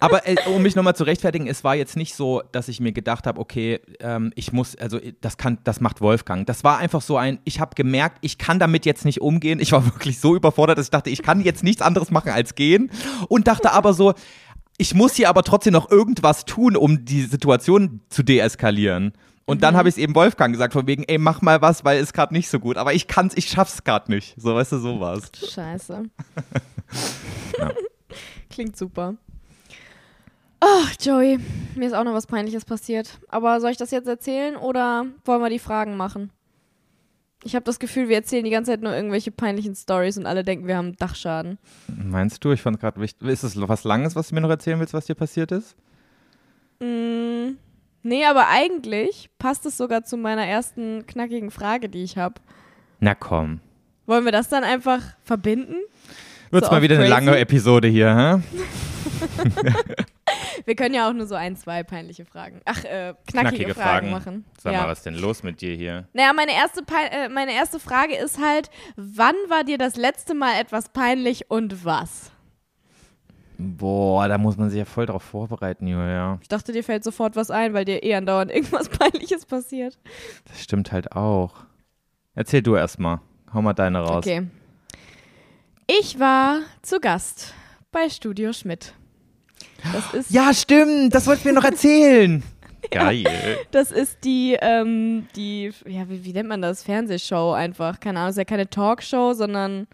[0.00, 2.92] Aber äh, um mich nochmal zu rechtfertigen, es war jetzt nicht so, dass ich mir
[2.92, 6.46] gedacht habe, okay, ähm, ich muss, also äh, das kann, das macht Wolfgang.
[6.46, 9.60] Das war einfach so ein, ich habe gemerkt, ich kann damit jetzt nicht umgehen.
[9.60, 12.54] Ich war wirklich so überfordert, dass ich dachte, ich kann jetzt nichts anderes machen als
[12.54, 12.90] gehen.
[13.28, 14.14] Und dachte aber so,
[14.76, 19.12] ich muss hier aber trotzdem noch irgendwas tun, um die Situation zu deeskalieren.
[19.46, 21.98] Und dann habe ich es eben Wolfgang gesagt, von wegen, ey, mach mal was, weil
[21.98, 22.78] es gerade nicht so gut.
[22.78, 24.34] Aber ich kann's, ich schaff's gerade nicht.
[24.38, 25.30] So, weißt du, so war's.
[25.54, 26.04] Scheiße.
[28.50, 29.14] Klingt super.
[30.60, 31.38] Ach, Joey,
[31.74, 33.18] mir ist auch noch was Peinliches passiert.
[33.28, 36.30] Aber soll ich das jetzt erzählen oder wollen wir die Fragen machen?
[37.44, 40.44] Ich habe das Gefühl, wir erzählen die ganze Zeit nur irgendwelche peinlichen Stories und alle
[40.44, 41.58] denken, wir haben Dachschaden.
[41.88, 42.52] Meinst du?
[42.52, 43.28] Ich fand gerade wichtig.
[43.28, 45.76] Ist es was Langes, was du mir noch erzählen willst, was dir passiert ist?
[46.80, 47.56] Mm,
[48.02, 52.36] nee, aber eigentlich passt es sogar zu meiner ersten knackigen Frage, die ich habe.
[52.98, 53.60] Na komm.
[54.06, 55.76] Wollen wir das dann einfach verbinden?
[56.50, 57.14] Wird's So mal wieder eine crazy?
[57.14, 58.42] lange Episode hier, hä?
[60.64, 62.60] Wir können ja auch nur so ein, zwei peinliche Fragen.
[62.64, 64.10] Ach, äh, knackige, Knackige Fragen, Fragen.
[64.10, 64.44] machen.
[64.58, 64.82] Sag ja.
[64.82, 66.08] mal, was ist denn los mit dir hier?
[66.12, 70.60] Naja, meine erste, äh, meine erste Frage ist halt, wann war dir das letzte Mal
[70.60, 72.30] etwas peinlich und was?
[73.56, 76.38] Boah, da muss man sich ja voll drauf vorbereiten, Julia.
[76.42, 79.98] Ich dachte, dir fällt sofort was ein, weil dir eh andauernd irgendwas Peinliches passiert.
[80.46, 81.64] Das stimmt halt auch.
[82.34, 83.20] Erzähl du erst mal.
[83.52, 84.26] Hau mal deine raus.
[84.26, 84.48] Okay.
[85.86, 87.54] Ich war zu Gast
[87.92, 88.94] bei Studio Schmidt.
[89.92, 91.14] Das ist, Ja, stimmt.
[91.14, 92.42] Das wolltest du mir noch erzählen.
[92.90, 93.24] Geil.
[93.70, 96.82] das ist die, ähm, die, ja, wie, wie nennt man das?
[96.82, 97.98] Fernsehshow einfach.
[97.98, 99.86] Keine Ahnung, ist ja keine Talkshow, sondern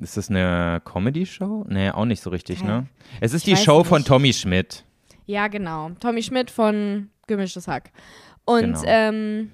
[0.00, 1.64] Ist das eine Comedy-Show?
[1.68, 2.86] Nee, auch nicht so richtig, ne?
[3.20, 4.08] Es ist Ich die Show von nicht.
[4.08, 4.84] Tommy Schmidt.
[5.26, 5.90] Ja, genau.
[6.00, 7.90] Tommy Schmidt von Gemischtes Hack.
[8.44, 8.82] Und Genau.
[8.86, 9.50] ähm,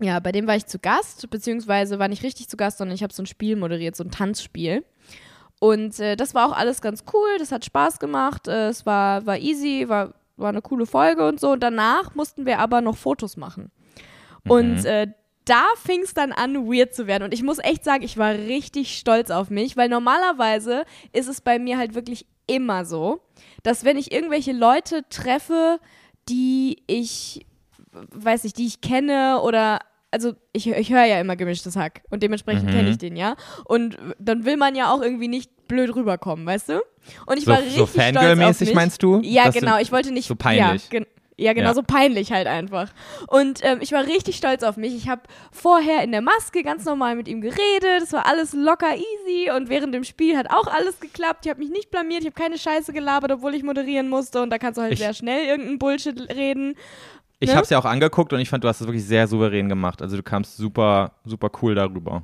[0.00, 3.02] ja, bei dem war ich zu Gast, beziehungsweise war nicht richtig zu Gast, sondern ich
[3.02, 4.84] habe so ein Spiel moderiert, so ein Tanzspiel.
[5.60, 9.26] Und äh, das war auch alles ganz cool, das hat Spaß gemacht, äh, es war,
[9.26, 11.50] war easy, war, war eine coole Folge und so.
[11.50, 13.70] Und danach mussten wir aber noch Fotos machen.
[14.46, 15.08] Und äh,
[15.44, 17.24] da fing es dann an, weird zu werden.
[17.24, 21.40] Und ich muss echt sagen, ich war richtig stolz auf mich, weil normalerweise ist es
[21.40, 23.20] bei mir halt wirklich immer so,
[23.62, 25.80] dass wenn ich irgendwelche Leute treffe,
[26.28, 27.46] die ich,
[27.92, 29.80] weiß nicht, die ich kenne oder
[30.10, 32.70] also ich, ich höre ja immer gemischtes Hack und dementsprechend Mhm.
[32.74, 33.36] kenne ich den, ja.
[33.64, 36.80] Und dann will man ja auch irgendwie nicht blöd rüberkommen, weißt du?
[37.26, 39.20] Und ich So, war richtig so stolz auf Fangirl-mäßig meinst du?
[39.22, 39.78] Ja, genau.
[39.78, 40.26] Ich wollte nicht.
[40.28, 40.88] so peinlich.
[40.90, 41.00] Ja,
[41.36, 41.74] ja genau, Ja.
[41.74, 42.90] so peinlich halt einfach.
[43.28, 44.94] Und ähm, ich war richtig stolz auf mich.
[44.96, 48.02] Ich habe vorher in der Maske ganz normal mit ihm geredet.
[48.02, 49.50] Es war alles locker easy.
[49.54, 51.44] Und während dem Spiel hat auch alles geklappt.
[51.44, 52.22] Ich habe mich nicht blamiert.
[52.22, 54.40] Ich habe keine Scheiße gelabert, obwohl ich moderieren musste.
[54.42, 56.74] Und da kannst du halt Ich- sehr schnell irgendeinen Bullshit reden.
[57.40, 57.54] Ich ne?
[57.54, 60.02] habe es ja auch angeguckt und ich fand, du hast es wirklich sehr souverän gemacht.
[60.02, 62.22] Also du kamst super, super cool darüber.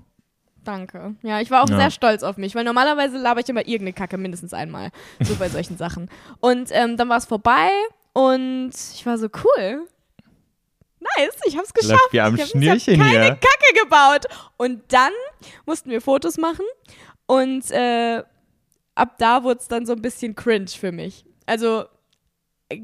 [0.64, 1.14] Danke.
[1.22, 1.76] Ja, ich war auch Ja.
[1.76, 4.90] sehr stolz auf mich, weil normalerweise laber ich immer irgendeine Kacke mindestens einmal.
[5.20, 6.08] So bei solchen Sachen.
[6.40, 7.68] Und ähm, dann war es vorbei
[8.14, 9.86] und ich war so cool.
[11.00, 12.00] Nice, ich hab's geschafft.
[12.00, 13.30] Läuft wie am ich hab, ich hab keine hier.
[13.36, 14.24] Kacke gebaut.
[14.56, 15.12] Und dann
[15.66, 16.64] mussten wir Fotos machen
[17.26, 18.22] und äh,
[18.94, 21.26] ab da wurde es dann so ein bisschen cringe für mich.
[21.46, 21.84] Also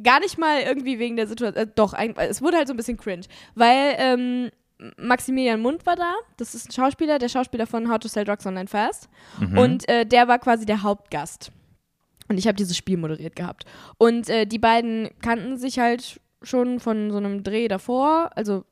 [0.03, 2.97] gar nicht mal irgendwie wegen der Situation, äh, doch, es wurde halt so ein bisschen
[2.97, 3.23] cringe,
[3.55, 4.51] weil ähm,
[4.99, 8.47] Maximilian Mund war da, das ist ein Schauspieler, der Schauspieler von How to Sell Drugs
[8.47, 9.09] Online Fast
[9.39, 9.59] Mhm.
[9.59, 11.53] und äh, der war quasi der Hauptgast.
[12.29, 13.65] Und ich habe dieses Spiel moderiert gehabt.
[13.99, 18.65] Und äh, die beiden kannten sich halt schon von so einem Dreh davor, also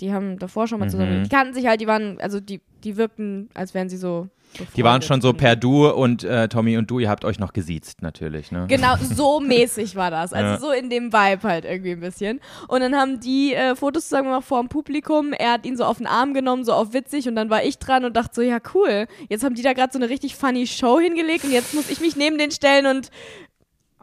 [0.00, 1.22] die haben davor schon mal zusammen, Mhm.
[1.24, 4.28] die kannten sich halt, die waren, also die, die wirkten, als wären sie so
[4.76, 7.52] Die waren schon so per Du und äh, Tommy und du, ihr habt euch noch
[7.52, 8.66] gesiezt natürlich, ne?
[8.68, 10.32] Genau, so mäßig war das.
[10.32, 10.58] Also Ja.
[10.58, 12.40] so in dem Vibe halt irgendwie ein bisschen.
[12.68, 15.32] Und dann haben die äh, Fotos zusammen gemacht vor dem Publikum.
[15.32, 17.28] Er hat ihn so auf den Arm genommen, so auf witzig.
[17.28, 19.06] Und dann war ich dran und dachte so, ja cool.
[19.28, 21.44] Jetzt haben die da gerade so eine richtig funny Show hingelegt.
[21.44, 23.10] Und jetzt muss ich mich neben den stellen und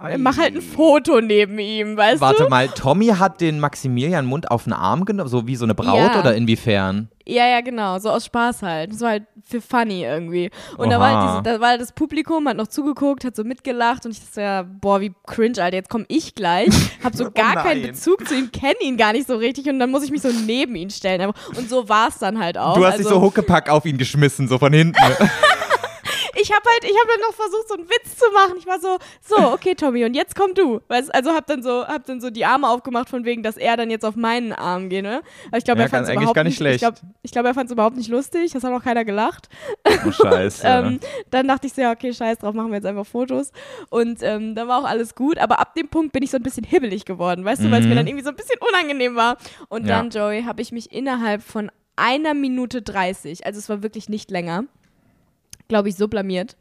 [0.07, 2.49] äh, mach halt ein Foto neben ihm, weißt Warte du?
[2.49, 5.97] mal, Tommy hat den Maximilian Mund auf den Arm genommen, so wie so eine Braut
[5.97, 6.19] Ja.
[6.19, 7.09] oder inwiefern?
[7.25, 7.99] Ja, ja, genau.
[7.99, 8.91] So aus Spaß halt.
[8.91, 10.49] Das war halt für funny irgendwie.
[10.77, 14.05] Und da war, halt diese, da war das Publikum, hat noch zugeguckt, hat so mitgelacht
[14.05, 16.69] und ich dachte so, ja, boah, wie cringe, Alter, jetzt komme ich gleich.
[17.03, 17.91] Hab so Oh gar keinen nein.
[17.91, 20.29] Bezug zu ihm, kenne ihn gar nicht so richtig und dann muss ich mich so
[20.47, 21.31] neben ihn stellen.
[21.55, 22.73] Und so war es dann halt auch.
[22.75, 24.97] Du hast also, dich so Huckepack auf ihn geschmissen, so von hinten.
[26.41, 28.55] ich habe halt, ich habe dann noch versucht, so einen Witz zu machen.
[28.57, 30.79] Ich war so, so, okay, Tommy, und jetzt komm du.
[30.87, 33.77] Weißt, also hab dann so, hab dann so die Arme aufgemacht, von wegen, dass er
[33.77, 35.21] dann jetzt auf meinen Arm geht, ne?
[35.47, 36.79] Aber ich glaube, Ja, er fand es überhaupt gar nicht nicht, ich schlecht.
[36.79, 36.97] glaube,
[37.31, 38.51] glaub, er fand es überhaupt nicht lustig.
[38.53, 39.49] Das hat auch keiner gelacht.
[40.05, 40.63] Oh, scheiße.
[40.69, 40.99] Ähm,
[41.31, 43.51] dann dachte ich so, ja, okay, scheiß drauf, machen wir jetzt einfach Fotos.
[43.89, 45.37] Und ähm, dann war auch alles gut.
[45.39, 47.87] Aber ab dem Punkt bin ich so ein bisschen hibbelig geworden, weißt du, weil es
[47.87, 49.37] mir dann irgendwie so ein bisschen unangenehm war.
[49.69, 49.87] Und Mhm.
[49.89, 49.97] Ja.
[49.97, 54.31] dann, Joey, habe ich mich innerhalb von einer Minute 30, also es war wirklich nicht
[54.31, 54.63] länger,
[55.69, 56.57] glaube ich, so blamiert.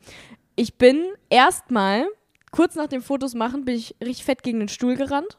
[0.55, 2.07] Ich bin erstmal,
[2.53, 5.37] kurz nach dem Fotos machen, bin ich richtig fett gegen den Stuhl gerannt.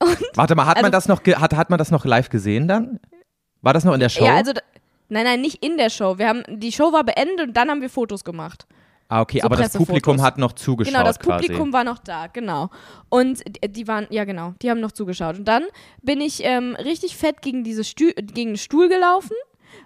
[0.34, 3.00] Warte mal, hat man also- das noch hat, hat man das noch live gesehen dann?
[3.62, 4.24] War das noch in der Show?
[4.24, 4.52] Ja, also,
[5.08, 6.16] nein, nein, nicht in der Show.
[6.16, 8.66] Wir haben, die Show war beendet und dann haben wir Fotos gemacht.
[9.08, 9.72] ah, okay, so aber das.
[9.74, 11.46] Publikum hat noch zugeschaut Genau, das quasi.
[11.46, 12.70] Publikum war noch da, genau.
[13.10, 15.38] Und die, waren, ja genau, die haben noch zugeschaut.
[15.38, 15.64] Und dann
[16.02, 19.36] bin ich ähm, richtig fett gegen, diese Stü gegen den Stuhl gelaufen.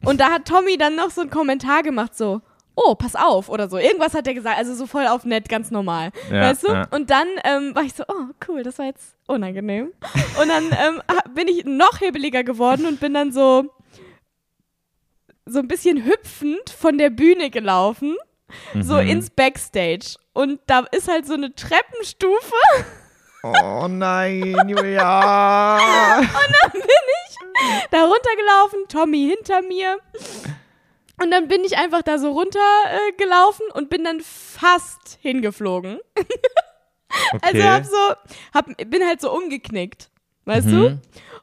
[0.05, 2.41] Und da hat Tommy dann noch so einen Kommentar gemacht, so,
[2.77, 3.79] oh, pass auf oder so.
[3.79, 6.11] Irgendwas hat er gesagt, also so voll auf nett, ganz normal.
[6.31, 6.73] Ja, weißt du?
[6.73, 6.87] ja.
[6.91, 9.93] Und dann ähm, war ich so, oh, cool, das war jetzt unangenehm.
[10.41, 11.03] Und dann ähm,
[11.35, 13.65] bin ich noch hebeliger geworden und bin dann so,
[15.47, 18.17] so ein bisschen hüpfend von der Bühne gelaufen
[18.81, 19.09] so Mhm.
[19.09, 20.17] ins Backstage.
[20.33, 22.55] Und da ist halt so eine Treppenstufe.
[23.43, 26.21] Oh nein, Julia.
[27.91, 29.99] da runtergelaufen, Tommy hinter mir.
[31.23, 36.01] Und dann bin ich einfach da so runtergelaufen äh, gelaufen und bin dann fast hingeflogen.
[37.43, 37.69] Also Okay.
[37.69, 38.15] hab so,
[38.55, 40.11] hab, bin halt so umgeknickt.
[40.47, 40.91] Weißt du?
[40.91, 41.01] Mhm.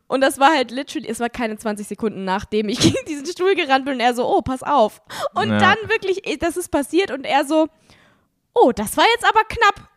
[0.07, 3.55] Und das war halt literally, es war keine 20 Sekunden nachdem ich gegen diesen Stuhl
[3.55, 5.01] gerannt bin und er so, oh, pass auf.
[5.33, 5.57] Und Ja.
[5.59, 7.67] dann wirklich, eh, das ist passiert und er so,
[8.53, 9.87] oh, das war jetzt aber knapp.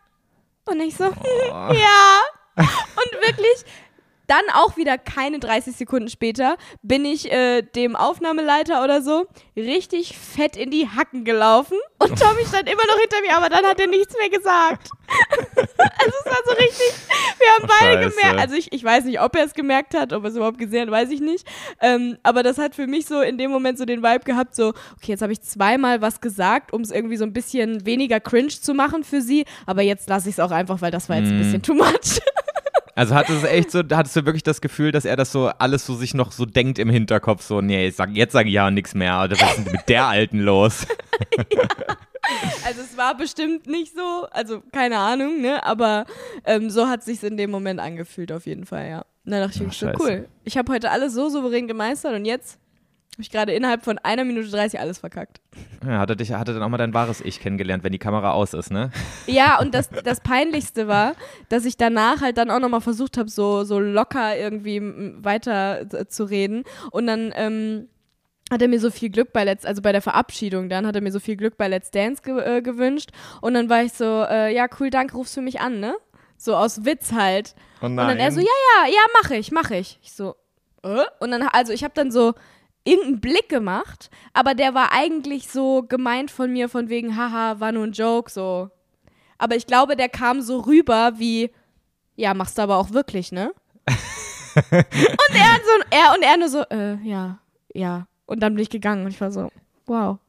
[0.67, 1.03] Und ich so,
[1.73, 2.21] ja.
[2.55, 3.65] Und wirklich,
[4.27, 10.17] dann auch wieder keine 30 Sekunden später bin ich äh, dem Aufnahmeleiter oder so richtig
[10.17, 13.79] fett in die Hacken gelaufen und Tommy stand immer noch hinter mir, aber dann hat
[13.79, 14.89] er nichts mehr gesagt.
[15.57, 16.93] also es war so richtig,
[17.37, 18.15] wir haben beide Scheiße.
[18.17, 20.57] gemerkt, also ich, ich weiß nicht, ob er es gemerkt hat, ob er es überhaupt
[20.57, 21.47] gesehen hat, weiß ich nicht,
[21.81, 24.69] ähm, aber das hat für mich so in dem Moment so den Vibe gehabt, so,
[24.69, 28.47] okay, jetzt habe ich zweimal was gesagt, um es irgendwie so ein bisschen weniger cringe
[28.49, 31.27] zu machen für sie, aber jetzt lasse ich es auch einfach, weil das war jetzt
[31.27, 31.39] ein Mhm.
[31.39, 32.19] bisschen too much.
[32.95, 35.85] Also hattest du echt so, hattest du wirklich das Gefühl, dass er das so alles
[35.85, 39.21] so sich noch so denkt im Hinterkopf, so, nee, jetzt sage ich ja nichts mehr,
[39.23, 40.87] oder was ist denn mit der Alten los?
[42.65, 45.63] Also es war bestimmt nicht so, also keine Ahnung, ne?
[45.63, 46.05] Aber
[46.43, 49.05] ähm, so hat sich's in dem Moment angefühlt auf jeden Fall, ja.
[49.25, 50.27] Dann dachte ich wirklich so, cool.
[50.43, 52.57] Ich habe heute alles so souverän gemeistert und jetzt
[53.15, 55.39] habe ich gerade innerhalb von einer Minute 30 alles verkackt.
[55.85, 57.99] Ja, hat er dich, hat er dann auch mal dein wahres Ich kennengelernt, wenn die
[57.99, 58.91] Kamera aus ist, ne?
[59.25, 61.13] Ja, und das, das Peinlichste war,
[61.47, 64.81] dass ich danach halt dann auch nochmal versucht habe, so, so locker irgendwie
[65.23, 66.65] weiter äh, zu reden.
[66.91, 67.87] Und dann ähm,
[68.51, 71.01] hat er mir so viel Glück bei Let's, also bei der Verabschiedung dann, hat er
[71.01, 73.11] mir so viel Glück bei Let's Dance ge äh, gewünscht.
[73.39, 75.95] Und dann war ich so, äh, ja, cool, danke, rufst für mich an, ne?
[76.37, 77.55] So aus Witz halt.
[77.81, 79.99] Oh Und dann er so, ja, ja, ja, mach ich, mach ich.
[80.03, 80.35] Ich so,
[80.83, 81.03] äh?
[81.19, 82.33] Und dann, also ich habe dann so
[82.85, 87.71] irgendeinen Blick gemacht, aber der war eigentlich so gemeint von mir, von wegen, haha, war
[87.71, 88.69] nur ein Joke, so.
[89.37, 91.51] Aber ich glaube, der kam so rüber wie,
[92.15, 93.53] ja, machst du aber auch wirklich, ne?
[93.87, 97.39] und er so, er und er nur so, äh, ja,
[97.73, 98.07] ja.
[98.25, 99.49] Und dann bin ich gegangen und ich war so,
[99.85, 100.19] wow,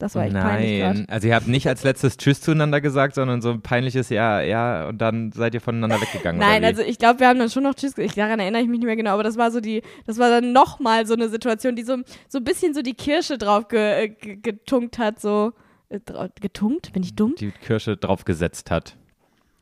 [0.00, 1.12] das war echt peinlich Nein, gerade.
[1.12, 4.88] also ihr habt nicht als letztes Tschüss zueinander gesagt, sondern so ein peinliches Ja, ja,
[4.88, 6.40] und dann seid ihr voneinander weggegangen.
[6.40, 8.16] Nein, also ich glaube, wir haben dann schon noch Tschüss gesagt.
[8.16, 10.52] Daran erinnere ich mich nicht mehr genau, aber das war so die, das war dann
[10.52, 11.98] nochmal so eine Situation, die so,
[12.28, 15.52] so ein bisschen so die Kirsche drauf ge, äh, ge, getunkt hat, so.
[15.90, 16.00] äh,
[16.40, 16.92] Getunkt?
[16.94, 17.34] Bin ich dumm?
[17.38, 18.96] die Kirsche draufgesetzt hat.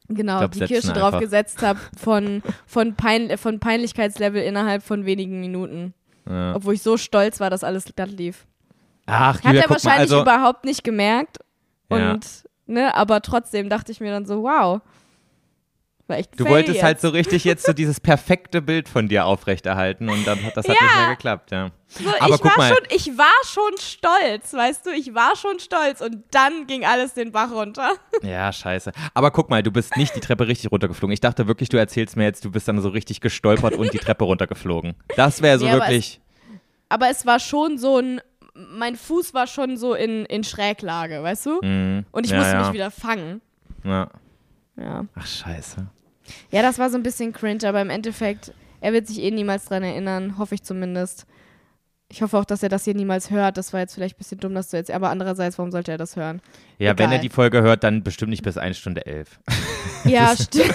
[0.08, 1.20] Genau, glaub, die Kirsche drauf einfach.
[1.20, 5.94] gesetzt habe von, von, Pein, äh, von Peinlichkeitslevel innerhalb von wenigen Minuten.
[6.28, 6.54] Ja.
[6.54, 8.46] Obwohl ich so stolz war, dass alles glatt lief.
[9.10, 11.38] Ach, Hat Julia, er guck mal, wahrscheinlich also, überhaupt nicht gemerkt.
[11.90, 12.12] Ja.
[12.12, 12.26] Und,
[12.66, 14.80] ne, aber trotzdem dachte ich mir dann so, wow.
[16.08, 16.82] War echt du wolltest jetzt.
[16.84, 20.66] halt so richtig jetzt so dieses perfekte Bild von dir aufrechterhalten und dann hat das
[20.66, 20.82] hat Ja.
[20.86, 21.70] nicht mehr geklappt, ja.
[21.86, 22.68] So, Aber ich, guck war mal.
[22.68, 27.12] schon, ich war schon stolz, weißt du, ich war schon stolz und dann ging alles
[27.14, 27.90] den Bach runter.
[28.22, 28.92] Ja, scheiße.
[29.14, 31.12] Aber guck mal, du bist nicht die Treppe richtig runtergeflogen.
[31.12, 33.98] Ich dachte wirklich, du erzählst mir jetzt, du bist dann so richtig gestolpert und die
[33.98, 34.94] Treppe runtergeflogen.
[35.14, 36.20] Das wäre so Nee, aber wirklich.
[36.88, 38.20] Aber es war schon so ein,
[38.72, 41.60] mein Fuß war schon so in, in Schräglage, weißt du?
[41.62, 42.04] Mhm.
[42.10, 42.62] Und ich ja, musste ja.
[42.64, 43.40] mich wieder fangen.
[43.84, 44.08] Ja.
[44.76, 45.06] Ja.
[45.14, 45.86] Ach, scheiße.
[46.50, 49.64] ja, das war so ein bisschen cringe, aber im Endeffekt, er wird sich eh niemals
[49.66, 51.26] dran erinnern, hoffe ich zumindest.
[52.10, 53.58] Ich hoffe auch, dass er das hier niemals hört.
[53.58, 55.98] Das war jetzt vielleicht ein bisschen dumm, dass du jetzt, aber andererseits, warum sollte er
[55.98, 56.40] das hören?
[56.78, 57.20] Ja, wenn er Egal.
[57.20, 59.40] die Folge hört, dann bestimmt nicht bis 1 Stunde 11.
[60.04, 60.74] Ja, stimmt.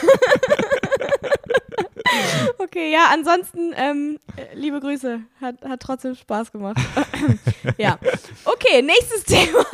[2.57, 5.21] Okay, ja, ansonsten, ähm, äh, liebe Grüße.
[5.41, 6.77] Hat, hat trotzdem Spaß gemacht.
[7.77, 7.97] ja.
[8.45, 9.65] Okay, nächstes Thema.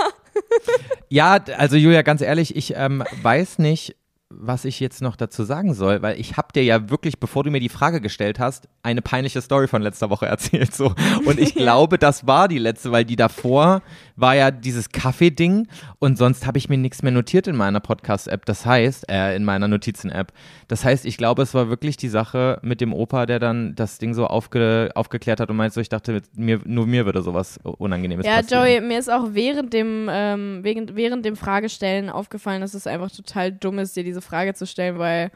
[1.09, 3.95] Ja, also Julia, ganz ehrlich, ich ähm, weiß nicht,
[4.31, 7.49] was ich jetzt noch dazu sagen soll, weil ich habe dir ja wirklich, bevor du
[7.49, 10.73] mir die Frage gestellt hast, eine peinliche Story von letzter Woche erzählt.
[10.73, 10.93] So.
[11.25, 13.81] Und ich glaube, das war die letzte, weil die davor
[14.19, 15.67] war ja dieses Kaffee-Ding
[15.99, 18.45] und sonst habe ich mir nichts mehr notiert in meiner Podcast-App.
[18.45, 20.31] Das heißt, äh, in meiner Notizen-App.
[20.67, 23.97] Das heißt, ich glaube, es war wirklich die Sache mit dem Opa, der dann das
[23.97, 27.59] Ding so aufge aufgeklärt hat und meinte so, ich dachte, mir, nur mir würde sowas
[27.63, 28.63] Unangenehmes Ja, passieren.
[28.63, 33.11] Joey, mir ist auch während dem, ähm, während, während dem Fragestellen aufgefallen, dass es einfach
[33.11, 35.31] total dumm ist, dir diese Frage zu stellen, weil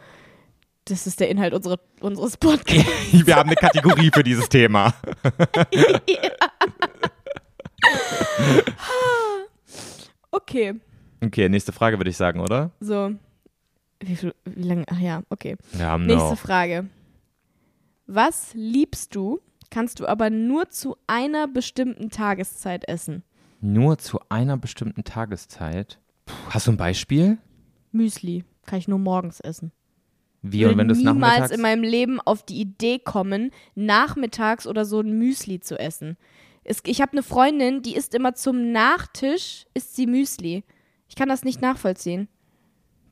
[0.86, 2.86] das ist der Inhalt unsere, unseres Podcasts.
[3.12, 4.94] Wir haben eine Kategorie für dieses Thema.
[10.32, 10.74] Okay,
[11.24, 12.72] Okay, nächste Frage würde ich sagen, oder?
[12.80, 13.12] so.
[14.02, 14.84] Wie viel, wie lange?
[14.90, 15.56] Ach ja, okay.
[15.72, 16.36] Wir haben Nächste.
[16.36, 16.90] Frage.
[18.06, 19.40] Was liebst du,
[19.70, 23.24] kannst du aber nur zu einer bestimmten Tageszeit essen?
[23.62, 26.00] Nur zu einer bestimmten Tageszeit.
[26.26, 27.38] Puh, hast du ein Beispiel?
[27.94, 28.44] Müsli.
[28.66, 29.72] Kann ich nur morgens essen.
[30.42, 34.84] Wie und wenn du es niemals in meinem Leben auf die Idee kommen, nachmittags oder
[34.84, 36.18] so ein Müsli zu essen.
[36.64, 40.64] Es, ich habe eine Freundin, die isst immer zum Nachtisch, isst sie Müsli.
[41.10, 42.28] Ich kann das nicht nachvollziehen.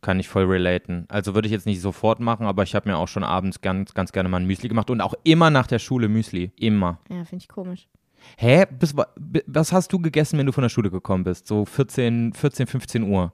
[0.01, 1.05] Kann ich voll relaten.
[1.09, 3.93] Also würde ich jetzt nicht sofort machen, aber ich habe mir auch schon abends ganz,
[3.93, 6.51] ganz gerne mal ein Müsli gemacht und auch immer nach der Schule Müsli.
[6.57, 6.99] Immer.
[7.09, 7.87] Ja, finde ich komisch.
[8.37, 8.65] Hä?
[8.79, 11.45] Bis, wa- bi- was hast du gegessen, wenn du von der Schule gekommen bist?
[11.47, 13.31] So 14, 14 15 Uhr.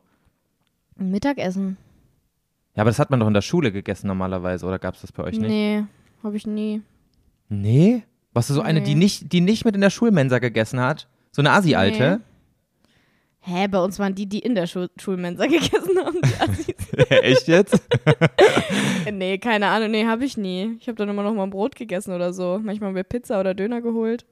[0.95, 1.77] Mittagessen?
[2.75, 5.11] Ja, aber das hat man doch in der Schule gegessen normalerweise, oder gab es das
[5.11, 5.49] bei euch nicht?
[5.49, 5.83] Nee,
[6.23, 6.81] habe ich nie.
[7.49, 8.03] Nee?
[8.37, 8.99] Warst du so eine, die Nee.
[9.05, 11.07] nicht, die nicht mit in der Schulmensa gegessen hat?
[11.31, 12.21] So eine Asi-Alte?
[13.39, 16.17] Hä, bei uns waren die, die in der Schul Schulmensa gegessen haben.
[16.23, 17.09] Die Assis.
[17.09, 17.81] Echt jetzt?
[19.11, 19.89] nee, keine Ahnung.
[19.89, 20.77] Nee, habe ich nie.
[20.79, 22.59] Ich habe dann immer noch mal ein Brot gegessen oder so.
[22.61, 24.23] Manchmal haben wir Pizza oder Döner geholt.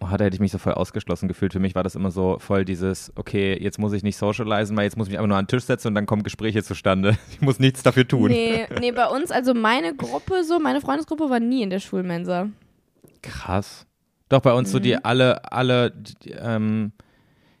[0.00, 1.52] Oh, da hätte ich mich so voll ausgeschlossen gefühlt.
[1.52, 4.82] Für mich war das immer so voll dieses, okay, jetzt muss ich nicht socialisen, weil
[4.86, 7.16] jetzt muss ich mich einfach nur an den Tisch setzen und dann kommen Gespräche zustande.
[7.30, 8.32] Ich muss nichts dafür tun.
[8.32, 12.48] Nee, nee, bei uns, also meine Gruppe so, meine Freundesgruppe war nie in der Schulmensa.
[13.22, 13.86] Krass.
[14.28, 14.82] Doch bei uns so Mhm.
[14.82, 16.92] die alle, alle, die, ähm,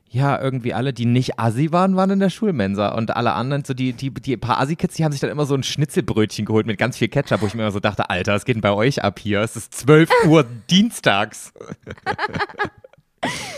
[0.08, 2.88] ja, irgendwie alle, die nicht Assi waren, waren in der Schulmensa.
[2.88, 5.54] Und alle anderen, so die, die, die paar Assi-Kids, die haben sich dann immer so
[5.54, 8.44] ein Schnitzelbrötchen geholt mit ganz viel Ketchup, wo ich mir immer so dachte, Alter, was
[8.44, 9.40] geht denn bei euch ab hier?
[9.40, 11.52] Es ist 12 Uhr dienstags.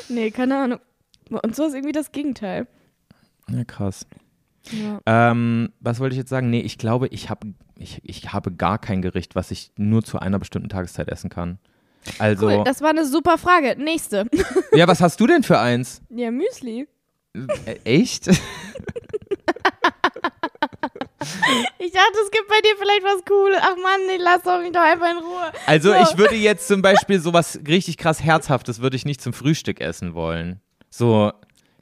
[0.08, 0.78] Nee, keine Ahnung.
[1.30, 2.66] Uns war es irgendwie das Gegenteil.
[3.48, 4.06] Ja, krass.
[4.70, 5.00] Ja.
[5.06, 6.50] Ähm, was wollte ich jetzt sagen?
[6.50, 7.44] Nee, ich glaube, ich, hab,
[7.78, 11.58] ich, ich habe gar kein Gericht, was ich nur zu einer bestimmten Tageszeit essen kann.
[12.18, 13.76] Also, Cool, das war eine super Frage.
[13.78, 14.26] Nächste.
[14.72, 16.00] ja, was hast du denn für eins?
[16.10, 16.86] ja, Müsli.
[17.66, 18.28] Äh, echt?
[21.78, 23.58] Ich dachte, es gibt bei dir vielleicht was Cooles.
[23.60, 25.52] Ach Mann, nee, lass doch mich doch einfach in Ruhe.
[25.66, 25.94] Also So.
[26.02, 30.14] ich würde jetzt zum Beispiel sowas richtig krass Herzhaftes würde ich nicht zum Frühstück essen
[30.14, 30.60] wollen.
[30.90, 31.32] So,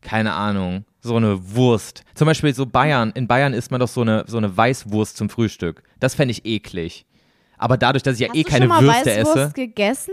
[0.00, 2.02] keine Ahnung, so eine Wurst.
[2.14, 5.28] Zum Beispiel so Bayern, in Bayern isst man doch so eine, so eine Weißwurst zum
[5.28, 5.82] Frühstück.
[5.98, 7.04] Das fände ich eklig.
[7.62, 9.52] Aber dadurch, dass ich ja Hast eh du keine schon mal Würste Weißwurst esse.
[9.52, 10.12] gegessen?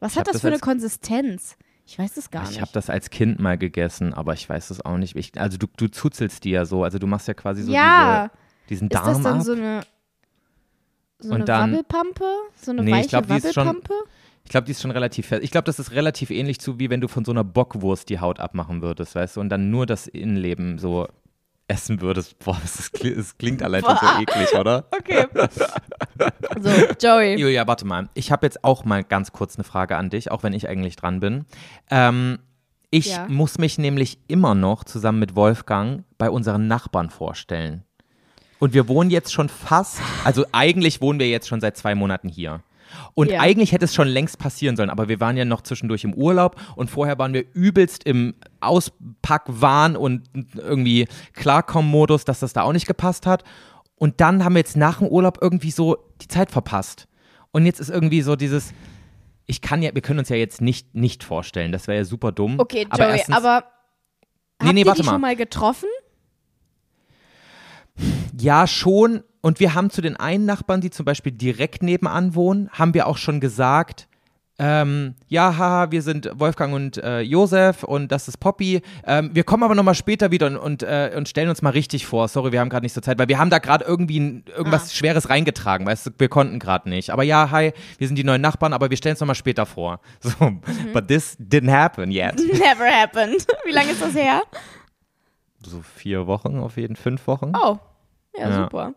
[0.00, 1.56] Was Ich hat das, das für eine Konsistenz?
[1.86, 2.60] Ich weiß es gar Ich nicht.
[2.60, 5.16] habe das als Kind mal gegessen, aber ich weiß es auch nicht.
[5.16, 8.30] Ich, also du, du zuzelst die ja so, also du machst ja quasi so ja,
[8.68, 9.42] diese, diesen ist Darm das dann ab.
[9.42, 9.80] so eine,
[11.18, 12.24] so eine dann- Wabbelpampe?
[12.56, 13.94] So eine Nee, ich weiche glaub, ist schon- Wabbelpampe?
[14.44, 15.42] Ich glaube, die ist schon relativ fest.
[15.44, 18.18] Ich glaube, das ist relativ ähnlich zu, wie wenn du von so einer Bockwurst die
[18.20, 21.06] Haut abmachen würdest, weißt du, und dann nur das Innenleben so
[21.68, 22.38] essen würdest.
[22.40, 24.84] Boah, das, ist, kli- das klingt allein schon so eklig, oder?
[24.90, 25.26] Okay.
[26.60, 26.70] so,
[27.00, 27.36] Joey.
[27.38, 28.08] Julia, warte mal.
[28.14, 30.96] Ich habe jetzt auch mal ganz kurz eine Frage an dich, auch wenn ich eigentlich
[30.96, 31.44] dran bin.
[31.90, 32.38] Ähm,
[32.90, 33.26] ich Ja.
[33.28, 37.84] muss mich nämlich immer noch zusammen mit Wolfgang bei unseren Nachbarn vorstellen.
[38.58, 42.28] Und wir wohnen jetzt schon fast, also eigentlich wohnen wir jetzt schon seit zwei Monaten
[42.28, 42.60] hier.
[43.14, 43.40] Und Ja.
[43.40, 46.56] eigentlich hätte es schon längst passieren sollen, aber wir waren ja noch zwischendurch im Urlaub
[46.76, 52.86] und vorher waren wir übelst im Auspackwahn und irgendwie Klarkommen-Modus, dass das da auch nicht
[52.86, 53.44] gepasst hat.
[53.96, 57.06] Und dann haben wir jetzt nach dem Urlaub irgendwie so die Zeit verpasst.
[57.52, 58.72] Und jetzt ist irgendwie so dieses,
[59.46, 62.32] ich kann ja, wir können uns ja jetzt nicht nicht vorstellen, das wäre ja super
[62.32, 62.58] dumm.
[62.58, 63.64] Okay, aber Joey, erstens, aber
[64.60, 65.12] Nee, habt nee, ihr die mal.
[65.12, 65.88] schon mal getroffen?
[68.38, 69.22] Ja, schon.
[69.40, 73.06] Und wir haben zu den einen Nachbarn, die zum Beispiel direkt nebenan wohnen, haben wir
[73.06, 74.06] auch schon gesagt,
[74.58, 78.82] ähm, ja, haha, wir sind Wolfgang und äh, Josef und das ist Poppy.
[79.04, 82.06] Ähm, wir kommen aber nochmal später wieder und, und, äh, und stellen uns mal richtig
[82.06, 82.28] vor.
[82.28, 84.84] Sorry, wir haben gerade nicht so Zeit, weil wir haben da gerade irgendwie ein, irgendwas
[84.90, 84.94] Ah.
[84.94, 87.10] Schweres reingetragen, weißt du, wir konnten gerade nicht.
[87.10, 89.98] Aber ja, hi, wir sind die neuen Nachbarn, aber wir stellen es nochmal später vor.
[90.20, 90.60] So, Mhm.
[90.92, 92.36] but this didn't happen yet.
[92.52, 93.44] Never happened.
[93.64, 94.42] Wie lange ist das her?
[95.64, 97.52] So vier Wochen, auf jeden fünf Wochen.
[97.60, 97.78] Oh,
[98.36, 98.62] Ja, Ja.
[98.64, 98.94] super.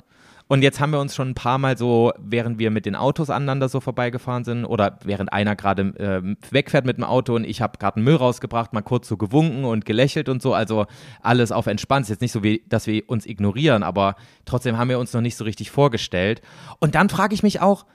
[0.47, 3.31] Und jetzt haben wir uns schon ein paar Mal so, während wir mit den Autos
[3.31, 7.61] aneinander so vorbeigefahren sind oder während einer gerade ähm, wegfährt mit dem Auto und ich
[7.63, 10.53] habe gerade einen Müll rausgebracht, mal kurz so gewunken und gelächelt und so.
[10.53, 10.85] Also
[11.23, 12.03] alles auf entspannt.
[12.03, 15.21] Ist jetzt nicht so, wie, dass wir uns ignorieren, aber trotzdem haben wir uns noch
[15.21, 16.43] nicht so richtig vorgestellt.
[16.79, 17.87] Und dann frage ich mich auch,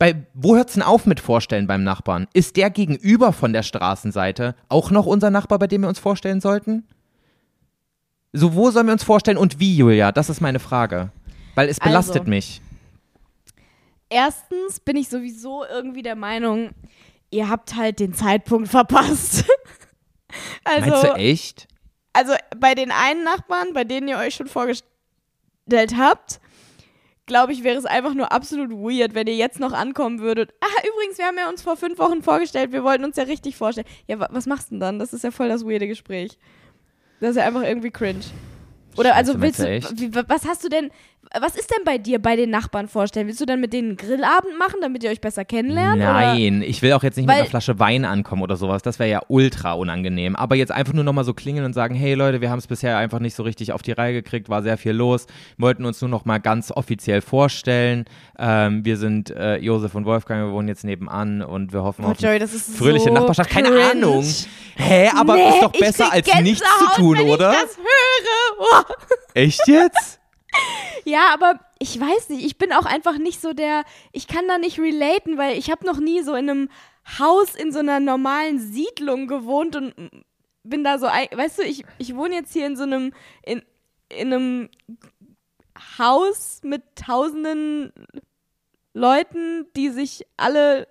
[0.00, 2.26] bei, wo hört es denn auf mit Vorstellen beim Nachbarn?
[2.34, 6.40] Ist der gegenüber von der Straßenseite auch noch unser Nachbar, bei dem wir uns vorstellen
[6.40, 6.84] sollten?
[8.32, 10.10] So, wo sollen wir uns vorstellen und wie, Julia?
[10.12, 11.10] Das ist meine Frage.
[11.54, 12.30] Weil es belastet Also.
[12.30, 12.62] mich.
[14.08, 16.70] Erstens bin ich sowieso irgendwie der Meinung,
[17.30, 19.44] ihr habt halt den Zeitpunkt verpasst.
[20.64, 21.68] also, Meinst du echt?
[22.12, 26.40] also bei den einen Nachbarn, bei denen ihr euch schon vorgestellt habt,
[27.26, 30.52] glaube ich, wäre es einfach nur absolut weird, wenn ihr jetzt noch ankommen würdet.
[30.60, 33.56] Ah, übrigens, wir haben ja uns vor fünf Wochen vorgestellt, wir wollten uns ja richtig
[33.56, 33.86] vorstellen.
[34.06, 34.98] Ja, wa was machst du denn dann?
[34.98, 36.38] Das ist ja voll das weirde Gespräch.
[37.22, 38.24] Das ist ja einfach irgendwie cringe.
[38.96, 40.90] Oder also willst du, wie, was hast du denn,
[41.40, 43.26] was ist denn bei dir bei den Nachbarn vorstellen?
[43.26, 45.96] Willst du dann mit denen einen Grillabend machen, damit ihr euch besser kennenlernt?
[46.02, 46.12] Oder?
[46.12, 48.82] Nein, ich will auch jetzt nicht mit Weil- einer Flasche Wein ankommen oder sowas.
[48.82, 50.36] Das wäre ja ultra unangenehm.
[50.36, 52.98] Aber jetzt einfach nur nochmal so klingeln und sagen, hey Leute, wir haben es bisher
[52.98, 55.26] einfach nicht so richtig auf die Reihe gekriegt, war sehr viel los.
[55.56, 58.04] wollten uns nur noch mal ganz offiziell vorstellen.
[58.38, 62.10] Ähm, wir sind äh, Josef und Wolfgang, wir wohnen jetzt nebenan und wir hoffen Oh,
[62.10, 63.48] auf Joey, das ist fröhliche so Nachbarschaft.
[63.48, 63.90] Keine cringe.
[63.90, 64.24] Ahnung.
[64.76, 67.52] Hä, aber nee, ist doch besser als nichts zu tun, wenn oder?
[67.52, 68.58] Ich das höre.
[68.58, 68.92] Oh.
[69.34, 70.18] Echt jetzt?
[71.04, 74.58] Ja, aber ich weiß nicht, ich bin auch einfach nicht so der, ich kann da
[74.58, 76.68] nicht relaten, weil ich habe noch nie so in einem
[77.18, 79.94] Haus in so einer normalen Siedlung gewohnt und
[80.62, 83.12] bin da so, weißt du, ich, ich wohne jetzt hier in so einem,
[83.44, 83.62] in,
[84.10, 84.68] in einem
[85.98, 87.92] Haus mit tausenden
[88.94, 90.86] Leuten, die sich alle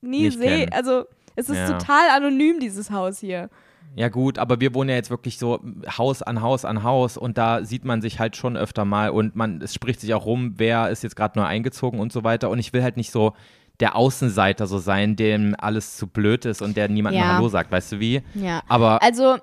[0.00, 0.72] nie sehen.
[0.72, 1.04] Also
[1.36, 1.78] es ist Ja.
[1.78, 3.48] total anonym, dieses Haus hier.
[3.96, 7.38] Ja gut, aber wir wohnen ja jetzt wirklich so Haus an Haus an Haus und
[7.38, 10.54] da sieht man sich halt schon öfter mal und man, es spricht sich auch rum,
[10.56, 13.34] wer ist jetzt gerade neu eingezogen und so weiter und ich will halt nicht so
[13.80, 17.34] der Außenseiter so sein, dem alles zu blöd ist und der niemandem Ja.
[17.34, 18.22] Hallo sagt, weißt du wie?
[18.34, 18.62] Ja.
[18.68, 19.36] Aber Also,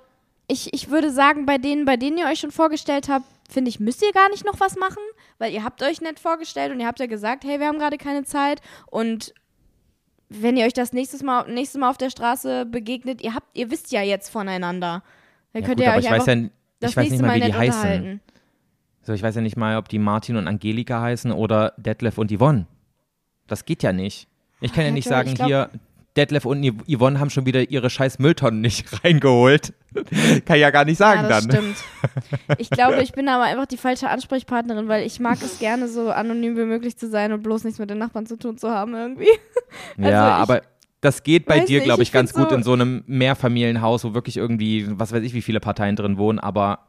[0.47, 3.79] ich, ich würde sagen, bei denen, bei denen ihr euch schon vorgestellt habt, finde ich,
[3.79, 5.03] müsst ihr gar nicht noch was machen,
[5.37, 7.97] weil ihr habt euch nett vorgestellt und ihr habt ja gesagt, hey, wir haben gerade
[7.97, 9.33] keine Zeit und
[10.33, 13.69] wenn ihr euch das nächstes Mal, nächstes Mal auf der Straße begegnet, ihr habt, ihr
[13.71, 15.03] wisst ja jetzt voneinander.
[15.53, 16.49] Dann ja, könnt gut, ihr aber euch ich einfach weiß ja,
[16.79, 17.79] das ich weiß nächste nicht mal, Mal wie die nett heißen.
[17.81, 18.21] unterhalten.
[19.03, 22.31] So, ich weiß ja nicht mal, ob die Martin und Angelika heißen oder Detlef und
[22.31, 22.67] Yvonne.
[23.47, 24.27] Das geht ja nicht.
[24.61, 25.69] Ich kann ja Ja, nicht sagen, glaub- hier,
[26.17, 29.73] Detlef und Yv- Yvonne haben schon wieder ihre scheiß Mülltonnen nicht reingeholt.
[30.45, 31.57] kann ich ja gar nicht sagen ja, das dann.
[31.57, 31.77] stimmt.
[32.57, 36.09] Ich glaube, ich bin aber einfach die falsche Ansprechpartnerin, weil ich mag es gerne, so
[36.11, 38.93] anonym wie möglich zu sein und bloß nichts mit den Nachbarn zu tun zu haben
[38.93, 39.27] irgendwie.
[39.97, 40.05] Ja,
[40.35, 40.61] Also ich- aber
[40.99, 44.13] das geht bei dir, glaube ich, ich ganz gut so- in so einem Mehrfamilienhaus, wo
[44.13, 46.79] wirklich irgendwie, was weiß ich, wie viele Parteien drin wohnen, aber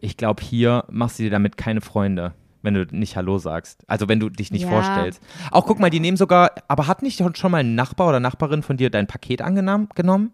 [0.00, 2.34] ich glaube, hier machst du dir damit keine Freunde,
[2.66, 3.84] wenn du nicht Hallo sagst.
[3.86, 4.68] Also wenn du dich nicht Ja.
[4.68, 5.22] vorstellst.
[5.52, 8.62] Auch guck mal, die nehmen sogar, aber hat nicht schon mal ein Nachbar oder Nachbarin
[8.62, 10.32] von dir dein Paket angenommen, genommen?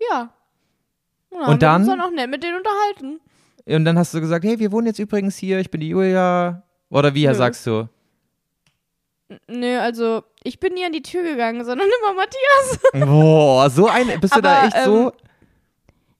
[0.00, 0.30] Ja.
[1.32, 1.98] ja Und Wir haben uns dann?
[1.98, 3.20] dann auch nett mit denen unterhalten.
[3.66, 6.62] Und dann hast du gesagt, hey, wir wohnen jetzt übrigens hier, ich bin die Julia.
[6.90, 7.34] Oder wie Nö.
[7.34, 7.88] sagst du?
[9.46, 13.06] Nö, also ich bin nie an die Tür gegangen, sondern immer Matthias.
[13.06, 15.12] Boah, so ein, bist du da Aber, echt so?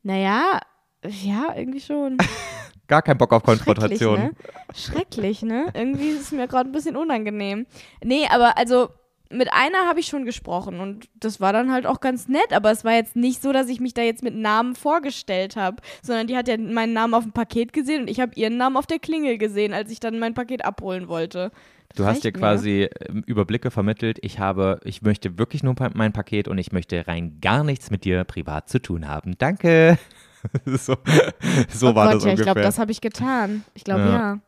[0.03, 0.61] Naja,
[1.07, 2.19] ja, irgendwie schon.
[2.89, 4.19] Gar kein Bock auf Schrecklich, Konfrontation.
[4.19, 4.31] ne?
[4.75, 5.67] Schrecklich, ne?
[5.75, 7.67] Irgendwie ist es mir gerade ein bisschen unangenehm.
[8.03, 8.89] Nee, aber also
[9.31, 12.71] mit einer habe ich schon gesprochen und das war dann halt auch ganz nett, aber
[12.71, 16.27] es war jetzt nicht so, dass ich mich da jetzt mit Namen vorgestellt habe, sondern
[16.29, 18.87] die hat ja meinen Namen auf dem Paket gesehen und ich habe ihren Namen auf
[18.87, 21.51] der Klingel gesehen, als ich dann mein Paket abholen wollte.
[21.91, 22.39] Das Du hast dir mir.
[22.39, 24.19] quasi ähm, Überblicke vermittelt.
[24.23, 28.05] Ich habe, ich möchte wirklich nur mein Paket und ich möchte rein gar nichts mit
[28.05, 29.37] dir privat zu tun haben.
[29.39, 29.99] Danke.
[30.67, 30.97] so
[31.69, 32.35] so oh war Gott, das ja, ungefähr.
[32.35, 33.65] ich glaube, das habe ich getan.
[33.75, 34.11] Ich glaube, Ja.
[34.11, 34.39] ja.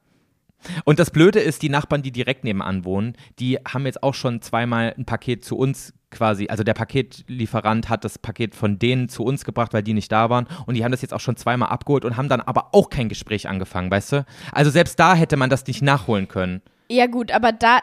[0.84, 4.42] und das Blöde ist, die Nachbarn, die direkt nebenan wohnen, die haben jetzt auch schon
[4.42, 9.22] zweimal ein Paket zu uns quasi, also der Paketlieferant hat das Paket von denen zu
[9.24, 11.68] uns gebracht, weil die nicht da waren und die haben das jetzt auch schon zweimal
[11.70, 14.26] abgeholt und haben dann aber auch kein Gespräch angefangen, weißt du?
[14.52, 16.62] Also selbst da hätte man das nicht nachholen können.
[16.90, 17.78] Ja, gut, aber da.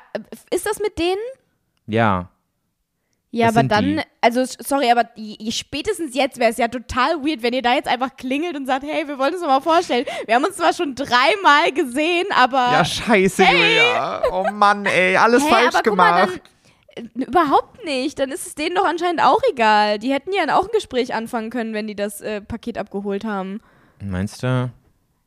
[0.52, 1.22] Ist das mit denen?
[1.88, 2.30] Ja.
[3.38, 5.10] Ja, Das aber dann, also sorry, aber
[5.50, 8.84] spätestens jetzt wäre es ja total weird, wenn ihr da jetzt einfach klingelt und sagt,
[8.84, 10.06] hey, wir wollen uns mal vorstellen.
[10.26, 14.22] Wir haben uns zwar schon dreimal gesehen, aber Ja, scheiße, Julia.
[14.32, 16.42] Oh Mann, ey, alles hey, falsch aber guck mal, gemacht.
[16.96, 18.18] dann, äh, überhaupt nicht.
[18.18, 20.00] Dann ist es denen doch anscheinend auch egal.
[20.00, 23.62] Die hätten ja auch ein Gespräch anfangen können, wenn die das äh, Paket abgeholt haben.
[24.04, 24.72] Meinst du?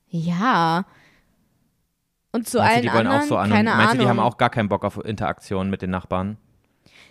[0.08, 0.84] Ja.
[2.32, 3.50] Und zu Meinst du, allen die wollen anderen, auch so an?
[3.50, 3.96] keine Meinst Ahnung.
[3.98, 6.36] du, die haben auch gar keinen Bock auf Interaktion mit den Nachbarn?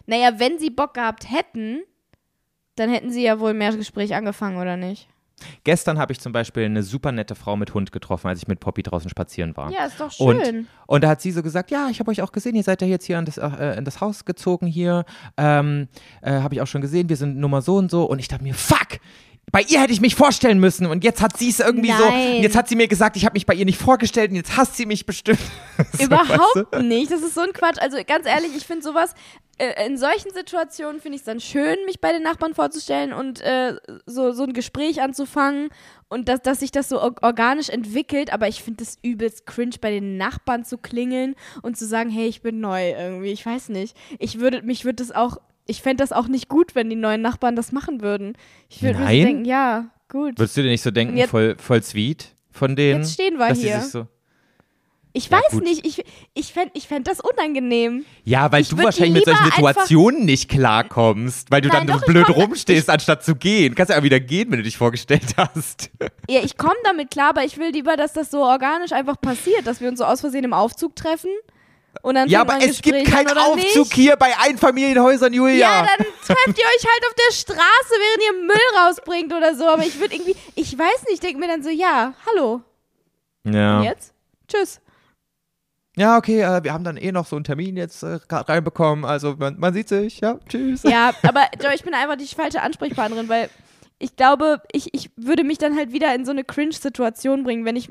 [0.10, 1.84] Naja, wenn sie Bock gehabt hätten,
[2.76, 5.08] dann hätten sie ja wohl mehr Gespräch angefangen, oder nicht?
[5.64, 8.60] Gestern habe ich zum Beispiel eine super nette Frau mit Hund getroffen, als ich mit
[8.60, 9.72] Poppy draußen spazieren war.
[9.72, 10.68] Ja, ist doch Und, schön.
[10.88, 12.88] und da hat sie so gesagt, ja, ich habe euch auch gesehen, ihr seid ja
[12.88, 15.06] jetzt hier in das, äh, in das Haus gezogen hier.
[15.38, 15.88] Ähm,
[16.24, 18.04] äh, habe ich auch schon gesehen, wir sind Nummer so und so.
[18.06, 19.00] Und ich dachte mir, fuck!
[19.52, 22.04] Bei ihr hätte ich mich vorstellen müssen und jetzt hat sie es irgendwie so.
[22.04, 22.38] Nein.
[22.38, 24.58] Und jetzt hat sie mir gesagt, ich habe mich bei ihr nicht vorgestellt und jetzt
[24.58, 25.40] hasst sie mich bestimmt.
[25.98, 26.82] So, Überhaupt weißt du?
[26.84, 27.10] nicht.
[27.10, 27.78] Das ist so ein Quatsch.
[27.80, 29.14] Also ganz ehrlich, ich finde sowas,
[29.58, 33.40] äh, in solchen Situationen finde ich es dann schön, mich bei den Nachbarn vorzustellen und
[33.42, 35.70] äh, so, so ein Gespräch anzufangen
[36.10, 38.34] und dass, dass sich das so or organisch entwickelt.
[38.34, 42.28] Aber ich finde es übelst cringe, bei den Nachbarn zu klingeln und zu sagen, hey,
[42.28, 43.32] ich bin neu irgendwie.
[43.32, 43.96] Ich weiß nicht.
[44.18, 45.38] Ich würde, mich würde das auch,
[45.70, 48.34] ich fände das auch nicht gut, wenn die neuen Nachbarn das machen würden.
[48.70, 50.38] Ich würde mir denken, ja, gut.
[50.40, 53.02] Würdest du dir nicht so denken, Jetzt- voll, voll sweet von denen?
[53.02, 53.82] Jetzt stehen wir hier.
[53.82, 54.08] So
[55.14, 55.64] Ich Ja, weiß gut.
[55.64, 58.06] nicht, ich, ich fände ich fänd das unangenehm.
[58.24, 62.06] Ja, weil Ich du wahrscheinlich mit solchen Situationen nicht klarkommst, weil du Nein, dann doch,
[62.06, 63.74] so ich blöd rumstehst, anstatt zu gehen.
[63.76, 65.90] Kannst ja auch wieder gehen, wenn du dich vorgestellt hast.
[66.30, 69.66] Ja, ich komme damit klar, aber ich will lieber, dass das so organisch einfach passiert,
[69.66, 71.32] dass wir uns so aus Versehen im Aufzug treffen
[72.02, 73.94] und dann Ja, aber es gibt Gespräch keinen an, oder Aufzug nicht?
[73.94, 75.58] hier bei Einfamilienhäusern, Julia.
[75.58, 77.60] Ja, dann trefft ihr euch halt auf der Straße,
[77.92, 79.68] während ihr Müll rausbringt oder so.
[79.68, 82.62] Aber ich würde irgendwie, ich weiß nicht, ich denke mir dann so, ja, hallo,
[83.46, 83.80] ja.
[83.80, 84.14] und jetzt?
[84.48, 84.82] Tschüss.
[85.96, 89.06] ja, okay, äh, wir haben dann eh noch so einen Termin jetzt äh, reinbekommen.
[89.06, 90.84] Also man, man sieht sich, ja, tschüss.
[90.84, 93.50] Ja, aber Joe, ich bin einfach die falsche Ansprechpartnerin, weil
[94.00, 97.76] ich glaube, ich, ich würde mich dann halt wieder in so eine Cringe-Situation bringen, wenn
[97.76, 97.90] ich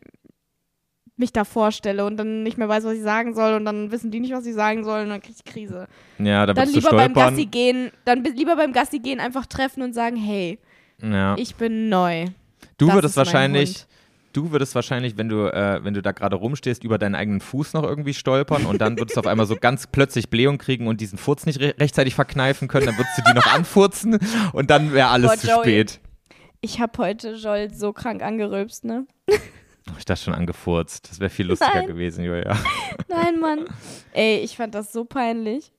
[1.19, 4.11] mich da vorstelle und dann nicht mehr weiß, was ich sagen soll und dann wissen
[4.11, 5.87] die nicht, was sie sagen sollen und dann kriege ich Krise.
[6.19, 7.13] Ja, da Dann lieber beim.
[7.13, 10.59] Gassi gehen, dann lieber beim Gassi gehen einfach treffen und sagen, hey,
[11.03, 11.37] ja.
[11.37, 12.27] ich bin neu.
[12.77, 13.87] Du das würdest wahrscheinlich,
[14.33, 17.75] du würdest wahrscheinlich, wenn du, äh, wenn du da gerade rumstehst, über deinen eigenen Fuß
[17.75, 21.01] noch irgendwie stolpern und dann würdest du auf einmal so ganz plötzlich Blähung kriegen und
[21.01, 24.19] diesen Furz nicht re rechtzeitig verkneifen können, dann würdest du die noch anfurzen
[24.53, 25.63] und dann wäre alles Boah, zu Joey.
[25.63, 26.01] spät.
[26.61, 29.07] Ich habe heute Joel so krank angerülpst, ne?
[29.99, 31.09] Ich dachte schon angefurzt.
[31.11, 31.87] Das wäre viel lustiger Nein.
[31.87, 32.57] gewesen, Julia.
[33.09, 33.65] Nein, Mann.
[34.13, 35.73] Ey, ich fand das so peinlich.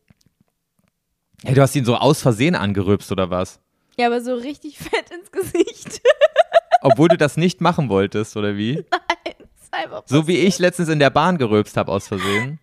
[1.44, 3.60] Hey, du hast ihn so aus Versehen angerülpst oder was?
[3.98, 6.02] Ja, aber so richtig fett ins Gesicht.
[6.82, 8.86] Obwohl du das nicht machen wolltest, oder wie?
[8.90, 12.60] Das ist einfach So wie ich letztens in der Bahn gerülpst habe aus Versehen.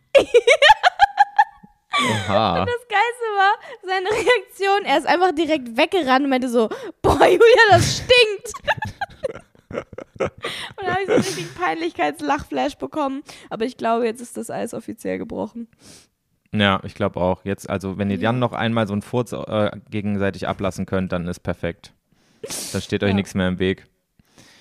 [1.98, 2.64] Oha.
[2.64, 4.84] Das Geilste war seine Reaktion.
[4.84, 6.68] Er ist einfach direkt weggerannt und meinte so:
[7.00, 8.52] Boah, Julia, das stinkt.
[9.70, 10.30] und
[10.78, 13.22] dann habe ich so einen richtigen Peinlichkeitslachflash bekommen.
[13.50, 15.68] Aber ich glaube, jetzt ist das Eis offiziell gebrochen.
[16.52, 17.44] Ja, ich glaube auch.
[17.44, 21.26] Jetzt, also, wenn ihr dann noch einmal so einen Furz äh, gegenseitig ablassen könnt, dann
[21.26, 21.92] ist perfekt.
[22.72, 23.14] Dann steht euch Ja.
[23.14, 23.86] nichts mehr im Weg.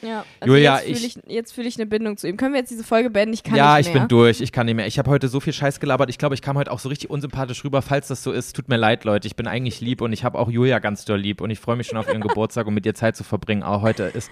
[0.05, 2.37] Ja, also Julia, jetzt fühle ich- ich, fühl ich eine Bindung zu ihm.
[2.37, 3.33] Können wir jetzt diese Folge beenden?
[3.33, 4.03] Ich kann ja, nicht ich mehr.
[4.03, 4.41] bin durch.
[4.41, 4.87] Ich kann nicht mehr.
[4.87, 6.09] Ich habe heute so viel Scheiß gelabert.
[6.09, 7.81] Ich glaube, ich kam heute auch so richtig unsympathisch rüber.
[7.81, 9.27] Falls das so ist, tut mir leid, Leute.
[9.27, 11.75] Ich bin eigentlich lieb und ich habe auch Julia ganz doll lieb und ich freue
[11.75, 13.63] mich schon auf ihren Geburtstag und mit ihr Zeit zu verbringen.
[13.63, 14.29] Aber heute ist,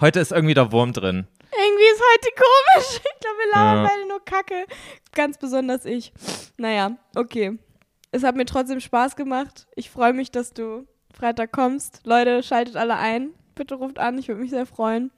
[0.00, 1.26] heute ist irgendwie der Wurm drin.
[1.52, 3.00] Irgendwie ist heute komisch.
[3.16, 3.90] Ich glaube, wir labern Ja.
[3.90, 4.66] beide nur Kacke.
[5.14, 6.12] Ganz besonders ich.
[6.58, 7.58] Naja, okay.
[8.12, 9.66] Es hat mir trotzdem Spaß gemacht.
[9.74, 12.00] Ich freue mich, dass du Freitag kommst.
[12.04, 13.30] Leute, schaltet alle ein.
[13.56, 15.10] Bitte ruft an, ich würde mich sehr freuen.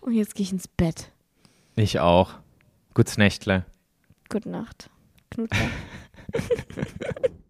[0.00, 1.10] Und jetzt gehe ich ins Bett.
[1.76, 2.34] Ich auch.
[2.92, 3.64] Gutes Nächtle.
[4.28, 4.90] Gute Nacht.
[5.30, 5.70] Knutscher.